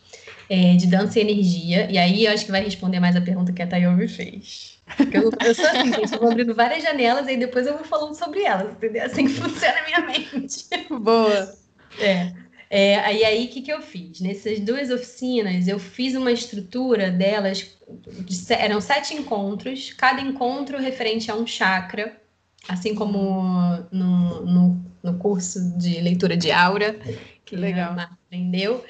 é, 0.50 0.76
de 0.76 0.86
dança 0.86 1.20
e 1.20 1.22
energia, 1.22 1.90
e 1.90 1.98
aí 1.98 2.26
eu 2.26 2.34
acho 2.34 2.46
que 2.46 2.52
vai 2.52 2.62
responder 2.62 3.00
mais 3.00 3.16
a 3.16 3.22
pergunta 3.22 3.54
que 3.54 3.62
a 3.62 3.68
Tayomi 3.68 4.10
fez. 4.10 4.82
Eu, 5.14 5.32
eu 5.46 5.56
sou 5.56 5.66
assim, 5.66 5.94
gente, 5.94 6.12
eu 6.12 6.20
vou 6.20 6.30
abrindo 6.30 6.54
várias 6.54 6.84
janelas 6.84 7.26
e 7.30 7.38
depois 7.38 7.66
eu 7.66 7.76
vou 7.76 7.86
falando 7.86 8.16
sobre 8.16 8.44
elas, 8.44 8.70
entendeu? 8.70 9.06
Assim 9.06 9.28
que 9.28 9.34
funciona 9.34 9.80
a 9.80 9.86
minha 9.86 10.02
mente. 10.02 10.66
Boa! 10.90 11.67
É. 12.00 12.34
É, 12.70 13.16
e 13.16 13.24
aí, 13.24 13.46
o 13.46 13.50
que, 13.50 13.62
que 13.62 13.72
eu 13.72 13.82
fiz? 13.82 14.20
Nessas 14.20 14.60
duas 14.60 14.90
oficinas, 14.92 15.68
eu 15.68 15.80
fiz 15.80 16.16
uma 16.16 16.32
estrutura 16.32 17.10
delas, 17.10 17.78
de, 18.26 18.54
eram 18.54 18.82
sete 18.82 19.14
encontros, 19.14 19.94
cada 19.94 20.20
encontro 20.20 20.78
referente 20.78 21.32
a 21.32 21.36
um 21.36 21.48
chakra, 21.48 22.20
assim 22.68 22.94
como 22.94 23.88
no, 23.90 24.46
no, 24.46 24.86
no 25.02 25.18
curso 25.18 25.78
de 25.78 26.02
leitura 26.02 26.36
de 26.36 26.52
aura, 26.52 27.00
que 27.46 27.56
Legal. 27.56 27.96
aprendeu. 27.98 28.84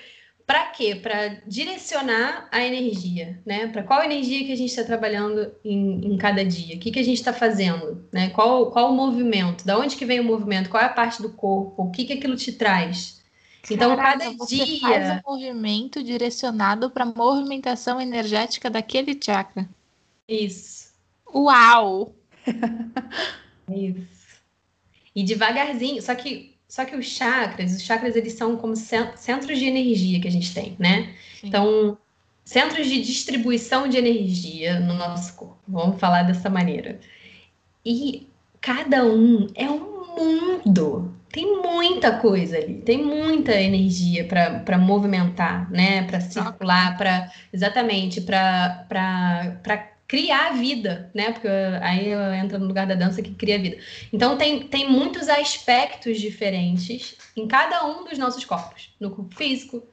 Para 0.47 0.67
quê? 0.67 0.95
Para 0.95 1.41
direcionar 1.45 2.47
a 2.49 2.63
energia, 2.63 3.37
né? 3.45 3.67
Para 3.67 3.83
qual 3.83 4.01
energia 4.01 4.45
que 4.45 4.53
a 4.53 4.55
gente 4.55 4.69
está 4.69 4.85
trabalhando 4.85 5.51
em, 5.61 6.13
em, 6.13 6.17
cada 6.17 6.45
dia? 6.45 6.77
O 6.77 6.79
que, 6.79 6.89
que 6.89 6.99
a 6.99 7.03
gente 7.03 7.17
está 7.17 7.33
fazendo? 7.33 8.07
Né? 8.13 8.29
Qual, 8.29 8.71
qual 8.71 8.89
o 8.89 8.95
movimento? 8.95 9.65
Da 9.65 9.77
onde 9.77 9.97
que 9.97 10.05
vem 10.05 10.21
o 10.21 10.23
movimento? 10.23 10.69
Qual 10.69 10.81
é 10.81 10.85
a 10.85 10.89
parte 10.89 11.21
do 11.21 11.33
corpo? 11.33 11.83
O 11.83 11.91
que, 11.91 12.05
que 12.05 12.13
aquilo 12.13 12.37
te 12.37 12.53
traz? 12.53 13.21
Então, 13.69 13.93
Caraca, 13.97 14.19
cada 14.19 14.37
você 14.37 14.63
dia. 14.63 14.79
faz 14.79 15.09
um 15.11 15.31
movimento 15.31 16.01
direcionado 16.01 16.89
para 16.89 17.03
a 17.03 17.13
movimentação 17.13 17.99
energética 17.99 18.69
daquele 18.69 19.19
chakra. 19.21 19.67
Isso. 20.29 20.93
Uau! 21.35 22.15
Isso. 23.69 24.37
E 25.13 25.23
devagarzinho, 25.23 26.01
só 26.01 26.15
que 26.15 26.56
só 26.67 26.83
que 26.83 26.95
os 26.95 27.05
chakras, 27.05 27.75
os 27.75 27.81
chakras 27.81 28.15
eles 28.15 28.33
são 28.33 28.57
como 28.57 28.75
centros 28.75 29.57
de 29.57 29.65
energia 29.65 30.19
que 30.19 30.27
a 30.27 30.31
gente 30.31 30.53
tem, 30.53 30.75
né? 30.77 31.13
Sim. 31.39 31.47
Então, 31.47 31.97
centros 32.43 32.87
de 32.87 33.01
distribuição 33.01 33.87
de 33.87 33.97
energia 33.97 34.79
no 34.79 34.93
nosso 34.93 35.33
corpo. 35.35 35.57
Vamos 35.67 35.99
falar 35.99 36.23
dessa 36.23 36.49
maneira. 36.49 36.99
E 37.85 38.27
cada 38.59 39.05
um 39.05 39.47
é 39.55 39.69
um 39.69 40.15
mundo. 40.17 41.13
Tem 41.31 41.61
muita 41.61 42.17
coisa 42.19 42.57
ali, 42.57 42.75
tem 42.81 43.03
muita 43.03 43.53
energia 43.53 44.25
para 44.25 44.77
movimentar, 44.77 45.69
né? 45.71 46.03
Para 46.03 46.19
circular, 46.19 46.97
para 46.97 47.31
exatamente 47.53 48.21
para 48.21 48.85
criar 50.07 50.51
vida, 50.53 51.11
né? 51.13 51.31
Porque 51.31 51.47
aí 51.81 52.11
entra 52.41 52.57
no 52.57 52.65
lugar 52.65 52.87
da 52.87 52.95
dança 52.95 53.21
que 53.21 53.33
cria 53.33 53.59
vida. 53.59 53.77
Então 54.11 54.37
tem, 54.37 54.67
tem 54.67 54.89
muitos 54.89 55.27
aspectos 55.27 56.19
diferentes 56.19 57.17
em 57.35 57.47
cada 57.47 57.85
um 57.85 58.05
dos 58.05 58.17
nossos 58.17 58.45
corpos, 58.45 58.95
no 58.99 59.11
corpo 59.11 59.35
físico, 59.35 59.83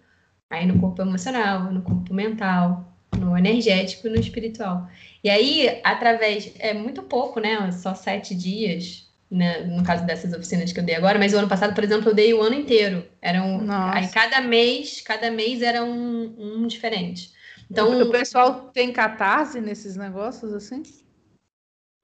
aí 0.48 0.66
no 0.66 0.78
corpo 0.80 1.02
emocional, 1.02 1.72
no 1.72 1.82
corpo 1.82 2.14
mental, 2.14 2.96
no 3.18 3.36
energético 3.36 4.06
e 4.06 4.10
no 4.10 4.20
espiritual. 4.20 4.88
E 5.22 5.28
aí, 5.28 5.80
através, 5.82 6.52
é 6.58 6.72
muito 6.72 7.02
pouco, 7.02 7.40
né? 7.40 7.72
Só 7.72 7.94
sete 7.94 8.34
dias, 8.34 9.08
né? 9.30 9.64
no 9.64 9.82
caso 9.82 10.06
dessas 10.06 10.32
oficinas 10.32 10.72
que 10.72 10.78
eu 10.78 10.84
dei 10.84 10.94
agora, 10.94 11.18
mas 11.18 11.34
o 11.34 11.38
ano 11.38 11.48
passado, 11.48 11.74
por 11.74 11.82
exemplo, 11.82 12.10
eu 12.10 12.14
dei 12.14 12.32
o 12.32 12.42
ano 12.42 12.54
inteiro. 12.54 13.04
Era 13.20 13.42
um, 13.42 13.66
aí 13.70 14.06
cada 14.08 14.40
mês, 14.40 15.00
cada 15.00 15.30
mês 15.30 15.60
era 15.60 15.82
um, 15.82 16.34
um 16.38 16.66
diferente. 16.68 17.34
Então, 17.70 18.00
o 18.02 18.10
pessoal 18.10 18.70
tem 18.72 18.92
catarse 18.92 19.60
nesses 19.60 19.96
negócios 19.96 20.52
assim? 20.52 20.82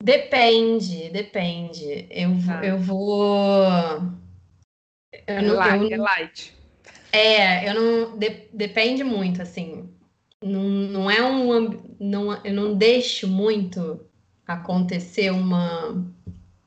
Depende, 0.02 1.10
depende. 1.10 2.06
Eu, 2.10 2.30
ah. 2.48 2.64
eu 2.64 2.78
vou. 2.78 3.64
Eu 5.12 5.36
é, 5.36 5.42
não, 5.42 5.54
light, 5.54 5.82
eu, 5.82 5.92
é 5.92 5.96
light. 5.98 6.54
É, 7.12 7.68
eu 7.68 7.74
não. 7.74 8.18
De, 8.18 8.48
depende 8.52 9.04
muito, 9.04 9.42
assim. 9.42 9.90
Não, 10.42 10.62
não 10.62 11.10
é 11.10 11.22
um. 11.22 11.78
Não, 12.00 12.44
eu 12.44 12.54
não 12.54 12.74
deixo 12.74 13.28
muito 13.28 14.00
acontecer 14.46 15.30
uma, 15.30 16.02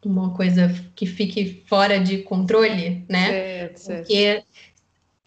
uma 0.06 0.34
coisa 0.36 0.70
que 0.96 1.08
fique 1.08 1.64
fora 1.66 2.00
de 2.00 2.20
controle, 2.20 3.04
né? 3.10 3.30
Certo, 3.30 3.78
certo. 3.78 4.00
Porque, 4.06 4.44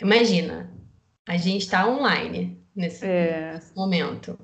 imagina, 0.01 0.73
a 1.27 1.37
gente 1.37 1.63
está 1.63 1.89
online 1.89 2.57
nesse, 2.77 3.07
é. 3.07 3.55
nesse 3.55 3.75
momento. 3.75 4.39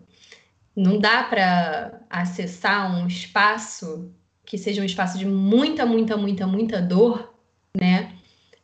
não 0.75 0.99
dá 0.99 1.23
para 1.25 2.01
acessar 2.09 2.97
um 2.97 3.07
espaço 3.07 4.11
que 4.45 4.57
seja 4.59 4.83
um 4.83 4.85
espaço 4.85 5.19
de 5.19 5.27
muita, 5.27 5.87
muita, 5.87 6.17
muita, 6.17 6.47
muita 6.47 6.81
dor, 6.81 7.35
né? 7.77 8.13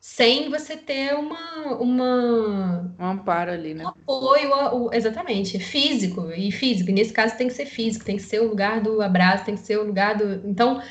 Sem 0.01 0.49
você 0.49 0.77
ter 0.77 1.15
uma, 1.15 1.77
uma 1.77 2.95
um 2.99 3.05
amparo 3.05 3.53
ali, 3.53 3.75
né? 3.75 3.85
Um 3.85 3.89
apoio, 3.89 4.91
exatamente, 4.93 5.59
físico 5.59 6.31
e 6.33 6.51
físico. 6.51 6.91
E 6.91 6.93
nesse 6.93 7.13
caso 7.13 7.37
tem 7.37 7.49
que 7.49 7.55
ser 7.55 7.67
físico, 7.67 8.05
tem 8.05 8.17
que 8.17 8.23
ser 8.23 8.41
o 8.41 8.49
lugar 8.49 8.81
do 8.81 9.03
abraço, 9.03 9.45
tem 9.45 9.55
que 9.55 9.61
ser 9.61 9.79
o 9.79 9.85
lugar 9.85 10.17
do. 10.17 10.49
Então, 10.49 10.83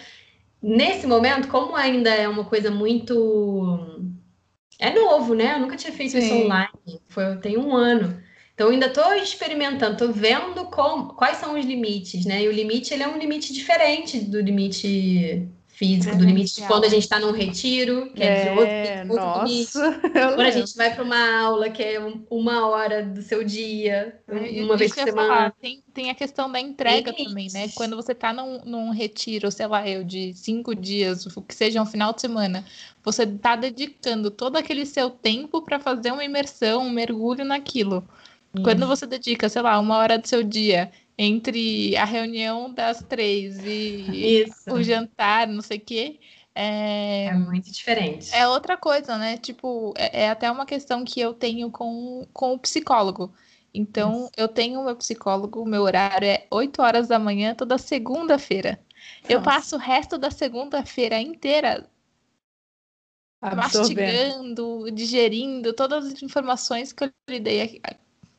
nesse 0.62 1.08
momento, 1.08 1.48
como 1.48 1.76
ainda 1.76 2.10
é 2.10 2.28
uma 2.28 2.46
coisa 2.46 2.70
muito 2.70 4.06
é 4.80 4.94
novo, 4.94 5.34
né? 5.34 5.56
Eu 5.56 5.60
nunca 5.60 5.76
tinha 5.76 5.94
feito 5.94 6.12
Sim. 6.12 6.20
isso 6.20 6.34
online. 6.34 7.02
Foi, 7.08 7.38
tem 7.38 7.58
um 7.58 7.76
ano. 7.76 8.22
Então, 8.58 8.72
ainda 8.72 8.88
estou 8.88 9.14
experimentando, 9.14 9.94
estou 9.94 10.12
vendo 10.12 10.66
como, 10.66 11.14
quais 11.14 11.38
são 11.38 11.60
os 11.60 11.64
limites, 11.64 12.26
né? 12.26 12.42
E 12.42 12.48
o 12.48 12.52
limite 12.52 12.92
ele 12.92 13.04
é 13.04 13.08
um 13.08 13.16
limite 13.16 13.54
diferente 13.54 14.20
do 14.20 14.42
limite 14.42 15.48
físico, 15.68 16.16
é 16.16 16.18
do 16.18 16.26
limite 16.26 16.56
de 16.56 16.66
quando 16.66 16.86
a 16.86 16.90
gente 16.90 17.04
está 17.04 17.20
num 17.20 17.32
retiro, 17.32 18.12
que 18.16 18.24
é, 18.24 18.26
é 18.26 19.04
de 19.06 19.10
outro, 19.10 19.24
outro 19.24 19.46
limite. 19.46 19.74
Quando 20.12 20.42
a 20.42 20.50
gente 20.50 20.76
vai 20.76 20.92
para 20.92 21.04
uma 21.04 21.40
aula, 21.40 21.70
que 21.70 21.84
é 21.84 22.00
uma 22.32 22.68
hora 22.68 23.04
do 23.04 23.22
seu 23.22 23.44
dia, 23.44 24.20
é, 24.28 24.64
uma 24.64 24.76
vez 24.76 24.92
por 24.92 25.04
semana. 25.04 25.54
Tem, 25.62 25.84
tem 25.94 26.10
a 26.10 26.16
questão 26.16 26.52
da 26.52 26.60
entrega 26.60 27.14
também, 27.14 27.50
né? 27.54 27.70
Quando 27.76 27.96
você 27.96 28.14
está 28.14 28.34
num, 28.34 28.60
num 28.66 28.90
retiro, 28.90 29.52
sei 29.52 29.68
lá, 29.68 29.88
eu, 29.88 30.04
de 30.04 30.34
cinco 30.34 30.74
dias, 30.74 31.28
que 31.48 31.54
seja 31.54 31.80
um 31.80 31.86
final 31.86 32.12
de 32.12 32.22
semana, 32.22 32.66
você 33.04 33.22
está 33.22 33.56
dedicando 33.56 34.32
todo 34.32 34.56
aquele 34.56 34.84
seu 34.84 35.12
tempo 35.12 35.62
para 35.62 35.80
fazer 35.80 36.12
uma 36.12 36.26
imersão, 36.26 36.88
um 36.88 36.90
mergulho 36.90 37.46
naquilo. 37.46 38.04
Quando 38.64 38.88
você 38.88 39.06
dedica, 39.06 39.50
sei 39.50 39.62
lá, 39.62 39.80
uma 39.80 39.98
hora 39.98 40.18
do 40.18 40.28
seu 40.28 40.44
dia 40.44 40.92
entre 41.18 41.96
a 41.98 42.06
reunião 42.06 42.74
das 42.74 43.04
três 43.04 43.60
e 43.66 44.44
Isso. 44.44 44.72
o 44.72 44.82
jantar, 44.82 45.48
não 45.48 45.62
sei 45.62 45.78
o 45.78 45.82
quê. 45.82 46.20
É... 46.54 47.26
é 47.26 47.34
muito 47.34 47.72
diferente. 47.72 48.34
É 48.34 48.48
outra 48.48 48.78
coisa, 48.78 49.18
né? 49.18 49.38
Tipo, 49.38 49.94
é, 49.98 50.24
é, 50.24 50.30
até 50.30 50.50
uma 50.50 50.66
questão 50.66 51.04
que 51.04 51.20
eu 51.20 51.34
tenho 51.34 51.70
com, 51.70 52.28
com 52.34 52.54
o 52.54 52.60
psicólogo. 52.60 53.34
Então, 53.74 54.24
Isso. 54.24 54.32
eu 54.38 54.48
tenho 54.48 54.84
meu 54.84 54.96
psicólogo, 54.96 55.64
meu 55.66 55.84
horário 55.84 56.28
é 56.28 56.48
8 56.50 56.82
horas 56.82 57.08
da 57.08 57.20
manhã, 57.20 57.54
toda 57.54 57.78
segunda-feira. 57.78 58.80
Eu 59.30 59.42
passo 59.42 59.76
o 59.76 59.80
resto 59.80 60.18
da 60.18 60.32
segunda-feira 60.32 61.20
inteira 61.20 61.88
mastigando, 63.42 64.90
digerindo 64.92 65.74
todas 65.74 66.08
as 66.08 66.24
informações 66.24 66.92
que 66.92 67.04
eu 67.04 67.12
lhe 67.30 67.40
dei 67.40 67.82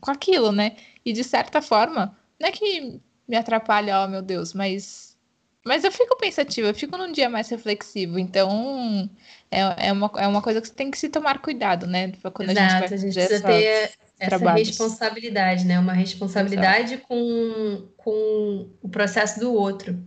com 0.01 0.11
aquilo, 0.11 0.53
né? 0.53 0.77
E 1.05 1.13
de 1.13 1.25
certa 1.25 1.61
forma, 1.63 2.17
não 2.41 2.49
é 2.49 2.53
que 2.53 3.01
me 3.27 3.37
atrapalha, 3.37 4.03
oh 4.05 4.09
meu 4.09 4.23
Deus, 4.23 4.55
mas. 4.55 5.17
Mas 5.65 5.85
eu 5.85 5.93
fico 5.93 6.17
pensativa, 6.17 6.69
eu 6.69 6.75
fico 6.75 6.97
num 6.97 7.13
dia 7.13 7.29
mais 7.29 7.49
reflexivo, 7.51 8.19
então 8.19 9.11
é, 9.51 9.89
é, 9.89 9.93
uma, 9.93 10.11
é 10.17 10.27
uma 10.27 10.41
coisa 10.41 10.63
que 10.63 10.69
você 10.69 10.75
tem 10.75 10.91
que 10.91 10.97
se 10.97 11.11
tomar 11.11 11.43
cuidado, 11.43 11.87
né? 11.87 12.11
Quando 12.33 12.51
Exato, 12.51 12.65
a 12.65 12.69
gente, 12.69 12.89
vai 12.89 12.95
a 12.95 12.97
gente 12.97 13.15
precisa 13.15 13.43
ter 13.43 13.91
essa 14.19 14.39
trabalhos. 14.39 14.69
responsabilidade, 14.69 15.67
né? 15.67 15.79
Uma 15.79 15.93
responsabilidade 15.93 16.99
com, 16.99 17.89
com 17.97 18.71
o 18.81 18.89
processo 18.89 19.41
do 19.41 19.53
outro. 19.53 19.99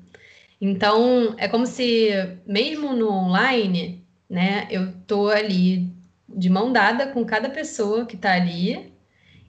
Então, 0.60 1.36
é 1.38 1.48
como 1.48 1.66
se, 1.66 2.10
mesmo 2.46 2.94
no 2.94 3.10
online, 3.10 4.06
né, 4.30 4.68
eu 4.70 4.94
tô 5.08 5.28
ali 5.30 5.92
de 6.30 6.50
mão 6.50 6.72
dada 6.72 7.08
com 7.08 7.26
cada 7.26 7.50
pessoa 7.50 8.06
que 8.06 8.16
tá 8.16 8.34
ali, 8.34 8.91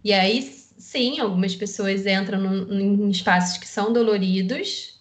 e 0.04 0.12
aí 0.12 0.42
sim, 0.76 1.20
algumas 1.20 1.54
pessoas 1.54 2.06
entram 2.06 2.68
em 2.68 3.08
espaços 3.08 3.56
que 3.56 3.68
são 3.68 3.92
doloridos, 3.92 5.00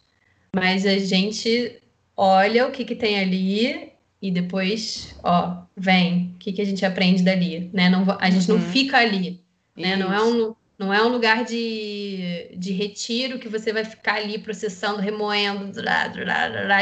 mas 0.56 0.86
a 0.86 0.98
gente 0.98 1.82
olha 2.16 2.68
o 2.68 2.72
que, 2.72 2.86
que 2.86 2.96
tem 2.96 3.20
ali 3.20 3.92
e 4.22 4.30
depois, 4.30 5.16
ó, 5.24 5.64
vem, 5.76 6.34
o 6.36 6.38
que, 6.38 6.54
que 6.54 6.62
a 6.62 6.66
gente 6.66 6.86
aprende 6.86 7.24
dali, 7.24 7.70
né? 7.74 7.90
Não, 7.90 8.06
a 8.20 8.30
gente 8.30 8.52
uhum. 8.52 8.60
não 8.60 8.66
fica 8.66 8.98
ali, 8.98 9.42
né? 9.76 9.96
Não 9.96 10.14
é 10.14 10.24
um, 10.24 10.56
não 10.78 10.94
é 10.94 11.04
um 11.04 11.10
lugar 11.10 11.44
de, 11.44 12.50
de 12.56 12.72
retiro 12.74 13.40
que 13.40 13.50
você 13.50 13.74
vai 13.74 13.84
ficar 13.84 14.16
ali 14.16 14.38
processando, 14.38 15.02
remoendo, 15.02 15.72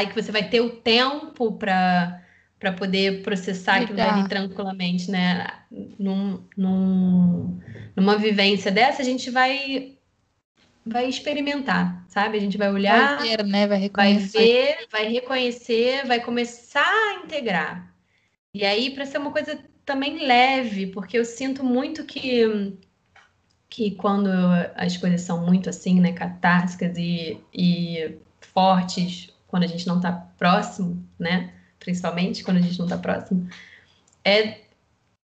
e 0.02 0.06
que 0.06 0.14
você 0.14 0.30
vai 0.30 0.48
ter 0.48 0.60
o 0.60 0.70
tempo 0.70 1.52
para 1.52 2.22
para 2.60 2.72
poder 2.72 3.22
processar 3.22 3.76
aquilo 3.76 4.00
ali 4.00 4.28
tranquilamente, 4.28 5.10
né? 5.10 5.46
Num, 5.98 6.44
num, 6.54 7.58
numa 7.96 8.18
vivência 8.18 8.70
dessa, 8.70 9.00
a 9.00 9.04
gente 9.04 9.30
vai 9.30 9.96
vai 10.84 11.08
experimentar, 11.08 12.04
sabe? 12.08 12.36
A 12.36 12.40
gente 12.40 12.58
vai 12.58 12.70
olhar, 12.70 13.18
vai 13.18 13.28
ver, 13.28 13.44
né? 13.44 13.66
vai, 13.66 13.78
reconhecer. 13.78 14.38
vai 14.38 14.46
ver, 14.46 14.88
vai 14.90 15.08
reconhecer, 15.08 16.06
vai 16.06 16.20
começar 16.20 16.84
a 16.84 17.24
integrar. 17.24 17.94
E 18.52 18.64
aí, 18.64 18.90
para 18.90 19.06
ser 19.06 19.18
uma 19.18 19.30
coisa 19.30 19.58
também 19.84 20.26
leve, 20.26 20.88
porque 20.88 21.18
eu 21.18 21.24
sinto 21.24 21.64
muito 21.64 22.04
que 22.04 22.76
que 23.70 23.92
quando 23.92 24.28
as 24.74 24.96
coisas 24.96 25.20
são 25.20 25.46
muito 25.46 25.70
assim, 25.70 26.00
né, 26.00 26.12
catárticas 26.12 26.98
e, 26.98 27.40
e 27.54 28.18
fortes, 28.40 29.32
quando 29.46 29.62
a 29.62 29.66
gente 29.68 29.86
não 29.86 29.98
está 29.98 30.10
próximo, 30.10 31.06
né, 31.16 31.54
principalmente 31.80 32.44
quando 32.44 32.58
a 32.58 32.60
gente 32.60 32.78
não 32.78 32.86
está 32.86 32.96
próximo, 32.96 33.48
é, 34.24 34.60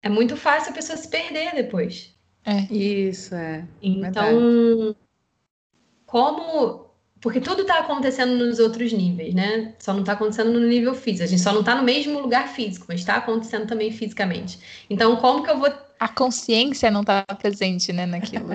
é 0.03 0.09
muito 0.09 0.37
fácil 0.37 0.73
a 0.73 0.75
pessoa 0.75 0.97
se 0.97 1.07
perder 1.09 1.55
depois. 1.55 2.13
É. 2.45 2.63
Isso, 2.73 3.35
é. 3.35 3.65
Então, 3.83 4.25
Verdade. 4.25 4.97
como. 6.07 6.91
Porque 7.21 7.39
tudo 7.39 7.63
está 7.63 7.81
acontecendo 7.81 8.35
nos 8.35 8.59
outros 8.59 8.95
níveis, 8.95 9.35
né? 9.35 9.75
Só 9.79 9.93
não 9.93 10.01
está 10.01 10.15
acontecendo 10.15 10.59
no 10.59 10.67
nível 10.67 10.95
físico. 10.95 11.25
A 11.25 11.27
gente 11.27 11.43
só 11.43 11.53
não 11.53 11.61
está 11.61 11.75
no 11.75 11.83
mesmo 11.83 12.19
lugar 12.19 12.49
físico, 12.49 12.87
mas 12.89 13.01
está 13.01 13.17
acontecendo 13.17 13.67
também 13.67 13.93
fisicamente. 13.93 14.59
Então, 14.89 15.15
como 15.17 15.43
que 15.45 15.51
eu 15.51 15.59
vou. 15.59 15.69
A 15.99 16.09
consciência 16.09 16.91
não 16.91 17.03
está 17.03 17.23
presente, 17.39 17.93
né, 17.93 18.07
naquilo. 18.07 18.53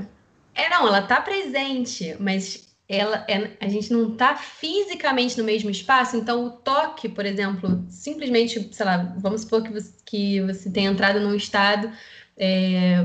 é, 0.55 0.67
não, 0.67 0.87
ela 0.87 1.01
está 1.01 1.21
presente, 1.21 2.15
mas 2.19 2.74
ela 2.87 3.25
é, 3.27 3.51
a 3.59 3.67
gente 3.67 3.91
não 3.91 4.13
está 4.13 4.35
fisicamente 4.35 5.37
no 5.37 5.43
mesmo 5.43 5.69
espaço, 5.69 6.15
então 6.15 6.45
o 6.45 6.51
toque, 6.51 7.09
por 7.09 7.25
exemplo, 7.25 7.83
simplesmente, 7.89 8.69
sei 8.71 8.85
lá, 8.85 9.15
vamos 9.17 9.41
supor 9.41 9.63
que 9.63 9.71
você, 9.71 9.91
que 10.05 10.41
você 10.41 10.69
tenha 10.69 10.91
entrado 10.91 11.19
num 11.19 11.33
estado, 11.33 11.91
é, 12.37 12.97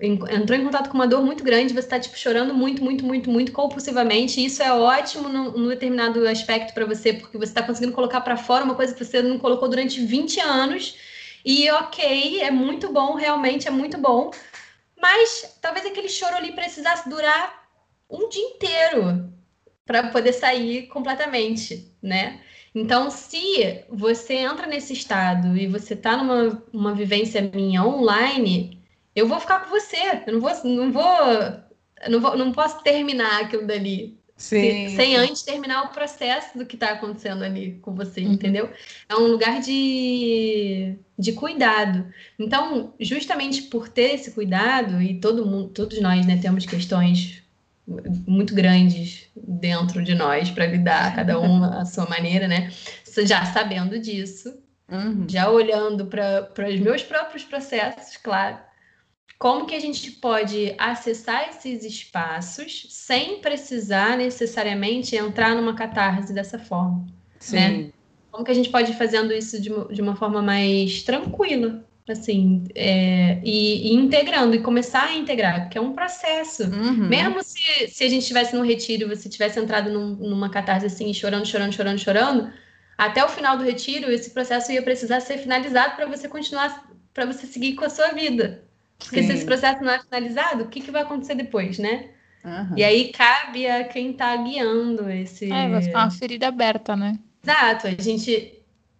entrou 0.00 0.58
em 0.58 0.64
contato 0.64 0.88
com 0.88 0.94
uma 0.94 1.06
dor 1.06 1.22
muito 1.22 1.44
grande, 1.44 1.74
você 1.74 1.80
está 1.80 2.00
tipo, 2.00 2.16
chorando 2.16 2.54
muito, 2.54 2.82
muito, 2.82 3.04
muito, 3.04 3.28
muito 3.28 3.52
compulsivamente, 3.52 4.40
e 4.40 4.46
isso 4.46 4.62
é 4.62 4.72
ótimo 4.72 5.28
num, 5.28 5.50
num 5.50 5.68
determinado 5.68 6.26
aspecto 6.26 6.72
para 6.72 6.86
você, 6.86 7.12
porque 7.12 7.36
você 7.36 7.50
está 7.50 7.62
conseguindo 7.62 7.92
colocar 7.92 8.22
para 8.22 8.38
fora 8.38 8.64
uma 8.64 8.74
coisa 8.74 8.94
que 8.94 9.04
você 9.04 9.20
não 9.20 9.38
colocou 9.38 9.68
durante 9.68 10.00
20 10.00 10.40
anos, 10.40 10.96
e 11.44 11.70
ok, 11.70 12.40
é 12.40 12.50
muito 12.50 12.90
bom, 12.90 13.14
realmente 13.14 13.68
é 13.68 13.70
muito 13.70 13.98
bom, 13.98 14.30
mas 14.98 15.58
talvez 15.60 15.84
aquele 15.84 16.08
choro 16.08 16.36
ali 16.36 16.52
precisasse 16.52 17.06
durar 17.08 17.65
um 18.10 18.28
dia 18.28 18.42
inteiro 18.42 19.32
para 19.84 20.08
poder 20.08 20.32
sair 20.32 20.88
completamente, 20.88 21.92
né? 22.02 22.40
Então, 22.74 23.10
se 23.10 23.84
você 23.88 24.34
entra 24.34 24.66
nesse 24.66 24.92
estado 24.92 25.56
e 25.56 25.66
você 25.66 25.94
está 25.94 26.16
numa 26.16 26.62
uma 26.72 26.94
vivência 26.94 27.40
minha 27.40 27.82
online, 27.82 28.82
eu 29.14 29.26
vou 29.26 29.40
ficar 29.40 29.60
com 29.60 29.70
você. 29.70 30.22
Eu 30.26 30.34
não 30.34 30.40
vou, 30.40 30.50
não 30.64 30.92
vou, 30.92 31.60
não, 32.08 32.20
vou, 32.20 32.36
não 32.36 32.52
posso 32.52 32.82
terminar 32.82 33.40
aquilo 33.40 33.66
dali. 33.66 34.18
Sim. 34.36 34.94
Sem 34.94 35.16
antes 35.16 35.42
terminar 35.42 35.84
o 35.84 35.88
processo 35.88 36.58
do 36.58 36.66
que 36.66 36.76
está 36.76 36.90
acontecendo 36.90 37.42
ali 37.42 37.78
com 37.80 37.94
você, 37.94 38.20
uhum. 38.20 38.34
entendeu? 38.34 38.68
É 39.08 39.16
um 39.16 39.28
lugar 39.28 39.62
de, 39.62 40.98
de 41.18 41.32
cuidado. 41.32 42.06
Então, 42.38 42.92
justamente 43.00 43.62
por 43.62 43.88
ter 43.88 44.16
esse 44.16 44.32
cuidado, 44.32 45.00
e 45.00 45.18
todo 45.18 45.46
mundo, 45.46 45.70
todos 45.70 45.98
nós 46.02 46.26
né, 46.26 46.36
temos 46.36 46.66
questões 46.66 47.45
muito 48.26 48.54
grandes 48.54 49.28
dentro 49.36 50.02
de 50.02 50.14
nós 50.14 50.50
para 50.50 50.66
lidar, 50.66 51.14
cada 51.14 51.38
um 51.38 51.62
à 51.62 51.84
sua 51.84 52.08
maneira, 52.08 52.48
né? 52.48 52.70
Já 53.24 53.44
sabendo 53.46 53.98
disso, 53.98 54.58
uhum. 54.90 55.24
já 55.28 55.48
olhando 55.48 56.06
para 56.06 56.68
os 56.68 56.80
meus 56.80 57.02
próprios 57.02 57.44
processos, 57.44 58.16
claro. 58.16 58.58
Como 59.38 59.66
que 59.66 59.74
a 59.74 59.80
gente 59.80 60.10
pode 60.12 60.74
acessar 60.78 61.48
esses 61.50 61.84
espaços 61.84 62.86
sem 62.90 63.40
precisar 63.40 64.16
necessariamente 64.16 65.14
entrar 65.14 65.54
numa 65.54 65.74
catarse 65.74 66.32
dessa 66.32 66.58
forma, 66.58 67.04
né? 67.04 67.10
Sim. 67.38 67.56
né? 67.56 67.90
Como 68.30 68.44
que 68.44 68.50
a 68.50 68.54
gente 68.54 68.68
pode 68.68 68.92
ir 68.92 68.96
fazendo 68.96 69.32
isso 69.32 69.60
de 69.60 69.72
uma, 69.72 69.84
de 69.86 70.02
uma 70.02 70.14
forma 70.14 70.42
mais 70.42 71.02
tranquila, 71.02 71.85
assim, 72.12 72.64
é, 72.74 73.40
e, 73.42 73.92
e, 73.92 73.94
integrando, 73.94 74.54
e 74.54 74.60
começar 74.60 75.04
a 75.04 75.14
integrar, 75.14 75.62
porque 75.62 75.78
é 75.78 75.80
um 75.80 75.92
processo. 75.92 76.64
Uhum. 76.64 77.08
Mesmo 77.08 77.42
se, 77.42 77.88
se 77.88 78.04
a 78.04 78.08
gente 78.08 78.22
estivesse 78.22 78.54
num 78.54 78.64
retiro, 78.64 79.08
você 79.08 79.28
tivesse 79.28 79.58
entrado 79.58 79.90
num, 79.90 80.14
numa 80.14 80.48
catarse 80.48 80.86
assim, 80.86 81.12
chorando, 81.12 81.46
chorando, 81.46 81.72
chorando, 81.72 81.98
chorando, 81.98 82.52
até 82.96 83.24
o 83.24 83.28
final 83.28 83.58
do 83.58 83.64
retiro, 83.64 84.10
esse 84.10 84.30
processo 84.30 84.72
ia 84.72 84.82
precisar 84.82 85.20
ser 85.20 85.38
finalizado 85.38 85.96
para 85.96 86.06
você 86.06 86.28
continuar, 86.28 86.88
para 87.12 87.26
você 87.26 87.46
seguir 87.46 87.74
com 87.74 87.84
a 87.84 87.90
sua 87.90 88.08
vida. 88.08 88.64
Porque 88.98 89.20
Sim. 89.22 89.28
se 89.28 89.34
esse 89.34 89.44
processo 89.44 89.82
não 89.82 89.92
é 89.92 90.00
finalizado, 90.00 90.64
o 90.64 90.68
que, 90.68 90.80
que 90.80 90.90
vai 90.90 91.02
acontecer 91.02 91.34
depois, 91.34 91.78
né? 91.78 92.10
Uhum. 92.44 92.74
E 92.76 92.84
aí 92.84 93.12
cabe 93.12 93.66
a 93.66 93.84
quem 93.84 94.12
está 94.12 94.34
guiando 94.36 95.10
esse. 95.10 95.52
É, 95.52 95.68
vai 95.68 95.82
ficar 95.82 96.04
uma 96.04 96.10
ferida 96.10 96.46
aberta, 96.46 96.96
né? 96.96 97.18
Exato. 97.42 97.88
A 97.88 98.02
gente, 98.02 98.55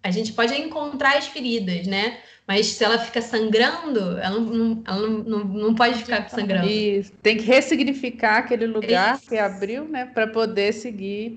a 0.06 0.10
gente 0.10 0.32
pode 0.32 0.54
encontrar 0.54 1.16
as 1.16 1.26
feridas, 1.26 1.86
né? 1.86 2.18
Mas 2.46 2.66
se 2.66 2.84
ela 2.84 2.96
fica 2.96 3.20
sangrando, 3.20 4.18
ela 4.18 4.38
não, 4.38 4.82
ela 4.86 5.08
não, 5.08 5.18
não, 5.18 5.44
não 5.44 5.74
pode 5.74 5.98
ficar 5.98 6.28
sangrando. 6.28 6.68
Isso. 6.68 7.12
Tem 7.20 7.36
que 7.36 7.44
ressignificar 7.44 8.38
aquele 8.38 8.66
lugar 8.66 9.16
Isso. 9.16 9.28
que 9.28 9.36
abriu, 9.36 9.84
né? 9.84 10.06
Para 10.06 10.28
poder 10.28 10.72
seguir 10.72 11.36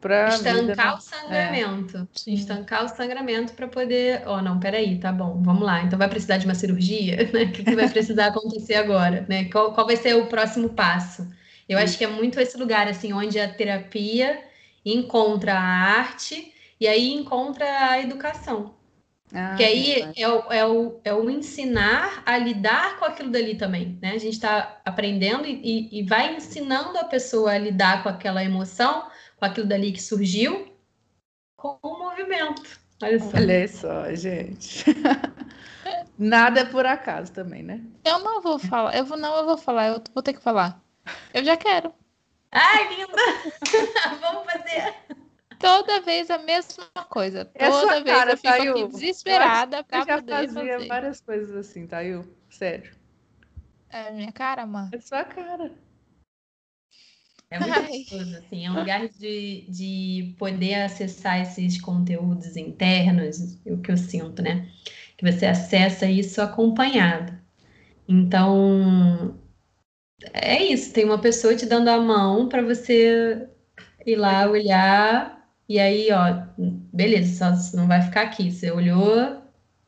para 0.00 0.28
estancar 0.28 0.66
vida, 0.66 0.94
o 0.94 1.00
sangramento. 1.00 2.08
É. 2.28 2.30
Estancar 2.30 2.84
o 2.84 2.88
sangramento 2.88 3.52
para 3.54 3.66
poder. 3.66 4.22
Oh, 4.28 4.40
não, 4.40 4.60
peraí, 4.60 4.96
tá 4.98 5.10
bom, 5.10 5.42
vamos 5.42 5.64
lá. 5.64 5.82
Então 5.82 5.98
vai 5.98 6.08
precisar 6.08 6.36
de 6.36 6.44
uma 6.44 6.54
cirurgia, 6.54 7.16
né? 7.34 7.44
O 7.44 7.52
que, 7.52 7.64
que 7.64 7.74
vai 7.74 7.88
precisar 7.88 8.26
acontecer 8.26 8.74
agora, 8.74 9.26
né? 9.28 9.46
Qual, 9.46 9.72
qual 9.72 9.86
vai 9.86 9.96
ser 9.96 10.14
o 10.14 10.26
próximo 10.26 10.68
passo? 10.68 11.26
Eu 11.68 11.78
acho 11.78 11.98
que 11.98 12.04
é 12.04 12.08
muito 12.08 12.38
esse 12.38 12.56
lugar, 12.56 12.86
assim, 12.86 13.12
onde 13.12 13.40
a 13.40 13.48
terapia 13.48 14.40
encontra 14.84 15.54
a 15.54 15.62
arte 15.62 16.53
e 16.84 16.88
aí 16.88 17.14
encontra 17.14 17.64
a 17.64 17.98
educação. 17.98 18.74
Ah, 19.34 19.54
que 19.56 19.64
aí 19.64 20.12
é 20.14 20.28
o, 20.28 20.52
é, 20.52 20.66
o, 20.66 21.00
é 21.02 21.14
o 21.14 21.30
ensinar 21.30 22.22
a 22.26 22.36
lidar 22.36 22.98
com 22.98 23.06
aquilo 23.06 23.30
dali 23.30 23.56
também, 23.56 23.98
né? 24.02 24.10
A 24.10 24.18
gente 24.18 24.34
está 24.34 24.82
aprendendo 24.84 25.46
e, 25.46 25.88
e 25.90 26.02
vai 26.04 26.36
ensinando 26.36 26.98
a 26.98 27.04
pessoa 27.04 27.52
a 27.52 27.58
lidar 27.58 28.02
com 28.02 28.10
aquela 28.10 28.44
emoção, 28.44 29.08
com 29.36 29.46
aquilo 29.46 29.66
dali 29.66 29.92
que 29.92 30.02
surgiu, 30.02 30.76
com 31.56 31.78
o 31.82 31.98
movimento. 31.98 32.78
Olha 33.02 33.18
só, 33.18 33.36
Olha 33.38 33.68
só 33.68 34.14
gente. 34.14 34.84
Nada 36.18 36.60
é 36.60 36.64
por 36.66 36.84
acaso 36.84 37.32
também, 37.32 37.62
né? 37.62 37.80
Eu 38.04 38.18
não 38.18 38.42
vou 38.42 38.58
falar, 38.58 38.94
eu 38.94 39.06
vou, 39.06 39.16
não, 39.16 39.34
eu 39.38 39.46
vou 39.46 39.56
falar, 39.56 39.88
eu 39.88 40.02
vou 40.12 40.22
ter 40.22 40.34
que 40.34 40.42
falar. 40.42 40.78
Eu 41.32 41.42
já 41.42 41.56
quero. 41.56 41.94
Ai, 42.52 42.94
linda! 42.94 43.22
Vamos 44.20 44.44
fazer! 44.44 45.23
Toda 45.64 46.00
vez 46.02 46.30
a 46.30 46.38
mesma 46.38 46.86
coisa. 47.08 47.50
É 47.54 47.70
Toda 47.70 48.02
vez 48.02 48.16
cara, 48.16 48.32
eu 48.32 48.36
fico 48.36 48.48
Thayu. 48.48 48.70
aqui 48.72 48.88
desesperada 48.88 49.82
para 49.82 50.04
poder 50.04 50.32
já 50.32 50.44
fazia 50.52 50.74
fazer. 50.74 50.88
várias 50.88 51.20
coisas 51.22 51.56
assim, 51.56 51.86
Thayu. 51.86 52.36
Sério. 52.50 52.92
É 53.88 54.10
minha 54.10 54.30
cara, 54.30 54.66
mano. 54.66 54.90
É 54.92 55.00
sua 55.00 55.24
cara. 55.24 55.72
É 57.50 57.58
muito 57.58 57.72
Ai. 57.72 57.98
gostoso, 57.98 58.36
assim. 58.36 58.66
É 58.66 58.70
um 58.70 58.78
lugar 58.78 59.08
de, 59.08 59.64
de 59.68 60.34
poder 60.38 60.74
acessar 60.82 61.40
esses 61.40 61.80
conteúdos 61.80 62.56
internos, 62.56 63.58
o 63.64 63.78
que 63.78 63.90
eu 63.90 63.96
sinto, 63.96 64.42
né? 64.42 64.68
Que 65.16 65.30
você 65.30 65.46
acessa 65.46 66.06
isso 66.06 66.42
acompanhado. 66.42 67.32
Então, 68.06 69.38
é 70.32 70.62
isso, 70.62 70.92
tem 70.92 71.04
uma 71.04 71.20
pessoa 71.20 71.54
te 71.54 71.64
dando 71.64 71.88
a 71.88 71.98
mão 71.98 72.48
para 72.48 72.60
você 72.62 73.48
ir 74.04 74.16
lá 74.16 74.46
olhar 74.50 75.33
e 75.68 75.78
aí, 75.78 76.08
ó, 76.12 76.42
beleza, 76.92 77.54
só 77.54 77.76
não 77.76 77.86
vai 77.86 78.02
ficar 78.02 78.22
aqui. 78.22 78.50
Você 78.50 78.70
olhou, 78.70 79.42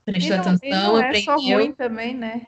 prestou 0.05 0.37
não, 0.37 0.45
atenção, 0.45 0.71
não 0.71 0.99
é 0.99 1.07
aprendeu. 1.07 1.25
Só 1.25 1.37
ruim 1.37 1.73
também, 1.73 2.15
né? 2.15 2.43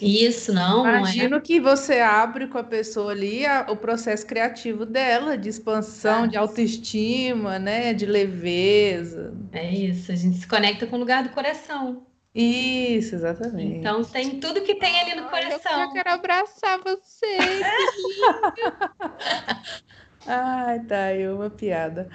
Isso, 0.00 0.52
não. 0.52 0.86
Imagino 0.86 1.30
não 1.30 1.38
é. 1.38 1.40
que 1.40 1.58
você 1.58 2.00
abre 2.00 2.46
com 2.46 2.58
a 2.58 2.64
pessoa 2.64 3.12
ali 3.12 3.46
a, 3.46 3.66
o 3.70 3.76
processo 3.76 4.26
criativo 4.26 4.84
dela, 4.84 5.38
de 5.38 5.48
expansão, 5.48 6.24
ah, 6.24 6.26
de 6.26 6.36
autoestima, 6.36 7.58
né? 7.58 7.94
De 7.94 8.04
leveza. 8.04 9.34
É 9.50 9.70
isso, 9.70 10.12
a 10.12 10.14
gente 10.14 10.38
se 10.38 10.46
conecta 10.46 10.86
com 10.86 10.96
o 10.96 10.98
lugar 10.98 11.22
do 11.22 11.30
coração. 11.30 12.06
Isso, 12.34 13.14
exatamente. 13.14 13.78
Então 13.78 14.02
tem 14.04 14.40
tudo 14.40 14.62
que 14.62 14.74
tem 14.74 15.00
ali 15.00 15.14
no 15.14 15.28
coração. 15.28 15.82
Eu 15.82 15.92
quero 15.92 16.10
abraçar 16.10 16.78
você. 16.78 17.36
Ai, 20.26 20.80
tá, 20.84 21.06
aí 21.06 21.28
uma 21.28 21.50
piada. 21.50 22.08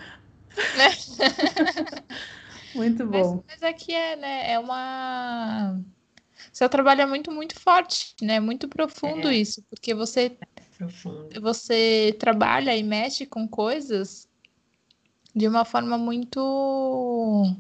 muito 2.73 3.05
bom. 3.05 3.43
Mas, 3.47 3.59
mas 3.61 3.63
aqui 3.63 3.93
é, 3.93 4.15
né? 4.15 4.51
É 4.51 4.59
uma. 4.59 5.79
Seu 6.51 6.69
trabalho 6.69 7.01
é 7.01 7.05
muito, 7.05 7.31
muito 7.31 7.59
forte, 7.59 8.15
né? 8.21 8.39
Muito 8.39 8.67
profundo 8.67 9.27
é. 9.27 9.35
isso, 9.35 9.63
porque 9.69 9.93
você 9.93 10.37
é 10.41 11.39
você 11.39 12.15
trabalha 12.19 12.75
e 12.75 12.83
mexe 12.83 13.25
com 13.25 13.47
coisas 13.47 14.27
de 15.35 15.47
uma 15.47 15.65
forma 15.65 15.97
muito 15.97 17.55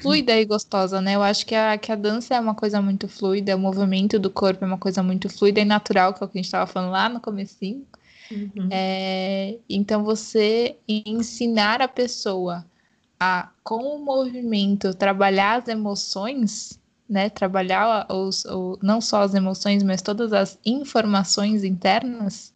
fluida 0.00 0.38
e 0.38 0.44
gostosa, 0.44 1.00
né? 1.00 1.14
Eu 1.14 1.22
acho 1.22 1.44
que 1.44 1.54
a, 1.54 1.76
que 1.76 1.92
a 1.92 1.94
dança 1.94 2.34
é 2.34 2.40
uma 2.40 2.54
coisa 2.54 2.80
muito 2.80 3.06
fluida, 3.06 3.54
o 3.54 3.58
movimento 3.58 4.18
do 4.18 4.30
corpo 4.30 4.64
é 4.64 4.66
uma 4.66 4.78
coisa 4.78 5.02
muito 5.02 5.28
fluida 5.28 5.60
e 5.60 5.64
natural, 5.64 6.14
que 6.14 6.22
é 6.22 6.26
o 6.26 6.28
que 6.28 6.38
a 6.38 6.40
gente 6.40 6.46
estava 6.46 6.66
falando 6.66 6.90
lá 6.90 7.08
no 7.08 7.20
comecinho. 7.20 7.86
Uhum. 8.32 8.68
É, 8.70 9.58
então, 9.68 10.04
você 10.04 10.76
ensinar 10.88 11.82
a 11.82 11.88
pessoa 11.88 12.64
a, 13.20 13.50
com 13.62 13.96
o 13.96 14.04
movimento, 14.04 14.94
trabalhar 14.94 15.60
as 15.62 15.68
emoções, 15.68 16.80
né? 17.08 17.28
Trabalhar 17.28 18.06
os, 18.10 18.44
não 18.82 19.00
só 19.00 19.22
as 19.22 19.34
emoções, 19.34 19.82
mas 19.82 20.02
todas 20.02 20.32
as 20.32 20.58
informações 20.64 21.64
internas, 21.64 22.52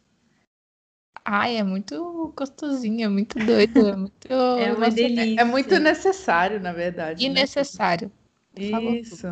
Ai, 1.29 1.57
é 1.57 1.63
muito 1.63 2.33
gostosinho, 2.37 3.03
é 3.03 3.09
muito 3.09 3.37
doido, 3.37 3.89
é 3.89 3.95
muito. 3.97 4.27
É 4.31 4.73
uma 4.73 4.89
delícia. 4.89 5.41
É 5.41 5.43
muito 5.43 5.77
necessário, 5.77 6.57
na 6.61 6.71
verdade. 6.71 7.25
E 7.25 7.27
né? 7.27 7.41
necessário. 7.41 8.09
Isso. 8.55 9.27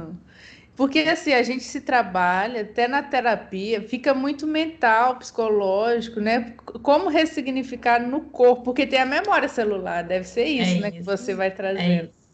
Porque 0.75 0.99
assim, 0.99 1.33
a 1.33 1.41
gente 1.41 1.63
se 1.63 1.81
trabalha, 1.81 2.61
até 2.61 2.87
na 2.87 3.01
terapia, 3.01 3.81
fica 3.81 4.13
muito 4.13 4.45
mental, 4.45 5.17
psicológico, 5.17 6.19
né? 6.19 6.53
Como 6.83 7.09
ressignificar 7.09 7.99
no 7.99 8.21
corpo, 8.21 8.63
porque 8.63 8.85
tem 8.85 8.99
a 8.99 9.05
memória 9.05 9.47
celular, 9.47 10.03
deve 10.03 10.27
ser 10.27 10.45
isso, 10.45 10.77
é 10.77 10.81
né? 10.81 10.87
Isso. 10.89 10.97
Que 10.97 11.03
você 11.03 11.33
vai 11.33 11.51
trazendo. 11.51 12.09
É 12.09 12.25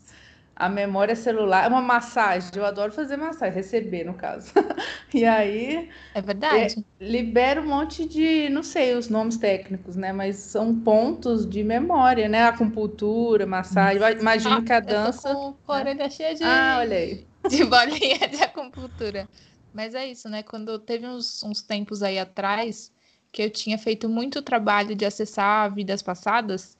a 0.62 0.70
memória 0.70 1.16
celular, 1.16 1.66
é 1.66 1.68
uma 1.68 1.82
massagem, 1.82 2.52
eu 2.56 2.64
adoro 2.64 2.92
fazer 2.92 3.18
massagem, 3.18 3.56
receber 3.56 4.04
no 4.04 4.14
caso. 4.14 4.52
e 5.12 5.26
aí. 5.26 5.90
É 6.14 6.22
verdade. 6.22 6.86
É, 7.00 7.04
libera 7.04 7.60
um 7.60 7.68
monte 7.68 8.08
de, 8.08 8.48
não 8.50 8.62
sei 8.62 8.94
os 8.94 9.10
nomes 9.10 9.38
técnicos, 9.38 9.96
né? 9.96 10.14
Mas 10.14 10.36
são 10.36 10.76
pontos 10.76 11.50
de 11.50 11.64
memória, 11.64 12.30
né? 12.30 12.44
Acupuntura, 12.44 13.48
massagem. 13.48 13.98
Imagino 14.20 14.58
ah, 14.58 14.62
que 14.62 14.74
a 14.74 14.80
dança. 14.80 15.30
Eu 15.30 15.36
tô 15.36 15.54
com 15.54 15.72
a 15.72 15.80
orelha 15.80 16.10
cheia 16.12 16.36
de. 16.36 16.44
Ah, 16.44 16.78
olha 16.80 16.98
aí. 16.98 17.31
De 17.50 17.64
bolinha 17.66 18.28
de 18.28 18.42
acupuntura. 18.44 19.28
Mas 19.74 19.96
é 19.96 20.08
isso, 20.08 20.30
né? 20.30 20.44
Quando 20.44 20.78
teve 20.80 21.08
uns, 21.08 21.42
uns 21.44 21.62
tempos 21.62 22.04
aí 22.04 22.20
atrás 22.20 22.92
que 23.32 23.42
eu 23.42 23.50
tinha 23.50 23.78
feito 23.78 24.10
muito 24.10 24.42
trabalho 24.42 24.96
de 24.96 25.06
acessar 25.06 25.74
vidas 25.74 26.02
passadas 26.02 26.78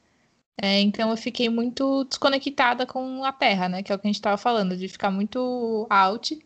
é, 0.62 0.80
então 0.82 1.10
eu 1.10 1.18
fiquei 1.18 1.50
muito 1.50 2.04
desconectada 2.06 2.86
com 2.86 3.24
a 3.24 3.32
Terra, 3.32 3.68
né? 3.68 3.82
Que 3.84 3.92
é 3.92 3.96
o 3.96 4.00
que 4.00 4.08
a 4.08 4.10
gente 4.10 4.16
estava 4.16 4.38
falando, 4.38 4.78
de 4.78 4.88
ficar 4.88 5.10
muito 5.10 5.88
out. 5.90 6.40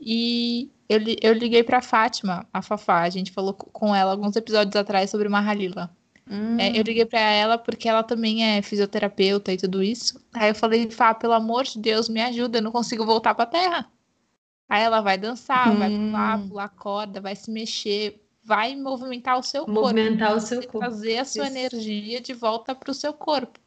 E 0.00 0.70
eu, 0.88 0.98
eu 1.22 1.32
liguei 1.32 1.62
para 1.62 1.80
Fátima, 1.80 2.46
a 2.52 2.60
Fafá, 2.62 3.02
a 3.02 3.10
gente 3.10 3.30
falou 3.32 3.54
com 3.54 3.94
ela 3.94 4.10
alguns 4.12 4.36
episódios 4.36 4.76
atrás 4.76 5.10
sobre 5.10 5.28
Mahalila. 5.28 5.94
Hum. 6.30 6.58
É, 6.58 6.70
eu 6.70 6.82
liguei 6.82 7.04
para 7.04 7.20
ela 7.20 7.58
porque 7.58 7.88
ela 7.88 8.02
também 8.02 8.44
é 8.44 8.62
fisioterapeuta 8.62 9.52
e 9.52 9.56
tudo 9.56 9.82
isso. 9.82 10.20
Aí 10.32 10.50
eu 10.50 10.54
falei, 10.54 10.90
Fá, 10.90 11.14
pelo 11.14 11.34
amor 11.34 11.64
de 11.64 11.78
Deus, 11.78 12.08
me 12.08 12.20
ajuda, 12.20 12.58
eu 12.58 12.62
não 12.62 12.72
consigo 12.72 13.04
voltar 13.04 13.34
para 13.34 13.44
a 13.44 13.46
Terra. 13.46 13.92
Aí 14.68 14.82
ela 14.82 15.00
vai 15.00 15.18
dançar, 15.18 15.70
hum. 15.70 15.78
vai 15.78 15.90
pular, 15.90 16.48
pular 16.48 16.68
corda, 16.70 17.20
vai 17.20 17.36
se 17.36 17.50
mexer, 17.50 18.22
vai 18.42 18.74
movimentar 18.74 19.38
o 19.38 19.42
seu 19.42 19.66
movimentar 19.66 20.30
corpo. 20.30 20.44
o 20.44 20.46
seu 20.46 20.62
corpo. 20.62 20.78
Trazer 20.78 21.18
a 21.18 21.24
sua 21.24 21.46
isso. 21.46 21.56
energia 21.56 22.20
de 22.20 22.32
volta 22.32 22.74
para 22.74 22.90
o 22.90 22.94
seu 22.94 23.12
corpo. 23.12 23.60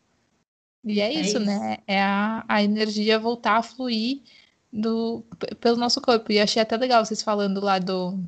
E 0.83 1.01
é, 1.01 1.07
é 1.07 1.13
isso, 1.13 1.37
isso, 1.37 1.39
né? 1.39 1.77
É 1.85 2.01
a, 2.01 2.43
a 2.47 2.63
energia 2.63 3.19
voltar 3.19 3.57
a 3.57 3.63
fluir 3.63 4.21
do, 4.71 5.23
pelo 5.59 5.77
nosso 5.77 6.01
corpo. 6.01 6.31
E 6.31 6.39
achei 6.39 6.61
até 6.61 6.77
legal 6.77 7.05
vocês 7.05 7.21
falando 7.21 7.59
lá 7.61 7.77
do 7.79 8.19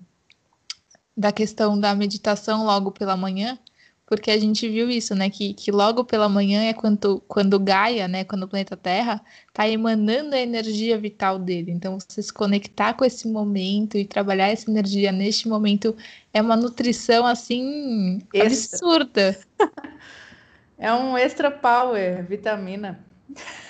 da 1.16 1.34
questão 1.34 1.78
da 1.78 1.94
meditação 1.94 2.64
logo 2.64 2.92
pela 2.92 3.18
manhã, 3.18 3.60
porque 4.10 4.32
a 4.32 4.40
gente 4.40 4.68
viu 4.68 4.90
isso, 4.90 5.14
né? 5.14 5.30
Que, 5.30 5.54
que 5.54 5.70
logo 5.70 6.04
pela 6.04 6.28
manhã 6.28 6.64
é 6.64 6.74
quando, 6.74 7.24
quando 7.28 7.60
Gaia, 7.60 8.08
né? 8.08 8.24
Quando 8.24 8.42
o 8.42 8.48
planeta 8.48 8.76
Terra 8.76 9.22
está 9.48 9.70
emanando 9.70 10.34
a 10.34 10.40
energia 10.40 10.98
vital 10.98 11.38
dele. 11.38 11.72
Então, 11.72 12.00
você 12.00 12.24
se 12.24 12.34
conectar 12.34 12.96
com 12.96 13.06
esse 13.06 13.28
momento 13.28 14.00
e 14.00 14.06
trabalhar 14.06 14.48
essa 14.48 14.68
energia 14.68 15.12
neste 15.12 15.48
momento 15.48 15.96
é 16.34 16.42
uma 16.42 16.56
nutrição 16.56 17.24
assim 17.24 18.20
extra. 18.34 18.78
absurda. 18.80 19.38
é 20.76 20.92
um 20.92 21.16
extra 21.16 21.52
power, 21.52 22.26
vitamina. 22.26 23.00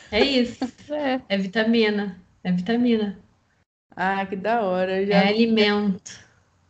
É 0.10 0.24
isso. 0.24 0.58
É, 0.90 1.22
é 1.30 1.38
vitamina. 1.38 2.18
É 2.44 2.52
vitamina. 2.52 3.20
Ah, 3.96 4.26
que 4.26 4.38
da 4.38 4.62
hora. 4.62 5.06
Já... 5.06 5.16
É 5.16 5.28
alimento. 5.28 6.18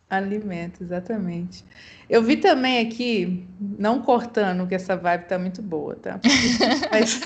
Alimento, 0.09 0.84
exatamente. 0.84 1.63
Eu 2.10 2.24
vi 2.24 2.38
também 2.38 2.80
aqui, 2.80 3.45
não 3.60 4.01
cortando, 4.01 4.68
que 4.68 4.76
essa 4.76 4.97
vibe 4.97 5.26
tá 5.26 5.38
muito 5.38 5.62
boa, 5.62 5.95
tá? 5.95 6.20
Mas 6.91 7.22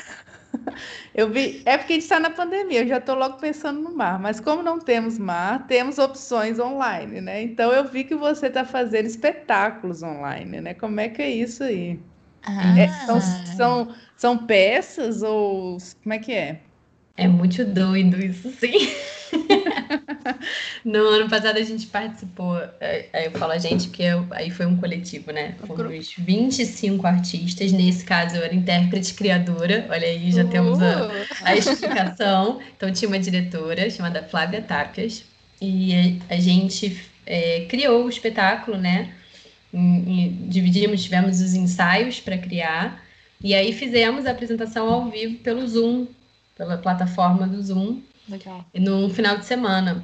Eu 1.14 1.30
vi, 1.30 1.62
é 1.66 1.78
porque 1.78 1.94
a 1.94 1.96
gente 1.96 2.04
está 2.04 2.20
na 2.20 2.30
pandemia, 2.30 2.82
eu 2.82 2.88
já 2.88 2.98
estou 2.98 3.16
logo 3.16 3.38
pensando 3.38 3.80
no 3.80 3.96
mar, 3.96 4.20
mas 4.20 4.40
como 4.40 4.64
não 4.64 4.80
temos 4.80 5.18
mar, 5.18 5.68
temos 5.68 6.00
opções 6.00 6.60
online, 6.60 7.22
né? 7.22 7.42
Então 7.42 7.72
eu 7.72 7.88
vi 7.88 8.04
que 8.04 8.16
você 8.16 8.48
está 8.48 8.66
fazendo 8.66 9.06
espetáculos 9.06 10.02
online, 10.04 10.62
né? 10.62 10.74
Como 10.74 11.00
é 11.00 11.10
que 11.10 11.22
é 11.22 11.30
isso 11.30 11.64
aí? 11.64 12.00
Ah. 12.44 12.80
É, 12.80 12.88
são, 13.06 13.22
são, 13.22 13.96
são 14.18 14.38
peças 14.38 15.22
ou 15.22 15.78
como 16.02 16.14
é 16.14 16.20
que 16.20 16.34
é? 16.34 16.62
É 17.16 17.28
muito 17.28 17.64
doido 17.64 18.24
isso, 18.24 18.52
sim. 18.60 18.90
no 20.84 21.00
ano 21.00 21.30
passado 21.30 21.58
a 21.58 21.62
gente 21.62 21.86
participou, 21.88 22.58
é, 22.80 23.06
aí 23.14 23.26
eu 23.26 23.32
falo 23.32 23.52
a 23.52 23.58
gente, 23.58 23.88
porque 23.88 24.04
eu, 24.04 24.26
aí 24.32 24.50
foi 24.50 24.66
um 24.66 24.78
coletivo, 24.78 25.32
né? 25.32 25.56
Fomos 25.66 26.14
25 26.18 27.06
artistas, 27.06 27.72
nesse 27.72 28.04
caso 28.04 28.36
eu 28.36 28.44
era 28.44 28.54
intérprete 28.54 29.14
criadora, 29.14 29.86
olha 29.90 30.08
aí, 30.08 30.32
já 30.32 30.44
uh. 30.44 30.50
temos 30.50 30.82
a, 30.82 31.12
a, 31.44 31.56
explicação. 31.56 32.60
Então 32.76 32.92
tinha 32.92 33.08
uma 33.08 33.20
diretora 33.20 33.90
chamada 33.90 34.24
Flávia 34.24 34.62
Tapias, 34.62 35.24
e 35.62 36.20
a, 36.30 36.34
a 36.36 36.40
gente 36.40 37.00
é, 37.26 37.66
criou 37.70 38.06
o 38.06 38.10
espetáculo, 38.10 38.78
né? 38.78 39.14
E, 39.72 39.78
e 39.78 40.30
dividimos, 40.48 41.04
tivemos 41.04 41.42
os 41.42 41.54
ensaios 41.54 42.20
para 42.20 42.38
criar, 42.38 43.04
e 43.42 43.54
aí 43.54 43.72
fizemos 43.72 44.26
a 44.26 44.32
apresentação 44.32 44.90
ao 44.90 45.10
vivo 45.12 45.38
pelo 45.40 45.68
Zoom, 45.68 46.08
pela 46.56 46.78
plataforma 46.78 47.48
do 47.48 47.62
Zoom. 47.62 48.02
Legal. 48.28 48.66
Num 48.74 49.10
final 49.10 49.38
de 49.38 49.46
semana. 49.46 50.04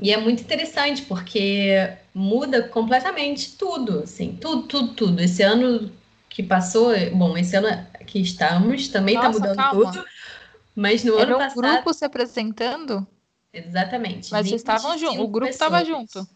E 0.00 0.10
é 0.10 0.16
muito 0.16 0.42
interessante, 0.42 1.02
porque 1.02 1.96
muda 2.14 2.62
completamente 2.68 3.56
tudo, 3.56 4.00
assim, 4.04 4.36
tudo, 4.40 4.62
tudo, 4.62 4.94
tudo. 4.94 5.20
Esse 5.20 5.42
ano 5.42 5.92
que 6.28 6.42
passou, 6.42 6.92
bom, 7.14 7.36
esse 7.36 7.56
ano 7.56 7.86
que 8.06 8.20
estamos 8.20 8.88
também 8.88 9.16
está 9.16 9.28
mudando 9.28 9.56
calma. 9.56 9.92
tudo. 9.92 10.04
Mas 10.74 11.04
no 11.04 11.18
Era 11.18 11.30
ano 11.30 11.38
passado. 11.38 11.58
o 11.58 11.62
grupo 11.62 11.92
se 11.92 12.04
apresentando? 12.04 13.06
Exatamente. 13.52 14.32
Mas 14.32 14.48
vocês 14.48 14.62
estavam 14.62 14.96
juntos, 14.96 15.18
o 15.18 15.28
grupo 15.28 15.50
estava 15.50 15.84
junto. 15.84 16.26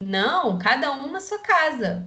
Não, 0.00 0.58
cada 0.58 0.92
um 0.92 1.10
na 1.10 1.20
sua 1.20 1.40
casa. 1.40 2.06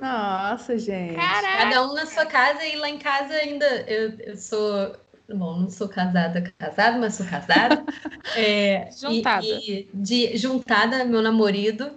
Nossa, 0.00 0.78
gente. 0.78 1.14
Caraca. 1.14 1.58
Cada 1.58 1.86
um 1.86 1.94
na 1.94 2.06
sua 2.06 2.26
casa 2.26 2.64
e 2.64 2.76
lá 2.76 2.88
em 2.88 2.98
casa 2.98 3.34
ainda 3.34 3.66
eu, 3.82 4.18
eu 4.20 4.36
sou 4.36 4.96
Bom, 5.28 5.60
não 5.60 5.70
sou 5.70 5.88
casada, 5.88 6.42
casada, 6.58 6.98
mas 6.98 7.14
sou 7.14 7.26
casada. 7.26 7.84
É, 8.36 8.88
juntada. 8.90 9.44
E, 9.44 9.80
e 9.80 9.88
de, 9.92 10.36
juntada, 10.36 11.04
meu 11.04 11.20
namorado, 11.20 11.92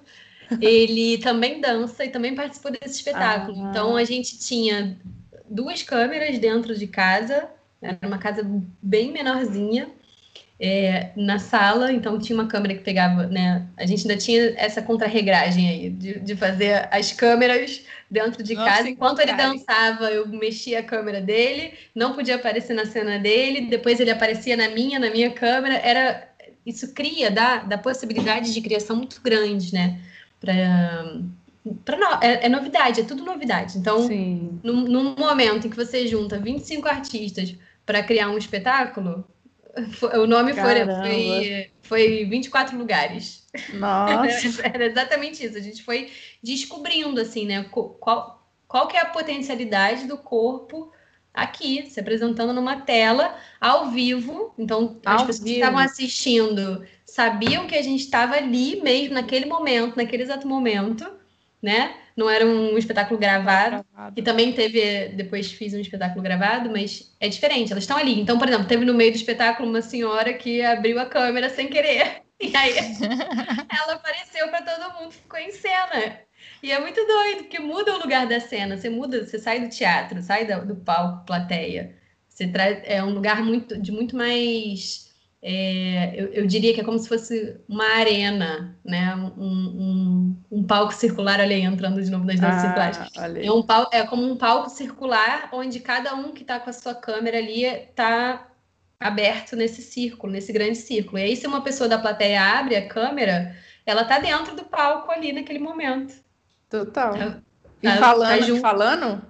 ele 0.62 1.18
também 1.24 1.62
dança 1.62 2.04
e 2.04 2.10
também 2.10 2.36
participou 2.36 2.70
desse 2.70 2.98
espetáculo. 2.98 3.66
Ah. 3.66 3.70
Então 3.70 3.96
a 3.96 4.04
gente 4.04 4.38
tinha 4.38 5.00
duas 5.50 5.82
câmeras 5.82 6.38
dentro 6.38 6.76
de 6.76 6.86
casa, 6.86 7.50
era 7.82 7.98
uma 8.06 8.18
casa 8.18 8.46
bem 8.82 9.12
menorzinha. 9.12 9.90
É, 10.60 11.12
na 11.16 11.38
sala, 11.38 11.91
então 11.91 12.18
tinha 12.18 12.38
uma 12.38 12.47
câmera 12.47 12.74
que 12.74 12.84
pegava, 12.84 13.28
né? 13.28 13.68
A 13.78 13.86
gente 13.86 14.10
ainda 14.10 14.20
tinha 14.20 14.55
essa 14.58 14.82
contrarregragem 14.82 15.70
aí 15.70 15.89
de, 15.91 16.20
de 16.20 16.36
fazer 16.36 16.88
as 16.91 17.12
câmeras 17.12 17.84
dentro 18.10 18.41
de 18.41 18.55
Nossa, 18.55 18.70
casa. 18.70 18.89
Enquanto 18.89 19.20
ele 19.20 19.34
dançava, 19.34 20.10
eu 20.10 20.28
mexia 20.28 20.80
a 20.80 20.84
câmera 20.84 21.22
dele, 21.22 21.74
não 21.93 22.14
podia 22.14 22.38
aparecer 22.38 22.74
na 22.74 22.88
cena 22.88 23.20
dele, 23.20 23.68
depois 23.68 23.99
ele 23.99 24.10
aparecia 24.10 24.58
na 24.58 24.70
minha, 24.70 24.97
na 24.97 25.12
minha 25.12 25.30
câmera. 25.30 25.76
Era 25.76 26.28
isso 26.66 26.93
cria, 26.93 27.32
dá, 27.32 27.60
dá 27.60 27.78
possibilidade 27.78 28.53
de 28.53 28.60
criação 28.60 28.95
muito 28.95 29.22
grande, 29.22 29.74
né? 29.74 30.01
Pra, 30.39 30.53
pra 31.86 31.97
no, 31.97 32.24
é, 32.24 32.45
é, 32.45 32.49
novidade, 32.49 33.01
é 33.01 33.03
tudo 33.03 33.24
novidade. 33.24 33.78
Então, 33.78 34.10
num, 34.64 34.82
num 34.82 35.16
momento 35.16 35.68
em 35.68 35.70
que 35.70 35.78
você 35.78 36.08
junta 36.08 36.38
25 36.38 36.88
artistas 36.88 37.55
para 37.86 38.03
criar 38.03 38.30
um 38.30 38.38
espetáculo, 38.38 39.26
o 40.16 40.28
nome 40.28 40.54
foi, 40.54 40.86
foi, 40.86 41.72
foi 41.82 42.26
24 42.26 42.78
lugares. 42.78 43.48
Nossa! 43.74 44.62
Era 44.66 44.86
exatamente 44.86 45.46
isso. 45.46 45.58
A 45.58 45.62
gente 45.62 45.84
foi 45.84 46.12
descobrindo, 46.44 47.22
assim, 47.22 47.46
né? 47.46 47.66
Qual, 47.72 48.48
qual 48.68 48.88
que 48.88 48.98
é 48.98 49.02
a 49.02 49.06
potencialidade 49.06 50.08
do 50.08 50.18
corpo 50.18 50.92
aqui, 51.38 51.88
se 51.88 52.00
apresentando 52.00 52.52
numa 52.52 52.82
tela, 52.82 53.38
ao 53.62 53.92
vivo. 53.92 54.54
Então, 54.58 55.00
ao 55.06 55.16
as 55.16 55.22
pessoas 55.22 55.40
vivo. 55.40 55.50
que 55.50 55.60
estavam 55.60 55.80
assistindo 55.80 56.86
sabiam 57.06 57.68
que 57.68 57.76
a 57.76 57.82
gente 57.82 58.02
estava 58.02 58.36
ali 58.36 58.82
mesmo, 58.82 59.14
naquele 59.14 59.46
momento, 59.46 59.96
naquele 59.96 60.24
exato 60.24 60.48
momento, 60.48 61.10
né? 61.62 61.96
Não 62.18 62.28
era 62.28 62.43
um 62.45 62.76
espetáculo 62.78 63.20
gravado, 63.20 63.86
gravado. 63.93 64.20
E 64.20 64.24
também 64.24 64.51
teve, 64.51 65.09
depois 65.09 65.51
fiz 65.51 65.74
um 65.76 65.80
espetáculo 65.80 66.24
gravado, 66.24 66.68
mas 66.70 67.15
é 67.20 67.30
diferente, 67.30 67.72
elas 67.72 67.84
estão 67.84 67.95
ali. 67.95 68.20
Então, 68.20 68.39
por 68.39 68.47
exemplo, 68.47 68.68
teve 68.68 68.84
no 68.84 68.93
meio 68.95 69.11
do 69.11 69.18
espetáculo 69.18 69.70
uma 69.70 69.84
senhora 69.84 70.34
que 70.34 70.63
abriu 70.63 70.99
a 70.99 71.05
câmera 71.05 71.49
sem 71.49 71.70
querer. 71.70 72.24
E 72.39 72.55
aí 72.55 72.72
ela 73.68 73.93
apareceu 73.93 74.47
para 74.49 74.61
todo 74.61 75.01
mundo, 75.01 75.11
ficou 75.11 75.39
em 75.39 75.51
cena. 75.51 76.20
E 76.61 76.72
é 76.72 76.80
muito 76.80 77.03
doido, 77.03 77.39
porque 77.39 77.57
muda 77.57 77.95
o 77.95 77.99
lugar 77.99 78.28
da 78.28 78.39
cena. 78.39 78.78
Você 78.78 78.91
muda, 78.91 79.26
você 79.26 79.39
sai 79.39 79.59
do 79.59 79.70
teatro, 79.70 80.22
sai 80.22 80.45
do, 80.45 80.68
do 80.68 80.76
palco, 80.76 81.26
plateia. 81.26 81.97
Você 82.30 82.47
traz 82.47 82.80
é 82.84 83.03
um 83.03 83.09
lugar 83.09 83.41
muito 83.43 83.82
de 83.82 83.91
muito 83.91 84.15
mais 84.15 85.07
é, 85.42 86.20
eu, 86.20 86.28
eu, 86.34 86.48
diria 86.48 86.74
que 86.74 86.82
é 86.82 86.84
como 86.84 86.98
se 86.98 87.08
fosse 87.08 87.60
uma 87.70 87.86
arena, 87.98 88.76
né? 88.84 89.16
Um, 89.38 89.44
um, 89.46 90.44
um 90.52 90.64
palco 90.64 90.94
circular, 90.94 91.40
olha 91.40 91.56
aí, 91.56 91.62
entrando 91.62 92.02
de 92.02 92.10
novo 92.10 92.26
nas 92.26 92.40
danças 92.40 92.64
ah, 92.64 92.66
circulares. 92.66 93.46
É, 93.46 93.52
um 93.52 93.62
palco, 93.62 93.96
é 93.96 94.06
como 94.06 94.24
um 94.24 94.36
palco 94.36 94.70
circular 94.70 95.50
onde 95.54 95.80
cada 95.80 96.16
um 96.16 96.32
que 96.32 96.42
está 96.42 96.60
com 96.60 96.70
a 96.70 96.74
sua 96.74 96.96
câmera 96.96 97.38
ali 97.38 97.64
está 97.66 98.48
aberto 99.00 99.56
nesse 99.56 99.82
círculo, 99.82 100.34
nesse 100.34 100.52
grande 100.52 100.76
círculo. 100.76 101.20
E 101.20 101.24
aí, 101.24 101.36
se 101.36 101.46
uma 101.46 101.62
pessoa 101.62 101.88
da 101.88 102.00
plateia 102.00 102.42
abre 102.42 102.76
a 102.76 102.88
câmera, 102.88 103.56
ela 103.86 104.02
está 104.02 104.20
dentro 104.20 104.56
do 104.56 104.66
palco 104.66 105.12
ali 105.12 105.32
naquele 105.32 105.60
momento. 105.60 106.16
Total. 106.68 107.16
Ela, 107.16 107.44
e 107.82 107.90
falando, 107.92 108.56
tá 108.56 108.60
falando? 108.60 109.22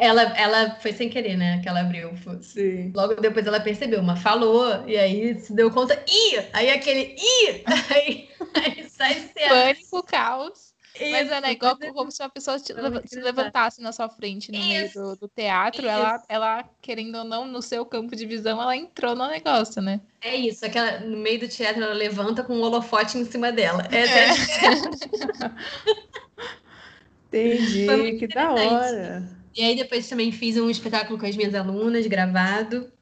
Ela, 0.00 0.22
ela 0.36 0.76
foi 0.76 0.92
sem 0.92 1.08
querer, 1.08 1.36
né? 1.36 1.60
Que 1.62 1.68
ela 1.68 1.80
abriu. 1.80 2.12
Sim. 2.40 2.92
Logo 2.94 3.14
depois 3.14 3.46
ela 3.46 3.60
percebeu, 3.60 4.02
mas 4.02 4.20
falou, 4.20 4.88
e 4.88 4.96
aí 4.96 5.38
se 5.38 5.52
deu 5.52 5.70
conta, 5.70 6.02
ih! 6.08 6.38
Aí 6.52 6.70
aquele 6.70 7.16
ih! 7.16 7.64
Aí, 7.94 8.28
aí 8.54 8.88
sai 8.88 9.14
cena. 9.14 9.48
Pânico, 9.48 10.02
caos. 10.04 10.74
Isso, 10.94 11.10
mas 11.12 11.30
é 11.44 11.52
igual 11.52 11.78
como 11.94 12.10
se 12.10 12.20
uma 12.22 12.28
pessoa 12.28 12.58
se 12.58 12.72
levantasse 13.20 13.80
na 13.80 13.92
sua 13.92 14.08
frente 14.08 14.50
no 14.50 14.58
Isso. 14.58 14.68
meio 14.68 14.92
do, 14.92 15.16
do 15.16 15.28
teatro, 15.28 15.86
ela, 15.86 16.20
ela, 16.28 16.64
querendo 16.82 17.18
ou 17.18 17.24
não, 17.24 17.46
no 17.46 17.62
seu 17.62 17.86
campo 17.86 18.16
de 18.16 18.26
visão, 18.26 18.60
ela 18.60 18.76
entrou 18.76 19.14
no 19.14 19.28
negócio, 19.28 19.80
né? 19.80 20.00
É 20.20 20.34
isso, 20.34 20.66
aquela, 20.66 20.98
no 21.00 21.16
meio 21.16 21.38
do 21.38 21.48
teatro 21.48 21.82
ela 21.82 21.94
levanta 21.94 22.42
com 22.42 22.54
um 22.54 22.62
holofote 22.62 23.16
em 23.16 23.24
cima 23.24 23.52
dela. 23.52 23.86
Essa 23.92 24.18
é, 24.18 24.72
é. 24.72 24.78
Entendi, 27.28 28.18
que 28.18 28.26
da 28.26 28.52
hora. 28.52 29.37
E 29.58 29.64
aí 29.64 29.74
depois 29.74 30.08
também 30.08 30.30
fiz 30.30 30.56
um 30.56 30.70
espetáculo 30.70 31.18
com 31.18 31.26
as 31.26 31.36
minhas 31.36 31.52
alunas, 31.52 32.06
gravado. 32.06 32.92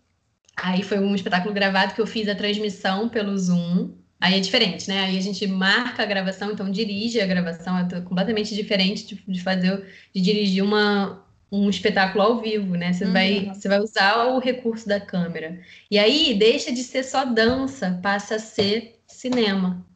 Aí 0.56 0.82
foi 0.82 0.98
um 0.98 1.14
espetáculo 1.14 1.52
gravado 1.52 1.94
que 1.94 2.00
eu 2.00 2.06
fiz 2.06 2.26
a 2.30 2.34
transmissão 2.34 3.10
pelo 3.10 3.36
Zoom. 3.36 3.90
Aí 4.18 4.36
é 4.38 4.40
diferente, 4.40 4.88
né? 4.88 5.00
Aí 5.00 5.18
a 5.18 5.20
gente 5.20 5.46
marca 5.46 6.02
a 6.02 6.06
gravação, 6.06 6.50
então 6.50 6.70
dirige 6.70 7.20
a 7.20 7.26
gravação, 7.26 7.78
é 7.78 8.00
completamente 8.00 8.54
diferente 8.54 9.06
de, 9.06 9.22
de 9.28 9.42
fazer, 9.42 9.84
de 10.14 10.22
dirigir 10.22 10.64
uma, 10.64 11.22
um 11.52 11.68
espetáculo 11.68 12.24
ao 12.24 12.40
vivo, 12.40 12.74
né? 12.74 12.90
Você, 12.90 13.04
uhum. 13.04 13.12
vai, 13.12 13.44
você 13.52 13.68
vai 13.68 13.78
usar 13.78 14.24
o 14.28 14.38
recurso 14.38 14.88
da 14.88 14.98
câmera. 14.98 15.60
E 15.90 15.98
aí 15.98 16.32
deixa 16.38 16.72
de 16.72 16.82
ser 16.82 17.02
só 17.02 17.26
dança, 17.26 18.00
passa 18.02 18.36
a 18.36 18.38
ser 18.38 18.98
cinema. 19.06 19.86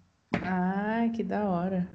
Ai, 0.42 1.08
que 1.08 1.22
da 1.22 1.42
hora. 1.48 1.88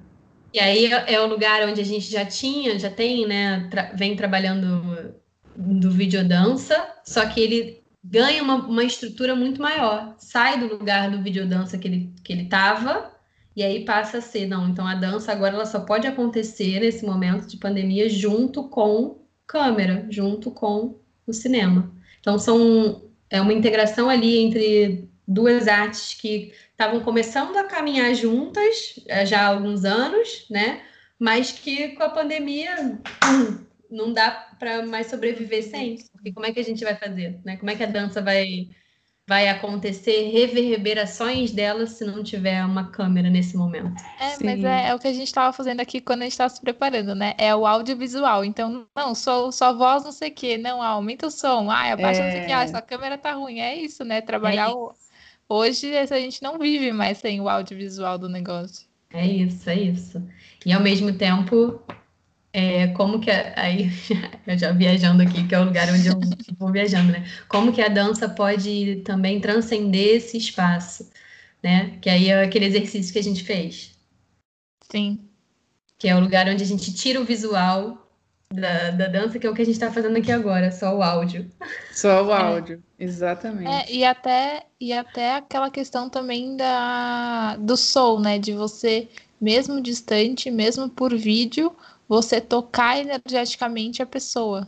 E 0.56 0.60
aí 0.60 0.86
é 0.86 1.20
o 1.20 1.28
lugar 1.28 1.68
onde 1.68 1.82
a 1.82 1.84
gente 1.84 2.10
já 2.10 2.24
tinha, 2.26 2.80
já 2.80 2.90
tem, 2.90 3.28
né? 3.28 3.68
Tra 3.70 3.92
vem 3.94 4.16
trabalhando 4.16 5.14
do 5.54 5.92
videodança, 5.92 6.76
só 7.04 7.26
que 7.26 7.42
ele 7.42 7.84
ganha 8.02 8.42
uma, 8.42 8.56
uma 8.66 8.84
estrutura 8.86 9.36
muito 9.36 9.62
maior. 9.62 10.16
Sai 10.18 10.58
do 10.58 10.68
lugar 10.68 11.12
do 11.12 11.22
videodança 11.22 11.78
que 11.78 11.86
ele, 11.90 12.14
que 12.24 12.32
ele 12.32 12.46
tava, 12.46 13.12
e 13.54 13.64
aí 13.64 13.84
passa 13.84 14.20
a 14.20 14.22
ser, 14.22 14.48
não, 14.48 14.70
então 14.70 14.88
a 14.88 14.96
dança 14.96 15.34
agora 15.34 15.56
ela 15.56 15.66
só 15.66 15.82
pode 15.82 16.08
acontecer 16.08 16.80
nesse 16.80 17.06
momento 17.06 17.46
de 17.48 17.58
pandemia 17.58 18.08
junto 18.08 18.70
com 18.70 19.26
câmera, 19.46 20.08
junto 20.10 20.52
com 20.52 20.98
o 21.28 21.34
cinema. 21.34 21.92
Então 22.22 22.40
são 22.40 23.04
é 23.30 23.42
uma 23.42 23.52
integração 23.52 24.10
ali 24.10 24.38
entre 24.38 25.10
duas 25.28 25.68
artes 25.68 26.14
que 26.14 26.54
estavam 26.76 27.00
começando 27.00 27.56
a 27.56 27.64
caminhar 27.64 28.14
juntas 28.14 29.00
eh, 29.08 29.26
já 29.26 29.42
há 29.42 29.48
alguns 29.48 29.86
anos, 29.86 30.46
né? 30.50 30.82
Mas 31.18 31.52
que 31.52 31.90
com 31.90 32.04
a 32.04 32.10
pandemia 32.10 33.00
hum, 33.24 33.66
não 33.90 34.12
dá 34.12 34.32
para 34.60 34.86
mais 34.86 35.08
sobreviver 35.08 35.64
sem. 35.64 35.98
Porque 36.12 36.34
como 36.34 36.46
é 36.46 36.52
que 36.52 36.60
a 36.60 36.64
gente 36.64 36.84
vai 36.84 36.96
fazer, 36.96 37.40
né? 37.46 37.56
Como 37.56 37.72
é 37.72 37.76
que 37.76 37.84
a 37.84 37.88
dança 37.88 38.22
vai 38.22 38.70
vai 39.28 39.48
acontecer 39.48 40.30
reverberações 40.30 41.52
dela 41.52 41.88
se 41.88 42.06
não 42.06 42.24
tiver 42.24 42.64
uma 42.64 42.92
câmera 42.92 43.28
nesse 43.28 43.58
momento. 43.58 43.92
É, 44.20 44.30
Sim. 44.32 44.46
mas 44.46 44.64
é, 44.64 44.90
é, 44.90 44.96
o 44.96 45.00
que 45.00 45.08
a 45.08 45.14
gente 45.14 45.26
estava 45.26 45.52
fazendo 45.52 45.80
aqui 45.80 46.00
quando 46.00 46.22
a 46.22 46.26
gente 46.26 46.34
estava 46.34 46.50
se 46.50 46.62
preparando, 46.62 47.16
né? 47.16 47.34
É 47.38 47.56
o 47.56 47.66
audiovisual. 47.66 48.46
Então, 48.46 48.86
não, 48.96 49.16
só, 49.16 49.50
só 49.50 49.76
voz 49.76 50.04
não 50.04 50.12
sei 50.12 50.30
o 50.30 50.34
quê, 50.34 50.58
não, 50.60 50.80
aumenta 50.80 51.26
o 51.26 51.32
som, 51.32 51.72
ah, 51.72 51.94
abaixa 51.94 52.22
é... 52.22 52.24
não 52.24 52.32
sei 52.34 52.42
o 52.42 52.46
quê, 52.46 52.52
ah, 52.52 52.64
essa 52.64 52.82
câmera 52.84 53.18
tá 53.18 53.32
ruim. 53.32 53.60
É 53.60 53.76
isso, 53.76 54.06
né? 54.06 54.22
Trabalhar 54.22 54.68
é 54.68 54.70
isso. 54.70 54.78
O... 54.78 54.94
Hoje 55.48 55.96
a 55.96 56.06
gente 56.06 56.42
não 56.42 56.58
vive 56.58 56.92
mais 56.92 57.20
sem 57.20 57.40
o 57.40 57.48
audiovisual 57.48 58.18
do 58.18 58.28
negócio. 58.28 58.88
É 59.12 59.26
isso, 59.26 59.70
é 59.70 59.76
isso. 59.76 60.22
E 60.66 60.74
ao 60.74 60.82
mesmo 60.82 61.14
tempo, 61.14 61.80
é, 62.52 62.88
como 62.88 63.20
que 63.20 63.30
a, 63.30 63.54
aí 63.56 63.90
eu 64.48 64.58
já 64.58 64.72
viajando 64.72 65.22
aqui, 65.22 65.48
que 65.48 65.54
é 65.54 65.60
o 65.60 65.66
lugar 65.66 65.88
onde 65.90 66.08
eu 66.08 66.20
vou 66.58 66.72
viajando, 66.72 67.12
né? 67.12 67.26
Como 67.48 67.72
que 67.72 67.82
a 67.82 67.90
dança 67.90 68.28
pode 68.28 69.02
também 69.06 69.40
transcender 69.40 70.16
esse 70.16 70.38
espaço, 70.38 71.10
né? 71.62 71.98
Que 72.02 72.10
aí 72.10 72.30
é 72.30 72.44
aquele 72.44 72.66
exercício 72.66 73.14
que 73.14 73.20
a 73.20 73.24
gente 73.24 73.44
fez. 73.44 73.96
Sim. 74.90 75.20
Que 75.98 76.08
é 76.08 76.16
o 76.16 76.20
lugar 76.20 76.48
onde 76.50 76.64
a 76.64 76.68
gente 76.68 76.94
tira 76.94 77.22
o 77.22 77.26
visual 77.26 78.05
da, 78.54 78.92
da 78.92 79.08
dança, 79.08 79.40
que 79.40 79.48
é 79.48 79.50
o 79.50 79.54
que 79.54 79.62
a 79.62 79.66
gente 79.66 79.76
está 79.76 79.92
fazendo 79.92 80.18
aqui 80.18 80.32
agora, 80.32 80.72
só 80.72 80.96
o 80.96 81.02
áudio. 81.02 81.50
Só 81.92 82.26
o 82.26 82.32
áudio, 82.34 82.82
é. 83.00 83.04
exatamente. 83.04 83.70
É, 83.70 83.92
e, 83.92 84.06
até, 84.06 84.64
e 84.80 84.94
até 84.94 85.36
aquela 85.36 85.70
questão 85.70 86.10
também 86.10 86.56
da, 86.56 87.56
do 87.58 87.76
soul, 87.76 88.20
né? 88.20 88.38
De 88.38 88.54
você, 88.54 89.08
mesmo 89.40 89.82
distante, 89.82 90.52
mesmo 90.52 90.90
por 90.90 91.16
vídeo, 91.16 91.76
você 92.08 92.40
tocar 92.40 92.98
energeticamente 93.00 94.02
a 94.02 94.06
pessoa. 94.06 94.68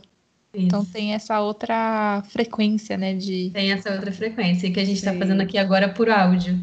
Isso. 0.52 0.66
Então 0.66 0.84
tem 0.84 1.14
essa 1.14 1.40
outra 1.40 2.22
frequência, 2.30 2.96
né? 2.96 3.14
De... 3.14 3.50
Tem 3.50 3.70
essa 3.70 3.92
outra 3.92 4.10
frequência 4.10 4.70
que 4.70 4.80
a 4.80 4.84
gente 4.84 4.96
está 4.98 5.14
fazendo 5.14 5.42
aqui 5.42 5.58
agora 5.58 5.88
por 5.88 6.10
áudio. 6.10 6.58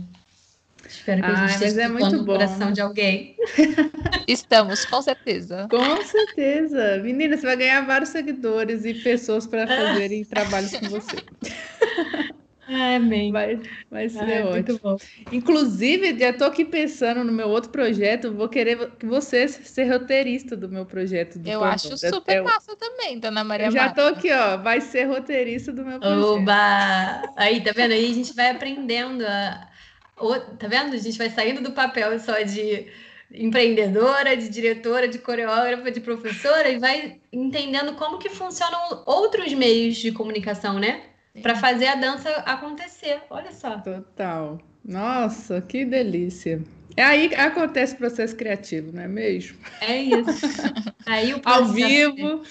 Espero 0.87 1.21
que 1.21 1.27
a 1.27 1.35
gente 1.35 1.53
esteja 1.53 1.81
é 1.83 1.87
muito 1.87 2.17
bom. 2.19 2.33
coração 2.33 2.71
de 2.71 2.81
alguém. 2.81 3.35
Estamos, 4.27 4.85
com 4.85 5.01
certeza. 5.01 5.67
Com 5.69 6.03
certeza. 6.03 6.97
Menina, 7.03 7.37
você 7.37 7.45
vai 7.45 7.57
ganhar 7.57 7.81
vários 7.85 8.09
seguidores 8.09 8.85
e 8.85 8.93
pessoas 8.93 9.47
para 9.47 9.67
fazerem 9.67 10.23
trabalhos 10.25 10.71
com 10.71 10.89
você. 10.89 11.17
Amém. 12.67 13.31
Vai, 13.31 13.59
vai 13.91 14.09
ser 14.09 14.23
Ai, 14.23 14.43
ótimo. 14.43 14.79
bom. 14.81 14.97
Inclusive, 15.31 16.17
já 16.17 16.29
estou 16.29 16.47
aqui 16.47 16.65
pensando 16.65 17.23
no 17.23 17.31
meu 17.31 17.47
outro 17.49 17.69
projeto, 17.69 18.33
vou 18.33 18.49
querer 18.49 18.91
que 18.97 19.05
você 19.05 19.47
ser 19.47 19.91
roteirista 19.91 20.55
do 20.57 20.67
meu 20.67 20.85
projeto. 20.85 21.39
Eu 21.45 21.63
acho 21.63 21.95
super 21.97 22.43
massa 22.43 22.75
também, 22.75 23.19
dona 23.19 23.43
Maria 23.43 23.67
Eu 23.67 23.71
já 23.71 23.87
estou 23.87 24.07
aqui, 24.07 24.31
ó, 24.31 24.57
vai 24.57 24.81
ser 24.81 25.05
roteirista 25.05 25.71
do 25.71 25.85
meu 25.85 25.99
projeto. 25.99 26.41
Oba! 26.41 27.33
Aí, 27.35 27.61
tá 27.61 27.71
vendo? 27.75 27.91
Aí 27.91 28.09
a 28.09 28.13
gente 28.13 28.33
vai 28.33 28.49
aprendendo 28.49 29.23
a... 29.23 29.67
Tá 30.57 30.67
vendo? 30.67 30.93
A 30.93 30.97
gente 30.97 31.17
vai 31.17 31.29
saindo 31.29 31.61
do 31.61 31.71
papel 31.71 32.17
só 32.19 32.41
de 32.41 32.87
empreendedora, 33.33 34.37
de 34.37 34.47
diretora, 34.49 35.07
de 35.07 35.19
coreógrafa, 35.19 35.91
de 35.91 35.99
professora 35.99 36.69
e 36.69 36.79
vai 36.79 37.19
entendendo 37.33 37.95
como 37.95 38.19
que 38.19 38.29
funcionam 38.29 39.03
outros 39.05 39.53
meios 39.53 39.97
de 39.97 40.11
comunicação, 40.11 40.79
né? 40.79 41.01
para 41.41 41.55
fazer 41.55 41.87
a 41.87 41.95
dança 41.95 42.29
acontecer. 42.45 43.21
Olha 43.29 43.51
só. 43.51 43.79
Total. 43.79 44.59
Nossa, 44.83 45.61
que 45.61 45.83
delícia. 45.83 46.61
É 46.95 47.03
aí 47.03 47.29
que 47.29 47.35
acontece 47.35 47.95
o 47.95 47.97
processo 47.97 48.35
criativo, 48.35 48.91
não 48.93 49.03
é 49.03 49.07
mesmo? 49.07 49.57
É 49.81 50.01
isso. 50.01 50.47
Aí 51.05 51.33
o 51.33 51.41
Ao 51.43 51.65
vivo. 51.65 52.43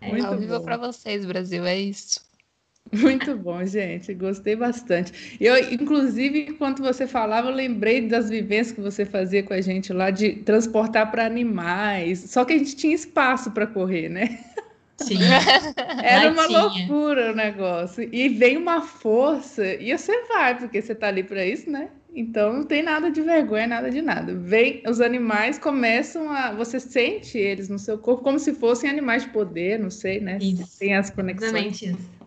É, 0.00 0.08
Muito 0.10 0.26
ao 0.26 0.38
vivo 0.38 0.60
para 0.62 0.76
vocês, 0.76 1.24
Brasil, 1.26 1.64
é 1.64 1.78
isso. 1.78 2.20
Muito 2.92 3.34
bom, 3.36 3.64
gente. 3.64 4.12
Gostei 4.12 4.54
bastante. 4.54 5.36
Eu, 5.40 5.56
inclusive, 5.72 6.46
enquanto 6.50 6.82
você 6.82 7.06
falava, 7.06 7.48
eu 7.48 7.54
lembrei 7.54 8.06
das 8.06 8.28
vivências 8.28 8.72
que 8.72 8.80
você 8.80 9.06
fazia 9.06 9.42
com 9.42 9.54
a 9.54 9.60
gente 9.60 9.92
lá 9.92 10.10
de 10.10 10.34
transportar 10.34 11.10
para 11.10 11.24
animais. 11.24 12.20
Só 12.28 12.44
que 12.44 12.52
a 12.52 12.58
gente 12.58 12.76
tinha 12.76 12.94
espaço 12.94 13.50
para 13.50 13.66
correr, 13.66 14.10
né? 14.10 14.38
Sim. 14.98 15.18
Era 16.02 16.30
uma 16.30 16.46
loucura 16.46 17.32
o 17.32 17.34
negócio. 17.34 18.08
E 18.12 18.28
vem 18.28 18.58
uma 18.58 18.82
força, 18.82 19.64
e 19.66 19.96
você 19.96 20.24
vai, 20.26 20.58
porque 20.58 20.82
você 20.82 20.94
tá 20.94 21.08
ali 21.08 21.22
para 21.22 21.44
isso, 21.44 21.70
né? 21.70 21.88
Então 22.14 22.52
não 22.52 22.64
tem 22.64 22.82
nada 22.82 23.10
de 23.10 23.22
vergonha, 23.22 23.66
nada 23.66 23.90
de 23.90 24.02
nada. 24.02 24.34
Vem, 24.34 24.82
os 24.86 25.00
animais 25.00 25.58
começam 25.58 26.30
a. 26.30 26.52
Você 26.52 26.78
sente 26.78 27.38
eles 27.38 27.70
no 27.70 27.78
seu 27.78 27.96
corpo 27.96 28.22
como 28.22 28.38
se 28.38 28.52
fossem 28.52 28.90
animais 28.90 29.22
de 29.22 29.30
poder, 29.30 29.78
não 29.78 29.90
sei, 29.90 30.20
né? 30.20 30.36
Isso. 30.38 30.78
Tem 30.78 30.94
as 30.94 31.08
conexões. 31.08 31.50
Exatamente 31.52 31.86
isso. 31.86 32.21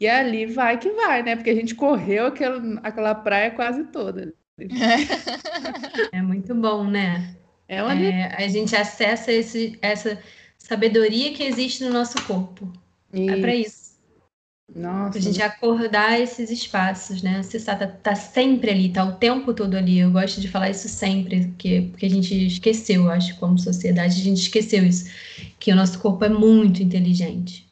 E 0.00 0.08
ali 0.08 0.46
vai 0.46 0.78
que 0.78 0.90
vai, 0.90 1.22
né? 1.22 1.36
Porque 1.36 1.50
a 1.50 1.54
gente 1.54 1.74
correu 1.74 2.26
aquela, 2.26 2.80
aquela 2.82 3.14
praia 3.14 3.50
quase 3.50 3.84
toda. 3.84 4.34
É 6.12 6.22
muito 6.22 6.54
bom, 6.54 6.84
né? 6.84 7.36
É, 7.68 7.82
uma... 7.82 7.94
é 7.94 8.44
a 8.44 8.48
gente 8.48 8.76
acessa 8.76 9.32
esse, 9.32 9.78
essa 9.80 10.18
sabedoria 10.58 11.32
que 11.32 11.42
existe 11.42 11.84
no 11.84 11.90
nosso 11.90 12.20
corpo. 12.24 12.70
Isso. 13.12 13.30
É 13.30 13.40
para 13.40 13.54
isso. 13.54 13.84
Nossa. 14.74 15.18
A 15.18 15.20
gente 15.20 15.42
acordar 15.42 16.18
esses 16.18 16.50
espaços, 16.50 17.22
né? 17.22 17.38
Acessar, 17.38 17.78
tá, 17.78 17.86
tá 17.86 18.14
sempre 18.14 18.70
ali, 18.70 18.88
tá 18.88 19.04
o 19.04 19.12
tempo 19.12 19.52
todo 19.52 19.74
ali. 19.76 19.98
Eu 19.98 20.10
gosto 20.10 20.40
de 20.40 20.48
falar 20.48 20.70
isso 20.70 20.88
sempre, 20.88 21.48
porque, 21.48 21.88
porque 21.90 22.06
a 22.06 22.10
gente 22.10 22.46
esqueceu, 22.46 23.10
acho, 23.10 23.36
como 23.36 23.58
sociedade, 23.58 24.20
a 24.20 24.24
gente 24.24 24.40
esqueceu 24.40 24.84
isso. 24.84 25.10
Que 25.58 25.72
o 25.72 25.76
nosso 25.76 25.98
corpo 25.98 26.24
é 26.24 26.28
muito 26.28 26.82
inteligente. 26.82 27.63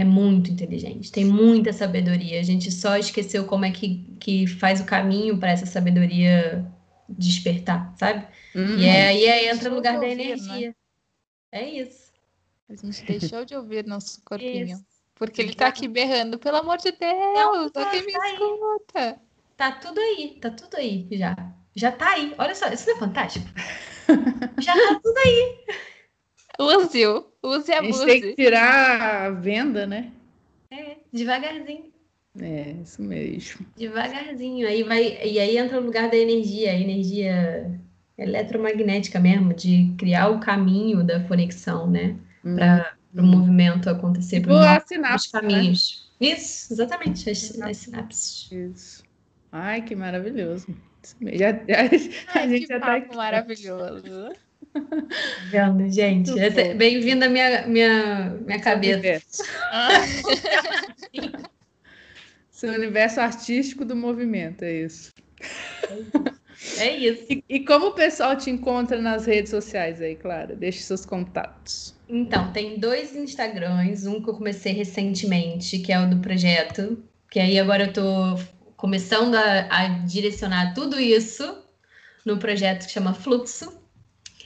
É 0.00 0.04
muito 0.04 0.50
inteligente, 0.50 1.12
tem 1.12 1.26
muita 1.26 1.74
sabedoria. 1.74 2.40
A 2.40 2.42
gente 2.42 2.72
só 2.72 2.96
esqueceu 2.96 3.44
como 3.44 3.66
é 3.66 3.70
que, 3.70 4.16
que 4.18 4.46
faz 4.46 4.80
o 4.80 4.86
caminho 4.86 5.36
para 5.36 5.50
essa 5.50 5.66
sabedoria 5.66 6.66
despertar, 7.06 7.92
sabe? 7.98 8.26
Uhum. 8.54 8.78
E 8.78 8.86
é, 8.86 9.08
aí 9.08 9.24
é, 9.26 9.50
entra 9.52 9.68
no 9.68 9.76
lugar 9.76 9.94
da 9.94 10.00
né? 10.00 10.12
energia. 10.12 10.68
Né? 10.68 10.74
É 11.52 11.68
isso. 11.68 12.10
A 12.66 12.76
gente 12.76 13.04
deixou 13.04 13.44
de 13.44 13.54
ouvir 13.54 13.86
nosso 13.86 14.22
corpinho. 14.24 14.74
Isso. 14.76 14.86
Porque 15.16 15.42
ele 15.42 15.52
tá 15.54 15.66
aqui 15.66 15.86
berrando, 15.86 16.38
pelo 16.38 16.56
amor 16.56 16.78
de 16.78 16.92
Deus, 16.92 17.70
tá, 17.72 17.84
alguém 17.84 18.06
me 18.06 18.12
tá 18.12 18.32
escuta. 18.32 19.00
Aí. 19.10 19.14
Tá 19.54 19.72
tudo 19.72 20.00
aí, 20.00 20.38
tá 20.40 20.50
tudo 20.50 20.76
aí 20.78 21.06
já. 21.12 21.36
Já 21.76 21.92
tá 21.92 22.12
aí. 22.12 22.34
Olha 22.38 22.54
só, 22.54 22.68
isso 22.68 22.88
não 22.88 22.96
é 22.96 22.98
fantástico? 23.00 23.46
já 24.60 24.72
tá 24.72 24.98
tudo 25.02 25.18
aí. 25.18 25.58
Use-o, 26.60 27.26
use 27.42 27.72
a, 27.72 27.80
a 27.80 27.82
gente 27.82 28.04
tem 28.04 28.20
que 28.20 28.34
tirar 28.34 29.26
a 29.26 29.30
venda, 29.30 29.86
né? 29.86 30.10
É, 30.70 30.96
devagarzinho. 31.12 31.90
É, 32.40 32.76
isso 32.82 33.02
mesmo. 33.02 33.66
Devagarzinho. 33.76 34.68
Aí 34.68 34.82
vai, 34.82 35.18
e 35.24 35.38
aí 35.38 35.56
entra 35.56 35.80
o 35.80 35.84
lugar 35.84 36.10
da 36.10 36.16
energia, 36.16 36.70
a 36.70 36.78
energia 36.78 37.80
eletromagnética 38.16 39.18
mesmo, 39.18 39.54
de 39.54 39.94
criar 39.98 40.28
o 40.28 40.40
caminho 40.40 41.02
da 41.02 41.20
conexão, 41.24 41.90
né? 41.90 42.16
hum. 42.44 42.56
para 42.56 42.96
o 43.14 43.22
movimento 43.22 43.88
acontecer 43.88 44.40
tipo 44.40 44.48
para 44.48 45.16
os 45.16 45.26
caminhos. 45.26 46.10
Né? 46.20 46.28
Isso, 46.28 46.72
exatamente, 46.72 47.30
as, 47.30 47.60
as 47.60 47.76
sinapses. 47.76 48.50
Isso. 48.52 49.02
Ai, 49.50 49.82
que 49.82 49.96
maravilhoso. 49.96 50.66
Já, 51.20 51.52
já, 51.52 51.80
Ai, 52.34 52.44
a 52.44 52.48
gente 52.48 52.66
já 52.66 52.76
está 52.76 52.96
aqui. 52.96 53.16
maravilhoso. 53.16 54.32
Vendo, 55.50 55.88
gente. 55.90 56.32
Bem-vindo 56.74 57.24
à 57.24 57.28
minha, 57.28 57.66
minha, 57.66 58.36
minha 58.44 58.60
cabeça. 58.60 59.22
Seu 62.50 62.72
universo 62.72 63.20
artístico 63.20 63.84
do 63.84 63.96
movimento, 63.96 64.62
é 64.62 64.72
isso. 64.72 65.12
É 66.78 66.94
isso. 66.94 67.24
E, 67.30 67.42
e, 67.48 67.60
como 67.64 67.86
o 67.86 67.92
pessoal 67.92 68.36
te 68.36 68.50
encontra 68.50 69.00
nas 69.00 69.24
redes 69.24 69.50
sociais 69.50 70.00
aí, 70.02 70.14
Clara? 70.14 70.54
Deixe 70.54 70.80
seus 70.80 71.06
contatos. 71.06 71.94
Então, 72.06 72.52
tem 72.52 72.78
dois 72.78 73.16
Instagrams, 73.16 74.06
um 74.06 74.22
que 74.22 74.28
eu 74.28 74.34
comecei 74.34 74.72
recentemente, 74.72 75.78
que 75.78 75.90
é 75.90 75.98
o 75.98 76.10
do 76.10 76.18
projeto, 76.18 77.02
que 77.30 77.40
aí 77.40 77.58
agora 77.58 77.84
eu 77.84 77.92
tô 77.92 78.38
começando 78.76 79.36
a, 79.36 79.68
a 79.70 79.88
direcionar 80.04 80.74
tudo 80.74 81.00
isso 81.00 81.64
no 82.26 82.38
projeto 82.38 82.86
que 82.86 82.92
chama 82.92 83.14
Fluxo. 83.14 83.79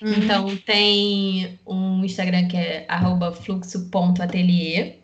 Uhum. 0.02 0.12
Então, 0.12 0.56
tem 0.58 1.58
um 1.66 2.04
Instagram 2.04 2.48
que 2.48 2.56
é 2.56 2.86
fluxo.atelier, 3.42 4.98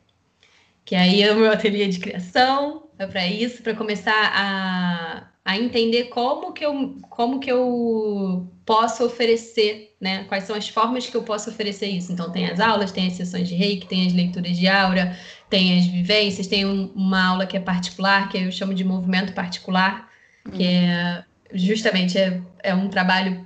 que 0.84 0.95
aí 0.95 1.22
é 1.22 1.32
o 1.32 1.36
meu 1.36 1.51
ateliê 1.51 1.88
de 1.88 1.99
criação, 1.99 2.88
é 2.99 3.07
para 3.07 3.26
isso, 3.26 3.62
para 3.62 3.74
começar 3.74 4.32
a 4.34 5.30
a 5.45 5.57
entender 5.57 6.05
como 6.05 6.53
que 6.53 6.64
eu, 6.64 6.97
como 7.09 7.41
que 7.41 7.51
eu 7.51 8.49
posso 8.64 9.05
oferecer, 9.05 9.97
né? 10.01 10.24
Quais 10.24 10.45
são 10.45 10.55
as 10.55 10.68
formas 10.68 11.09
que 11.09 11.16
eu 11.16 11.22
posso 11.22 11.51
oferecer 11.51 11.88
isso. 11.88 12.12
Então, 12.12 12.30
tem 12.30 12.47
as 12.47 12.61
aulas, 12.61 12.93
tem 12.93 13.07
as 13.07 13.14
sessões 13.14 13.49
de 13.49 13.55
reiki, 13.55 13.86
tem 13.86 14.07
as 14.07 14.12
leituras 14.12 14.57
de 14.57 14.68
aura, 14.68 15.18
tem 15.49 15.78
as 15.78 15.86
vivências, 15.86 16.47
tem 16.47 16.64
um, 16.64 16.93
uma 16.95 17.30
aula 17.30 17.47
que 17.47 17.57
é 17.57 17.61
particular, 17.61 18.28
que 18.28 18.38
eu 18.38 18.53
chamo 18.53 18.74
de 18.74 18.84
movimento 18.84 19.32
particular, 19.32 20.09
que 20.53 20.62
uhum. 20.62 20.70
é 20.70 21.24
justamente 21.53 22.16
é, 22.16 22.41
é 22.62 22.72
um 22.72 22.88
trabalho 22.88 23.45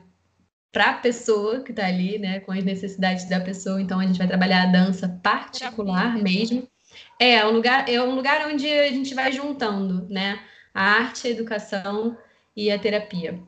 para 0.75 0.91
a 0.91 0.95
pessoa 0.95 1.61
que 1.61 1.70
está 1.70 1.87
ali, 1.87 2.18
né, 2.18 2.41
com 2.41 2.51
as 2.51 2.64
necessidades 2.64 3.29
da 3.29 3.41
pessoa. 3.41 3.81
Então, 3.81 4.01
a 4.01 4.07
gente 4.07 4.18
vai 4.18 4.27
trabalhar 4.27 4.64
a 4.64 4.72
dança 4.72 5.09
particular 5.22 6.18
mesmo. 6.18 6.68
É, 7.18 7.47
um 7.47 7.53
lugar, 7.53 7.89
é 7.89 8.03
um 8.03 8.16
lugar 8.16 8.47
onde 8.49 8.68
a 8.68 8.89
gente 8.89 9.14
vai 9.14 9.31
juntando, 9.31 10.07
né? 10.11 10.41
A 10.75 10.83
arte, 10.83 11.29
a 11.29 11.31
educação 11.31 12.18
e 12.57 12.72
a 12.72 12.79
terapia. 12.79 13.41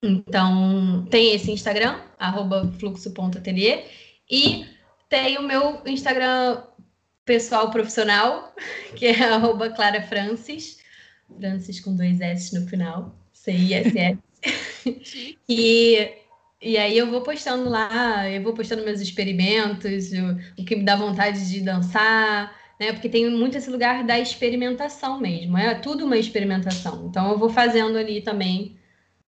Então, 0.00 1.04
tem 1.10 1.34
esse 1.34 1.50
Instagram, 1.50 2.00
fluxo.atelier, 2.78 3.84
e 4.30 4.64
tem 5.08 5.36
o 5.36 5.42
meu 5.42 5.82
Instagram 5.84 6.62
pessoal 7.24 7.70
profissional, 7.70 8.54
que 8.94 9.06
é 9.06 9.24
arroba 9.24 9.70
Clara 9.70 10.00
Francis, 10.02 10.78
Francis 11.40 11.80
com 11.80 11.96
dois 11.96 12.20
S 12.20 12.58
no 12.58 12.68
final, 12.68 13.16
C-I-S-S. 13.32 14.18
e, 15.48 16.12
e 16.60 16.76
aí 16.76 16.98
eu 16.98 17.08
vou 17.10 17.22
postando 17.22 17.68
lá, 17.68 18.28
eu 18.28 18.42
vou 18.42 18.52
postando 18.52 18.84
meus 18.84 19.00
experimentos, 19.00 20.10
o, 20.12 20.60
o 20.60 20.64
que 20.64 20.76
me 20.76 20.84
dá 20.84 20.96
vontade 20.96 21.48
de 21.48 21.60
dançar, 21.60 22.52
né? 22.80 22.92
Porque 22.92 23.08
tem 23.08 23.30
muito 23.30 23.56
esse 23.56 23.70
lugar 23.70 24.04
da 24.04 24.18
experimentação 24.18 25.20
mesmo, 25.20 25.56
é 25.56 25.74
tudo 25.76 26.04
uma 26.04 26.16
experimentação. 26.16 27.06
Então 27.08 27.30
eu 27.30 27.38
vou 27.38 27.48
fazendo 27.48 27.96
ali 27.96 28.20
também 28.20 28.76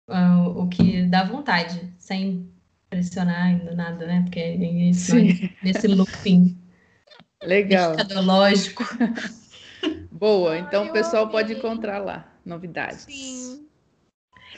uh, 0.10 0.62
o 0.62 0.70
que 0.70 1.04
dá 1.04 1.24
vontade, 1.24 1.94
sem 1.98 2.50
pressionar 2.90 3.48
ainda 3.48 3.76
nada, 3.76 4.08
né? 4.08 4.22
Porque 4.24 4.40
é 4.40 4.56
isso, 4.90 5.14
nesse 5.62 5.88
looping. 5.88 6.58
Legal. 7.44 7.96
Lógico. 8.24 8.84
Boa, 10.12 10.58
então 10.58 10.84
Ai, 10.84 10.90
o 10.90 10.94
pessoal 10.94 11.30
pode 11.30 11.54
encontrar 11.54 12.00
lá 12.00 12.34
novidades. 12.46 13.02
Sim. 13.02 13.69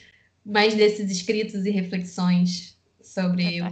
mais 0.46 0.74
desses 0.74 1.12
escritos 1.12 1.66
e 1.66 1.72
reflexões 1.72 2.78
sobre 3.02 3.60
tá 3.60 3.68
o, 3.68 3.72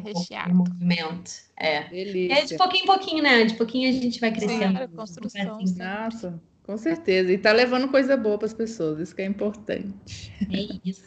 o, 0.52 0.56
movimento. 0.56 1.32
É. 1.58 1.84
Delícia. 1.84 2.34
é 2.34 2.46
de 2.46 2.58
pouquinho 2.58 2.84
em 2.84 2.88
pouquinho, 2.88 3.24
né? 3.24 3.46
De 3.46 3.54
pouquinho 3.56 3.90
a 3.90 3.94
gente 3.94 4.20
vai 4.20 4.32
crescendo. 4.32 4.80
Sim, 4.80 4.88
construção. 4.96 5.60
Assim. 5.60 5.78
Nossa, 5.78 6.42
com 6.64 6.78
certeza. 6.78 7.32
E 7.32 7.38
tá 7.38 7.52
levando 7.52 7.88
coisa 7.90 8.16
boa 8.18 8.38
para 8.38 8.48
as 8.48 8.54
pessoas, 8.54 9.00
isso 9.00 9.16
que 9.16 9.22
é 9.22 9.26
importante. 9.26 10.34
É 10.52 10.80
isso. 10.84 11.04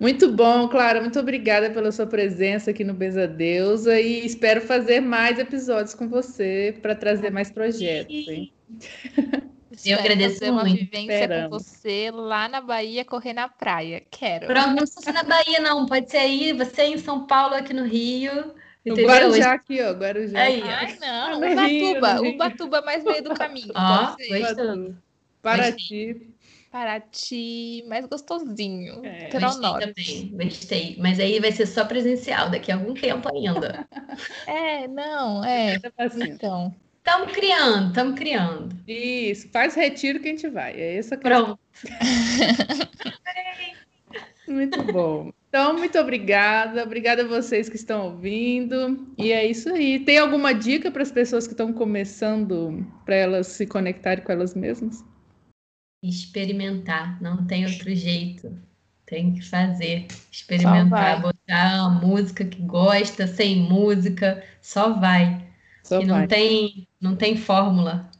Muito 0.00 0.30
bom, 0.30 0.68
Clara. 0.68 1.00
Muito 1.00 1.18
obrigada 1.18 1.70
pela 1.70 1.90
sua 1.90 2.06
presença 2.06 2.70
aqui 2.70 2.84
no 2.84 2.94
Beza 2.94 3.26
Deusa 3.26 4.00
e 4.00 4.24
espero 4.24 4.60
fazer 4.60 5.00
mais 5.00 5.38
episódios 5.38 5.94
com 5.94 6.08
você 6.08 6.76
para 6.80 6.94
trazer 6.94 7.30
mais 7.30 7.50
projetos. 7.50 8.28
Hein? 8.28 8.52
Eu 9.84 9.98
agradeço 9.98 10.38
fazer 10.38 10.52
muito. 10.52 10.66
uma 10.66 10.76
vivência 10.76 11.12
Esperamos. 11.12 11.50
com 11.50 11.58
você 11.58 12.10
lá 12.12 12.48
na 12.48 12.60
Bahia, 12.60 13.04
correr 13.04 13.32
na 13.32 13.48
praia. 13.48 14.02
Quero. 14.10 14.46
Pronto, 14.46 14.68
não 14.68 14.76
precisa 14.76 15.12
na 15.12 15.22
Bahia, 15.22 15.60
não. 15.60 15.86
Pode 15.86 16.10
ser 16.10 16.18
aí, 16.18 16.52
você 16.52 16.82
em 16.84 16.98
São 16.98 17.26
Paulo, 17.26 17.54
aqui 17.54 17.72
no 17.72 17.84
Rio. 17.84 18.54
No 18.88 18.96
Guarujá 18.96 19.52
aqui, 19.52 19.82
ó. 19.82 19.92
Guarujá. 19.92 20.40
Aí, 20.40 20.62
Ai, 20.62 20.98
não. 21.00 21.28
Ah, 21.28 21.36
Ubatuba. 21.36 22.14
Rio, 22.14 22.34
Ubatuba 22.34 22.82
mais 22.82 23.04
meio 23.04 23.22
do 23.22 23.34
caminho. 23.34 23.72
Ó, 23.74 24.16
Paraty. 25.42 26.34
Paraty, 26.70 27.84
mais 27.88 28.04
gostosinho. 28.06 29.04
É, 29.04 29.30
gostei 29.30 29.70
também, 29.80 30.36
gostei. 30.36 30.96
Mas 30.98 31.18
aí 31.18 31.40
vai 31.40 31.50
ser 31.50 31.66
só 31.66 31.84
presencial, 31.84 32.50
daqui 32.50 32.70
a 32.70 32.74
algum 32.74 32.92
tempo 32.92 33.26
ainda. 33.34 33.88
é, 34.46 34.86
não, 34.86 35.42
é. 35.44 35.80
Então. 36.26 36.74
Estamos 36.98 37.32
criando, 37.32 37.88
estamos 37.88 38.18
criando. 38.18 38.76
Isso, 38.86 39.48
faz 39.48 39.74
retiro 39.74 40.20
que 40.20 40.28
a 40.28 40.32
gente 40.32 40.48
vai. 40.48 40.78
É 40.78 40.98
isso 40.98 41.10
que 41.10 41.22
Pronto. 41.22 41.58
muito 44.46 44.82
bom. 44.92 45.32
Então, 45.48 45.76
muito 45.78 45.98
obrigada. 45.98 46.82
Obrigada 46.82 47.22
a 47.22 47.26
vocês 47.26 47.68
que 47.68 47.76
estão 47.76 48.06
ouvindo. 48.06 49.06
E 49.16 49.32
é 49.32 49.46
isso 49.46 49.70
aí. 49.70 49.98
Tem 50.00 50.18
alguma 50.18 50.52
dica 50.52 50.90
para 50.90 51.02
as 51.02 51.10
pessoas 51.10 51.46
que 51.46 51.54
estão 51.54 51.72
começando 51.72 52.86
para 53.04 53.14
elas 53.14 53.46
se 53.46 53.66
conectarem 53.66 54.22
com 54.22 54.30
elas 54.30 54.54
mesmas? 54.54 55.02
experimentar, 56.02 57.20
não 57.20 57.44
tem 57.46 57.66
outro 57.66 57.94
jeito. 57.94 58.56
Tem 59.04 59.32
que 59.32 59.42
fazer, 59.42 60.06
experimentar, 60.30 61.22
botar 61.22 61.88
uma 61.88 61.90
música 62.00 62.44
que 62.44 62.60
gosta, 62.60 63.26
sem 63.26 63.56
música, 63.56 64.44
só 64.60 64.92
vai. 64.92 65.46
Só 65.82 66.00
e 66.00 66.06
vai. 66.06 66.20
não 66.20 66.28
tem, 66.28 66.88
não 67.00 67.16
tem 67.16 67.36
fórmula. 67.36 68.10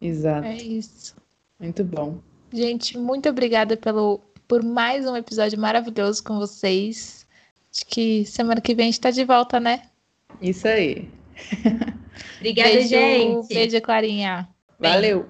Exato. 0.00 0.46
É 0.46 0.56
isso. 0.56 1.16
Muito 1.58 1.82
bom. 1.82 2.20
Gente, 2.52 2.96
muito 2.96 3.28
obrigada 3.28 3.76
pelo, 3.76 4.20
por 4.50 4.64
mais 4.64 5.06
um 5.06 5.16
episódio 5.16 5.56
maravilhoso 5.56 6.24
com 6.24 6.36
vocês. 6.36 7.24
Acho 7.72 7.86
que 7.86 8.26
semana 8.26 8.60
que 8.60 8.74
vem 8.74 8.82
a 8.82 8.86
gente 8.86 8.94
está 8.94 9.12
de 9.12 9.24
volta, 9.24 9.60
né? 9.60 9.82
Isso 10.42 10.66
aí. 10.66 11.08
Obrigada, 12.38 12.70
beijo, 12.70 12.88
gente. 12.88 13.54
Beijo, 13.54 13.80
Clarinha. 13.80 14.48
Valeu. 14.76 15.28